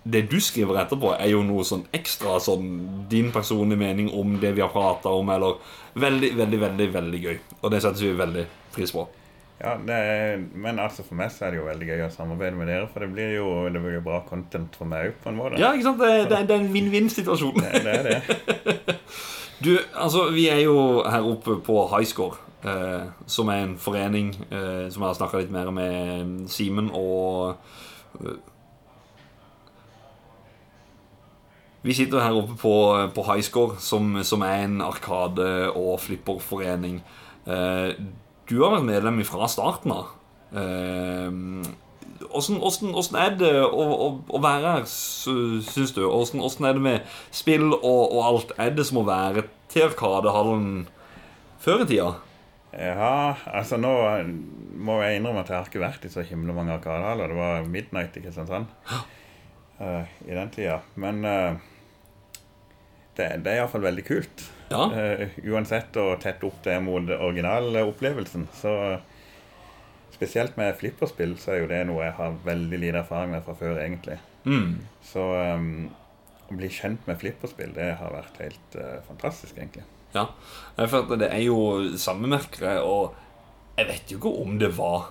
[0.04, 4.52] det du skriver etterpå, er jo noe sånn ekstra sånn din personlige mening om det
[4.56, 5.60] vi har prata om, eller
[5.94, 7.36] Veldig, veldig, veldig veldig gøy.
[7.60, 8.42] Og det setter vi veldig
[8.74, 9.04] pris på.
[9.60, 12.58] Ja, det er, men altså for meg så er det jo veldig gøy å samarbeide
[12.58, 15.30] med dere, for det blir jo, det blir jo bra content for meg òg, på
[15.30, 15.60] en måte.
[15.62, 16.02] Ja, ikke sant?
[16.02, 17.62] Det, det, det er en vinn-vinn-situasjon.
[17.62, 18.98] Det, det er det.
[19.62, 24.88] Du, altså, vi er jo her oppe på Highscore, eh, som er en forening eh,
[24.90, 27.54] som jeg har snakka litt mer med Simen og
[28.20, 28.42] eh,
[31.84, 32.74] Vi sitter her oppe på,
[33.12, 37.02] på Highscore, som, som er en arkade- og flipperforening.
[37.44, 37.90] Eh,
[38.48, 40.14] du har vært medlem fra starten av.
[42.20, 46.04] Eh, Åssen er det å, å, å være her, syns du?
[46.08, 48.54] Åssen er det med spill og, og alt?
[48.60, 50.86] Er det som å være til Arkadehallen
[51.64, 52.12] før i tida?
[52.74, 53.92] Ja, altså nå
[54.84, 57.30] må jeg innrømme at jeg har ikke vært i så himla mange arkadehaller.
[57.30, 60.80] Det var Midnight i Kristiansand uh, i den tida.
[60.98, 61.54] Men uh,
[63.14, 64.46] det, det er iallfall veldig kult.
[64.72, 64.88] Ja.
[64.90, 68.48] Uh, uansett å tette opp det mot originalopplevelsen.
[68.58, 68.74] Så
[70.14, 73.56] spesielt med flipperspill så er jo det noe jeg har veldig lite erfaring med fra
[73.58, 74.20] før, egentlig.
[74.44, 74.78] Mm.
[75.04, 75.90] Så um,
[76.48, 79.84] å bli kjent med flipperspill, det har vært helt uh, fantastisk, egentlig.
[80.14, 80.28] Ja,
[80.78, 81.58] at det er jo
[81.98, 83.16] samme merkere, og
[83.74, 85.08] jeg vet jo ikke om det var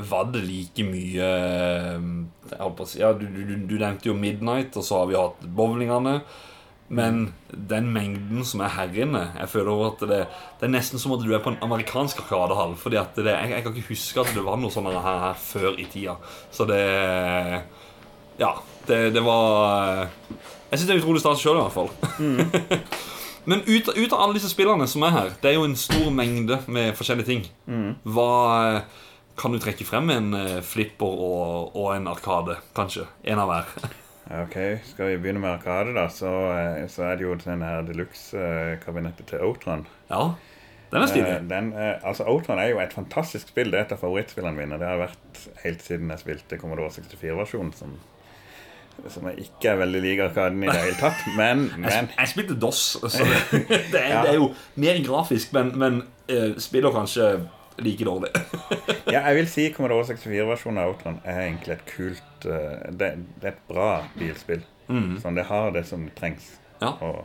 [0.00, 2.04] Var det like mye eh,
[2.48, 5.10] Jeg holdt på å si Ja, du, du, du nevnte jo Midnight, og så har
[5.10, 6.14] vi hatt bowlingene.
[6.90, 7.20] Men
[7.70, 10.16] den mengden som er her inne Jeg føler at det,
[10.58, 12.74] det er nesten som at du er på en amerikansk arkadehall.
[12.78, 15.38] Fordi at det, jeg, jeg kan ikke huske at det var noe sånt her, her
[15.38, 16.16] før i tida.
[16.50, 16.82] Så det
[18.42, 18.56] Ja.
[18.88, 20.08] Det, det var
[20.70, 21.90] Jeg syns det er utrolig stas sjøl, i hvert fall.
[23.50, 26.10] Men ut, ut av alle disse spillene som er her, det er jo en stor
[26.12, 27.46] mengde med forskjellige ting.
[28.04, 28.82] Hva
[29.40, 33.06] kan du trekke frem med en eh, flipper og, og en arkade, kanskje?
[33.24, 33.70] En av hver.
[34.30, 34.54] Ja, Ok,
[34.86, 39.26] skal vi begynne med Arkade, da, så, eh, så er det jo den her deluxe-kabinettet
[39.26, 39.86] til Outron.
[40.10, 40.28] Ja,
[40.92, 41.32] den er stilig.
[41.34, 43.70] Eh, Den, eh, altså Outron er jo et fantastisk spill.
[43.70, 44.78] Det er et av favorittspillene mine.
[44.78, 47.98] Det har vært helt siden jeg spilte Commodore 64-versjonen, som,
[49.08, 51.26] som jeg ikke er veldig lik Arkaden i det hele tatt.
[51.40, 55.72] Men, men Jeg spilte DOS, så det, det, er, det er jo mer grafisk, men,
[55.78, 57.32] men eh, spiller kanskje
[57.84, 58.30] like dårlig.
[59.14, 63.52] ja, jeg vil si Commodore 64-versjonen av Outron er egentlig et kult eh, det, det
[63.52, 64.64] er et bra bilspill.
[64.90, 66.48] Sånn, det har det som trengs.
[66.80, 66.96] Ja.
[67.06, 67.20] Og,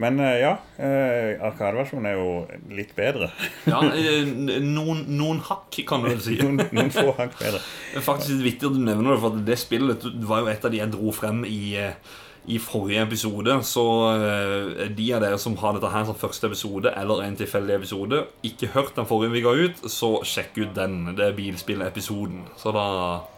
[0.00, 2.30] men eh, ja, uh, Arkadeversjonen er jo
[2.72, 3.28] litt bedre.
[3.68, 6.38] Ja, noen, noen hakk, kan du vel si.
[6.42, 7.60] noen, noen få hakk bedre.
[8.00, 10.80] Faktisk litt vittig at du nevner det, for det spillet var jo et av de
[10.80, 13.56] jeg dro frem i, eh, i forrige episode.
[13.66, 13.84] Så
[14.16, 18.24] eh, de av dere som har dette her som første episode, eller en tilfeldig episode,
[18.46, 21.00] ikke hørt den forrige vi ga ut, så sjekk ut den.
[21.18, 22.46] Det er bilspillepisoden.
[22.60, 22.86] Så da,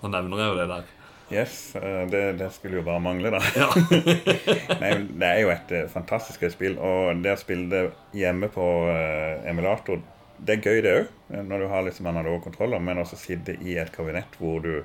[0.03, 0.93] da nevner jeg jo det der.
[1.33, 3.41] Yes, eh, det, det skulle jo bare mangle, da.
[3.57, 3.71] Ja.
[4.83, 7.85] Nei, det er jo et eh, fantastisk gøy spill, og det å spille det
[8.17, 8.67] hjemme på
[9.49, 10.03] emulator
[10.39, 11.11] Det er gøy, det òg,
[11.47, 14.83] når du har liksom analoge kontroller, men også sitte i et kabinett hvor du,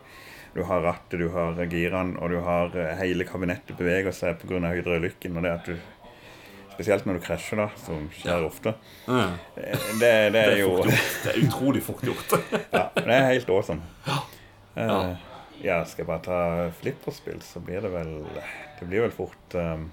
[0.56, 4.62] du har rattet, du har girene, og du har eh, hele kabinettet beveger seg pga.
[4.74, 5.38] hydraulikken.
[5.38, 5.80] Og det at du
[6.80, 8.72] Spesielt når du krasjer, da, som skjer ofte.
[9.04, 9.26] Ja.
[9.52, 9.64] Det,
[10.00, 12.38] det, det er jo Det er utrolig fort gjort.
[12.72, 13.84] ja, Det er helt awesome.
[14.08, 14.22] Ja.
[14.80, 15.26] Eh,
[15.60, 16.40] ja, skal jeg bare ta
[16.80, 18.14] flipperspill, så blir det vel
[18.80, 19.90] Det blir vel fort um,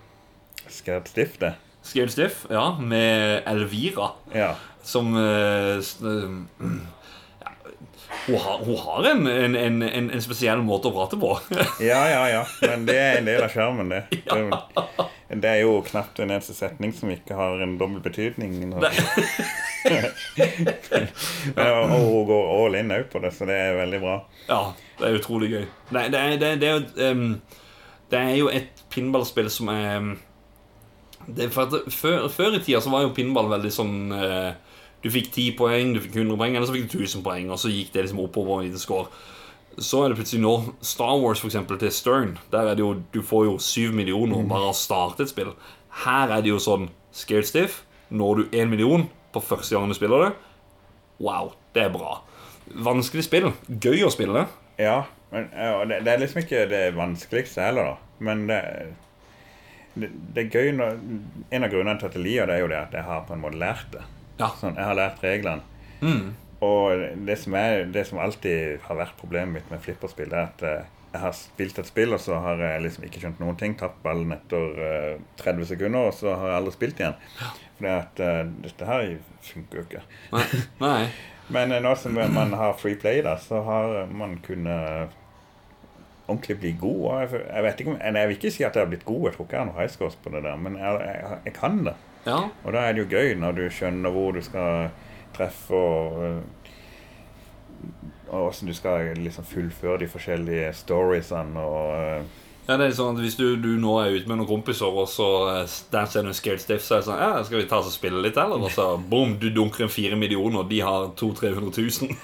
[0.71, 1.57] Scared Stiff, det.
[1.87, 4.11] Scared Stiff, ja, med Elvira.
[4.35, 4.55] Ja.
[4.83, 5.79] Som uh,
[7.41, 7.51] ja,
[8.27, 11.31] hun, har, hun har en, en, en, en, spesiell måte å prate på.
[11.91, 12.43] ja, ja, ja.
[12.63, 14.03] Men det er en del av skjermen, det.
[14.27, 15.07] det.
[15.43, 18.75] Det er jo knapt en eneste setning som ikke har en dobbel betydning.
[18.75, 18.85] Og
[21.57, 24.17] og hun går all in òg på det, så det er veldig bra.
[24.47, 24.61] Ja,
[25.01, 25.67] det er utrolig gøy.
[25.97, 27.29] Nei, det, er, det, er- det, er, ehm,
[28.11, 30.15] det er jo et pinballspill som er
[31.27, 34.53] det er for at før, før i tida så var jo pinball veldig sånn eh,
[35.03, 37.61] Du fikk 10 poeng, du fikk 100 poeng, eller så fikk du 1000 poeng, og
[37.63, 39.11] så gikk det liksom oppover en liten score.
[39.77, 42.37] Så er det plutselig nå Star Wars for eksempel til Stern.
[42.53, 45.53] Der er det jo Du får jo 7 millioner bare av å starte et spill.
[46.07, 47.83] Her er det jo sånn Scared Stiff.
[48.09, 50.33] Når du 1 million på første gang du spiller det.
[51.21, 52.21] Wow, det er bra.
[52.87, 53.51] Vanskelig spill.
[53.69, 54.47] Gøy å spille.
[54.81, 58.17] Ja, men ja, det, det er liksom ikke det vanskeligste heller, da.
[58.27, 58.61] Men det,
[59.97, 60.99] det, det er gøy når
[61.57, 63.37] En av grunnene til at jeg liker det, er jo det at jeg har på
[63.37, 64.03] en måte lært det.
[64.41, 64.51] Ja.
[64.61, 65.65] Sånn, jeg har lært reglene.
[66.03, 66.35] Mm.
[66.67, 70.51] Og det som, er, det som alltid har vært problemet mitt med flipperspill, det er
[70.51, 73.57] at eh, jeg har spilt et spill, og så har jeg liksom ikke skjønt noen
[73.61, 73.77] ting.
[73.79, 77.17] Tatt ballen etter eh, 30 sekunder, og så har jeg aldri spilt igjen.
[77.77, 79.07] Fordi at uh, dette her
[79.45, 80.03] funker jo ikke.
[80.33, 80.45] Nei.
[80.81, 81.01] Nei.
[81.55, 85.15] Men eh, nå som man har free play, da, så har man kunnet
[86.27, 87.03] ordentlig bli god.
[87.21, 89.37] Jeg, jeg vet ikke om, jeg vil ikke si at jeg har blitt god, jeg
[89.37, 91.83] tror ikke jeg har noe high scores på det der, men jeg, jeg, jeg kan
[91.87, 91.97] det.
[92.27, 92.39] Ja.
[92.65, 94.89] Og da er det jo gøy når du skjønner hvor du skal
[95.37, 96.43] treffe og
[98.27, 102.25] og hvordan du skal liksom fullføre de forskjellige storiesene og øh,
[102.67, 105.07] ja, det er sånn at Hvis du, du nå er ute med noen kompiser, og
[105.11, 107.69] så eh, der ser du en scared stiff, så er det sånn Ja, skal vi
[107.71, 108.59] ta oss og spille litt, eller?
[108.59, 112.17] Og så boom, du dunker inn fire millioner, og de har 200 000-300 000.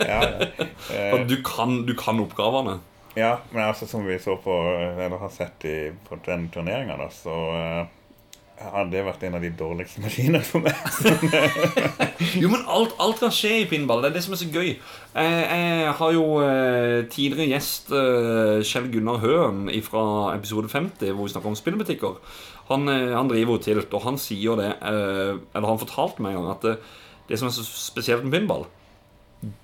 [0.00, 0.48] Ja, ja.
[0.96, 2.78] eh, du kan, du kan oppgavene.
[3.18, 4.54] Ja men altså som vi så på
[4.94, 7.88] Eller har sett i, på den turneringa, da, så uh,
[8.60, 10.76] hadde det vært en av de dårligste maskinene for meg.
[12.42, 14.02] Jo, men alt, alt kan skje i pinball.
[14.02, 14.74] Det er det som er så gøy.
[14.76, 20.02] Jeg, jeg har jo eh, tidligere gjest eh, Kjell Gunnar Høen fra
[20.34, 22.18] episode 50, hvor vi snakker om spillbutikker.
[22.70, 26.36] Han, eh, han driver jo Tilt, og han sier det eh, Eller han fortalte meg
[26.36, 26.76] en gang at det,
[27.30, 28.68] det som er så spesielt med pinball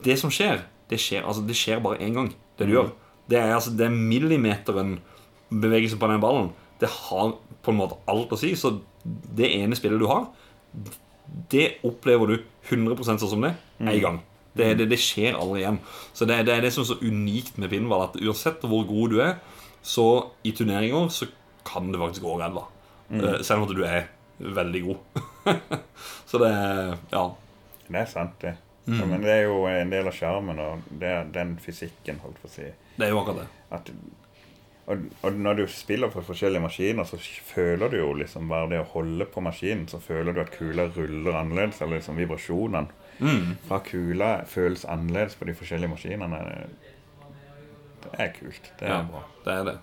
[0.03, 2.33] Det som skjer, det skjer, altså, det skjer bare én gang.
[2.57, 2.95] Det du gjør.
[3.31, 4.99] Det er, altså, er millimeteren
[5.51, 6.53] bevegelse på den ballen.
[6.81, 7.35] Det har
[7.65, 8.53] på en måte alt å si.
[8.59, 8.77] Så
[9.07, 10.29] det ene spillet du har,
[11.51, 12.37] det opplever du
[12.71, 14.21] 100% sånn som det én gang.
[14.57, 15.79] Det, det, det skjer aldri igjen.
[16.17, 19.13] Så det, det er det som er så unikt med pinball, at uansett hvor god
[19.13, 19.35] du er,
[19.87, 20.07] så
[20.47, 21.29] i turneringer så
[21.67, 22.65] kan det faktisk gå ræva.
[23.11, 23.27] Mm.
[23.45, 24.07] Selv om at du er
[24.39, 25.21] veldig god.
[26.31, 27.27] så det er Ja.
[27.87, 28.57] Det er sant, det.
[28.87, 32.39] Ja, men det er jo en del av sjarmen, og det er den fysikken, holdt
[32.43, 32.67] på å si.
[32.97, 33.49] Det er jo akkurat det.
[33.77, 33.91] At,
[34.87, 38.79] og, og når du spiller på forskjellige maskiner, så føler du jo liksom bare det
[38.85, 42.87] å holde på maskinen, så føler du at kula ruller annerledes, eller liksom vibrasjonene
[43.67, 46.41] fra kula føles annerledes på de forskjellige maskinene.
[48.07, 48.73] Det er kult.
[48.79, 49.23] Det er Ja, bra.
[49.45, 49.77] det er det.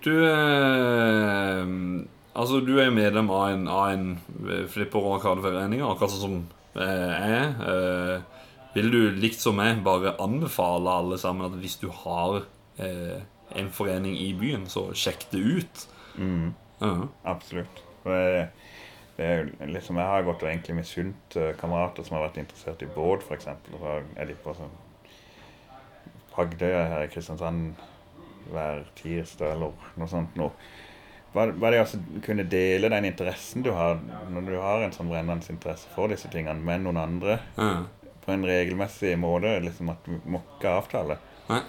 [0.00, 2.06] Du eh,
[2.40, 4.04] Altså, du er jo medlem av en, av en
[4.48, 6.36] eh, flipper- og arkadeforening, akkurat sånn som
[6.78, 7.48] eh, er.
[7.66, 8.39] Eh,
[8.74, 12.42] vil du, likt som meg, bare anbefale alle sammen at hvis du har
[12.78, 13.20] eh,
[13.58, 15.86] en forening i byen, så sjekk det ut?
[16.18, 16.92] Mm, Ja.
[17.24, 17.82] absolutt.
[18.04, 18.48] Det,
[19.18, 19.30] det
[19.68, 23.26] liksom, jeg har gått og egentlig misunt eh, kamerater som har vært interessert i båt,
[23.26, 23.50] f.eks.
[23.74, 24.78] Og så er de på sånn
[26.30, 27.74] Pagdøya her i Kristiansand
[28.50, 30.52] hver tirsdag eller noe sånt noe.
[31.34, 33.98] Hva, hva er det altså kunne dele den interessen du har
[34.32, 37.84] når du har en sånn brennende interesse for disse tingene med noen andre Ja.
[38.30, 41.18] På en regelmessig måte, liksom at du må ikke avtale,
[41.50, 41.64] Nei.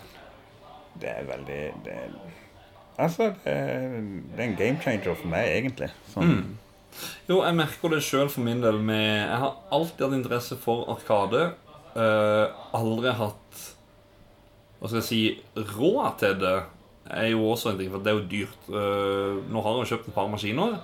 [1.01, 2.15] det er veldig det er,
[3.01, 3.93] Altså, det er,
[4.35, 5.87] det er en game changer for meg, egentlig.
[6.11, 6.59] Sånn,
[7.25, 10.83] Jo, jeg merker det sjøl for min del med Jeg har alltid hatt interesse for
[10.91, 11.45] Arkade.
[11.95, 13.61] Uh, aldri hatt
[14.77, 15.21] Hva skal jeg si
[15.55, 16.53] råd til det.
[17.09, 18.69] Er jo også en ting, for det er jo dyrt.
[18.69, 20.77] Uh, nå har jeg jo kjøpt et par maskiner.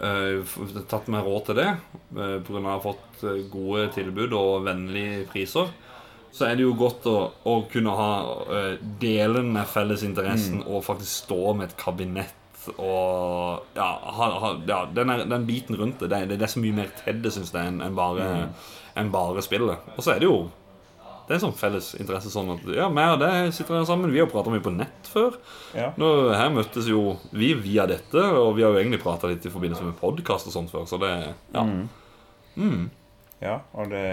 [0.00, 0.42] Uh,
[0.90, 1.70] tatt meg råd til det
[2.10, 2.28] pga.
[2.40, 5.72] at jeg har fått eh, gode tilbud og vennlige priser.
[6.32, 8.12] Så er det jo godt å, å kunne ha
[8.56, 12.38] delende dele den felles interessen og faktisk stå med et kabinett
[12.78, 16.62] og ja, ha, ha, ja den, er, den biten rundt det, det, det er så
[16.62, 18.26] mye mer til det, syns jeg, enn en bare,
[18.98, 19.92] enn bare spillet.
[19.96, 20.36] Og så er det jo
[21.32, 24.10] Det er en sånn felles interesse sånn at ja, meg og deg sitter her sammen.
[24.12, 25.38] Vi har prata mye på nett før.
[25.72, 25.86] Ja.
[25.96, 29.52] Nå, her møttes jo vi via dette, og vi har jo egentlig prata litt i
[29.54, 31.12] forbindelse med podkast og sånt før, så det
[31.56, 31.64] Ja.
[33.40, 34.04] Ja, og det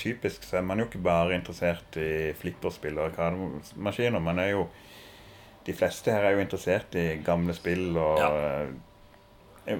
[0.00, 4.22] Typisk så er man jo ikke bare interessert i flipperspill og arkademaskiner.
[4.24, 4.68] Man er jo
[5.68, 8.70] De fleste her er jo interessert i gamle spill, og eh,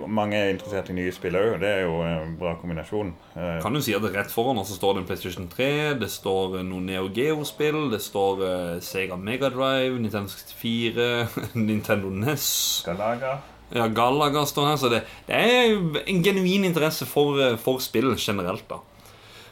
[0.06, 1.58] mange er interessert i nye spill òg.
[1.62, 3.12] Det er jo en bra kombinasjon.
[3.36, 5.68] Eh, Kan du si at rett foran oss står det en PlayStation 3,
[6.00, 11.08] det står eh, noen Neo Geo-spill, det står eh, Sega Mega Drive, Nintendo 64,
[11.68, 12.48] Nintendo NES
[12.86, 13.38] Galaga.
[13.72, 15.74] Ja, Galaga står her, så det, det er
[16.08, 18.80] en genuin interesse for, for spill generelt, da.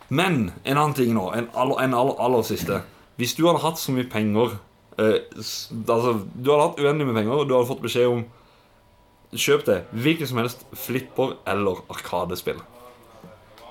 [0.09, 2.81] Men en annen ting nå, en aller, en aller, aller siste.
[3.19, 4.59] Hvis du hadde hatt så mye penger
[5.01, 8.25] eh, Altså, du hadde hatt uendelig med penger, og du hadde fått beskjed om
[9.35, 9.81] Kjøp det.
[9.93, 12.61] Hvilket som helst flipper- eller arkadespill.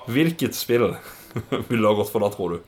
[0.06, 0.90] Hvilket spill
[1.68, 2.60] ville du ha gått for da, tror du?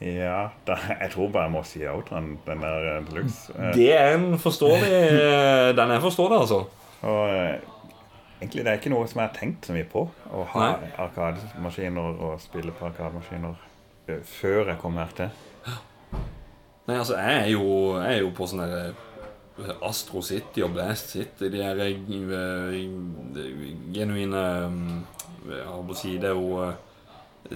[0.00, 3.54] Ja, da, jeg tror bare jeg må si Outrun, den der eh, deluxe.
[3.56, 6.58] Eh, Det er en forståelig eh, Den er forståelig, altså.
[7.06, 7.30] Og
[8.42, 10.02] egentlig det er ikke noe som jeg har tenkt så mye på.
[10.28, 10.90] Å ha Nei.
[11.06, 13.56] arkademaskiner og spille på arkademaskiner
[14.36, 15.32] før jeg kom her til.
[16.86, 17.64] Nei, altså, jeg er jo,
[17.98, 19.00] jeg er jo på sånn der eh,
[19.86, 21.48] Astro City og Blast City.
[21.52, 21.94] De er eh,
[23.94, 24.76] genuine eh,
[25.46, 26.74] Jeg holdt på å si Det er jo eh,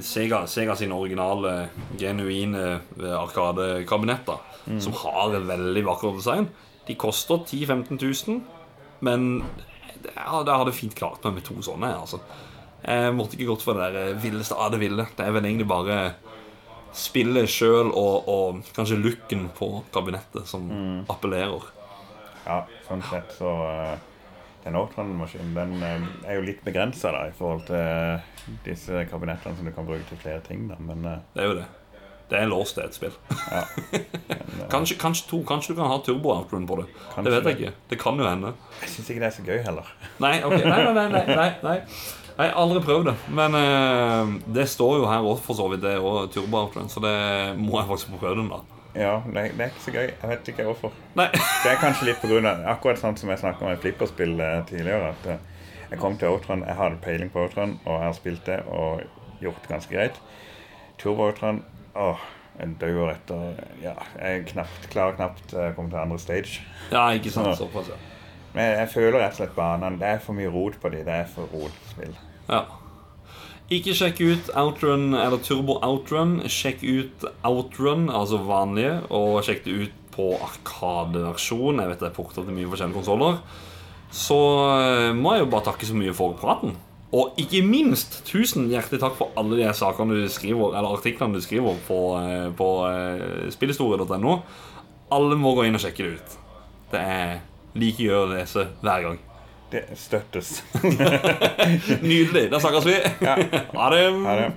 [0.07, 1.69] Sega, Sega sine originale,
[1.99, 2.77] genuine
[3.19, 4.39] arkadekabinetter,
[4.71, 4.79] mm.
[4.85, 6.47] Som har en veldig vakker design.
[6.87, 7.99] De koster 10 000-15
[8.31, 8.39] 000,
[9.03, 9.43] men
[10.01, 11.91] det hadde, fint klart meg med to sånne.
[12.05, 12.21] Altså.
[12.81, 15.09] Jeg måtte ikke gått for det der eh, villeste av det ville.
[15.17, 15.99] Det er vel egentlig bare
[16.97, 20.71] spillet sjøl og, og kanskje looken på kabinettet som
[21.11, 21.69] appellerer.
[22.47, 23.99] Ja, sånn sett så eh,
[24.65, 28.31] Den Outrun-maskinen den eh, er jo litt begrensa i forhold til eh,
[28.67, 30.69] disse kabinettene som du kan bruke til flere ting.
[30.69, 31.69] da, Men Det er jo det.
[32.31, 33.15] Det er låst til et spill.
[33.51, 33.65] ja.
[34.71, 35.41] Kanskje, kanskje to.
[35.43, 36.87] Kanskje du kan ha turbo-outrun på det.
[37.15, 37.73] Kanskje det vet jeg ikke.
[37.91, 38.53] Det kan jo hende.
[38.85, 39.89] Jeg syns ikke det er så gøy heller.
[40.23, 40.55] Nei, ok.
[40.63, 41.07] Nei, nei, nei.
[41.11, 41.79] nei, nei,
[42.39, 42.51] nei.
[42.55, 43.17] Aldri prøvd det.
[43.35, 47.17] Men eh, det står jo her også for så vidt, det også turbo-outrun, så det
[47.59, 48.80] må jeg faktisk få prøvd den, da.
[48.95, 50.09] Ja, det, det er ikke så gøy.
[50.09, 50.95] Jeg vet ikke hvorfor.
[51.19, 51.29] Nei.
[51.35, 55.13] Det er kanskje litt av akkurat sånn som jeg snakka om i flipperspill eh, tidligere.
[55.15, 55.39] At eh,
[55.93, 59.03] jeg kom til Outrun, jeg hadde peiling på Outrun, og jeg har spilt det og
[59.41, 60.21] gjort det ganske greit.
[61.01, 61.63] Turbo-Outrun
[61.99, 62.21] åh,
[62.59, 66.61] jeg dauer etter Ja, jeg knapt, klarer knapt å komme til andre stage.
[66.93, 67.55] Ja, ikke sant.
[67.59, 67.99] Såpass, ja.
[68.55, 71.19] Men jeg føler rett og slett banene Det er for mye rot på de, det
[71.23, 72.17] er for rotspill.
[72.51, 72.65] ja.
[73.71, 76.41] Ikke sjekk ut Outrun eller Turbo Outrun.
[76.51, 81.79] Sjekk ut Outrun, altså vanlige, og sjekk det ut på Arkadeversjon.
[81.79, 83.39] Jeg vet det er porta til mye forskjellige konsoller.
[84.11, 84.41] Så
[84.75, 86.75] eh, må jeg jo bare takke så mye for praten.
[87.15, 91.43] Og ikke minst tusen hjertelig takk for alle de sakene du skriver Eller artiklene du
[91.43, 94.37] skriver på, eh, på eh, spillhistorie.no.
[95.15, 96.39] Alle må gå inn og sjekke det ut.
[96.91, 97.37] Det er
[97.79, 99.27] like gjør å lese hver gang.
[99.71, 100.65] Det støttes.
[102.03, 102.49] Nydelig.
[102.51, 102.97] Da snakkes vi.
[103.23, 104.03] Ha det.
[104.25, 104.49] Ha det.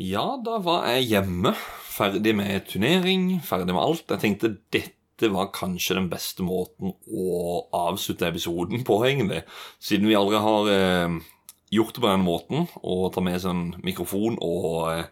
[0.00, 1.52] Ja, da var jeg hjemme.
[1.92, 4.06] Ferdig med turnering, ferdig med alt.
[4.08, 7.26] Jeg tenkte dette var kanskje den beste måten å
[7.76, 9.42] avslutte episoden på, egentlig.
[9.76, 11.18] Siden vi aldri har eh,
[11.76, 15.04] gjort det på den måten, og ta med seg en mikrofon og eh,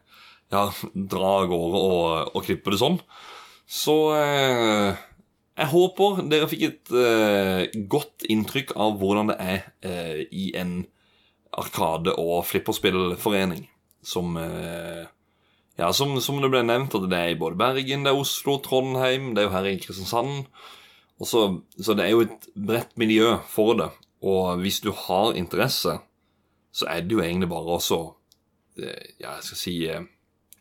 [0.51, 0.65] ja,
[0.95, 2.97] dra av gårde og, og klippe det sånn.
[3.71, 5.05] Så eh,
[5.59, 10.85] jeg håper dere fikk et uh, godt inntrykk av hvordan det er uh, i en
[11.59, 13.67] arkade- og flipperspillforening
[14.03, 15.09] som uh,
[15.81, 18.59] Ja, som, som det ble nevnt, at det er i både Bergen, det er Oslo,
[18.61, 20.43] Trondheim, det er jo her i Kristiansand.
[21.21, 21.45] Også,
[21.81, 23.87] så, det er jo et bredt miljø for det.
[24.21, 25.95] Og hvis du har interesse,
[26.77, 29.77] så er det jo egentlig bare eh, Ja, jeg skal si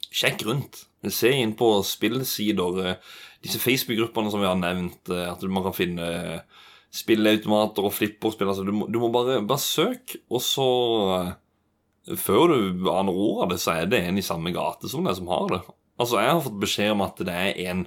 [0.09, 0.85] Sjekk rundt.
[1.11, 2.95] Se inn på spillsider.
[3.43, 8.49] Disse Facebook-gruppene som vi har nevnt, eh, at man kan finne eh, spilleautomater og flipperspill.
[8.51, 10.67] Altså, du, må, du må bare, bare søke, og så
[11.19, 11.37] eh,
[12.17, 15.13] Før du aner ordet av det, så er det en i samme gate som det
[15.19, 15.59] som har det.
[16.01, 17.83] Altså, Jeg har fått beskjed om at det er en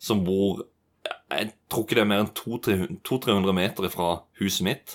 [0.00, 0.62] som bor
[1.32, 2.30] Jeg tror ikke det er mer enn
[3.00, 4.94] 200-300 meter fra huset mitt,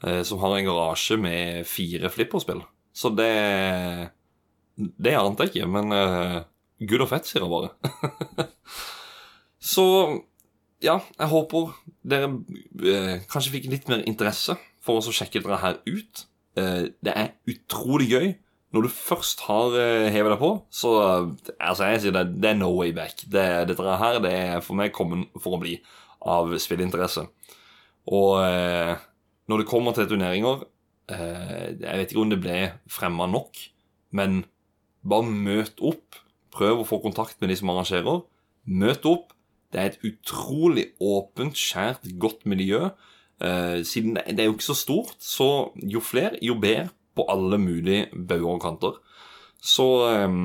[0.00, 2.62] som har en garasje med fire flipperspill.
[2.94, 4.10] Så det
[4.76, 6.42] Det ante jeg ikke, men uh,
[6.80, 8.48] gud og fett, sier jeg bare.
[9.64, 9.84] Så
[10.84, 11.72] ja, jeg håper
[12.04, 12.30] dere
[12.84, 16.24] eh, kanskje fikk litt mer interesse for å sjekke dere her ut.
[16.60, 18.32] Eh, det er utrolig gøy.
[18.74, 20.94] Når du først har eh, hevet deg på, så
[21.62, 23.22] altså jeg sier det, det er no way back.
[23.24, 25.78] Det, dette her det er for meg kommet for å bli
[26.24, 27.24] av spilleinteresse.
[28.12, 28.96] Og eh,
[29.48, 30.64] når det kommer til turneringer
[31.12, 32.58] eh, Jeg vet ikke om det ble
[32.90, 33.60] fremma nok,
[34.16, 34.42] men
[35.04, 36.18] bare møt opp.
[36.54, 38.24] Prøv å få kontakt med de som arrangerer.
[38.64, 39.33] Møt opp.
[39.74, 42.92] Det er et utrolig åpent, skjært, godt miljø.
[43.42, 45.48] Eh, siden det, det er jo ikke så stort, så
[45.82, 49.00] jo flere, jo bedre på alle mulige bauger og kanter.
[49.58, 50.38] Så eh,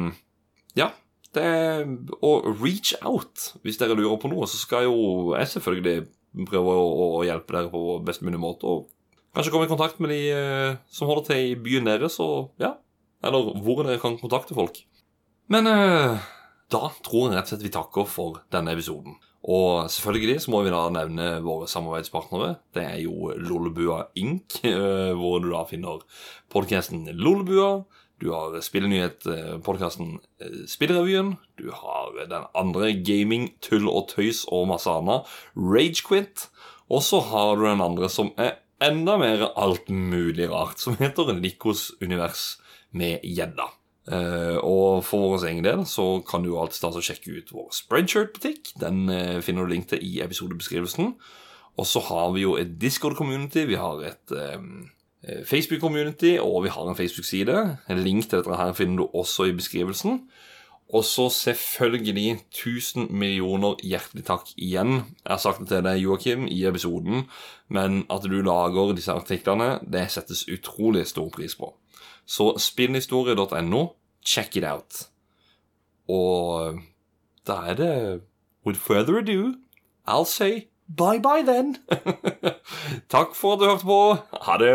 [0.82, 0.90] ja.
[1.30, 1.84] Det er,
[2.26, 6.08] og reach out hvis dere lurer på noe, så skal jo jeg selvfølgelig
[6.50, 6.88] prøve å,
[7.20, 8.66] å hjelpe dere på best mulig måte.
[8.66, 8.88] Og
[9.38, 12.74] kanskje komme i kontakt med de eh, som holder til i byen deres, og ja,
[13.22, 14.82] eller hvor dere kan kontakte folk.
[15.54, 16.18] Men eh,
[16.70, 19.18] da tror jeg rett og slett vi takker for denne episoden.
[19.50, 22.58] Og selvfølgelig så må vi da nevne våre samarbeidspartnere.
[22.76, 26.04] Det er jo Lollebua Inc., eh, hvor du da finner
[26.52, 27.86] podkasten Lollebua.
[28.20, 30.18] Du har spillenyhet-podkasten
[30.68, 31.38] Spillrevyen.
[31.56, 36.50] Du har den andre gaming, tull og tøys og masse annet, Ragequit.
[36.92, 41.32] Og så har du den andre som er enda mer alt mulig rart, som heter
[41.40, 42.58] Likos univers
[42.92, 43.72] med gjedda.
[44.10, 48.74] Eh, og for vår egen del så kan du alltid og sjekke ut vår Spreadshirt-butikk.
[48.82, 51.14] Den eh, finner du link til i episodebeskrivelsen.
[51.80, 56.90] Og så har vi jo et Discord-community, vi har et eh, Facebook-community, og vi har
[56.90, 57.78] en Facebook-side.
[57.90, 60.24] En link til dette her finner du også i beskrivelsen.
[60.90, 65.04] Og så selvfølgelig 1000 millioner hjertelig takk igjen.
[65.22, 67.28] Jeg har sagt det til deg, Joakim, i episoden,
[67.70, 71.70] men at du lager disse artiklene, det settes utrolig stor pris på.
[72.26, 73.86] Så spillhistorie.no,
[74.30, 75.10] check it out.
[76.10, 76.80] Og
[77.48, 78.22] da er det
[78.66, 79.56] With further ado,
[80.06, 81.78] I'll say bye bye then.
[83.14, 84.18] Takk for at du hørte på.
[84.46, 84.74] Ha det.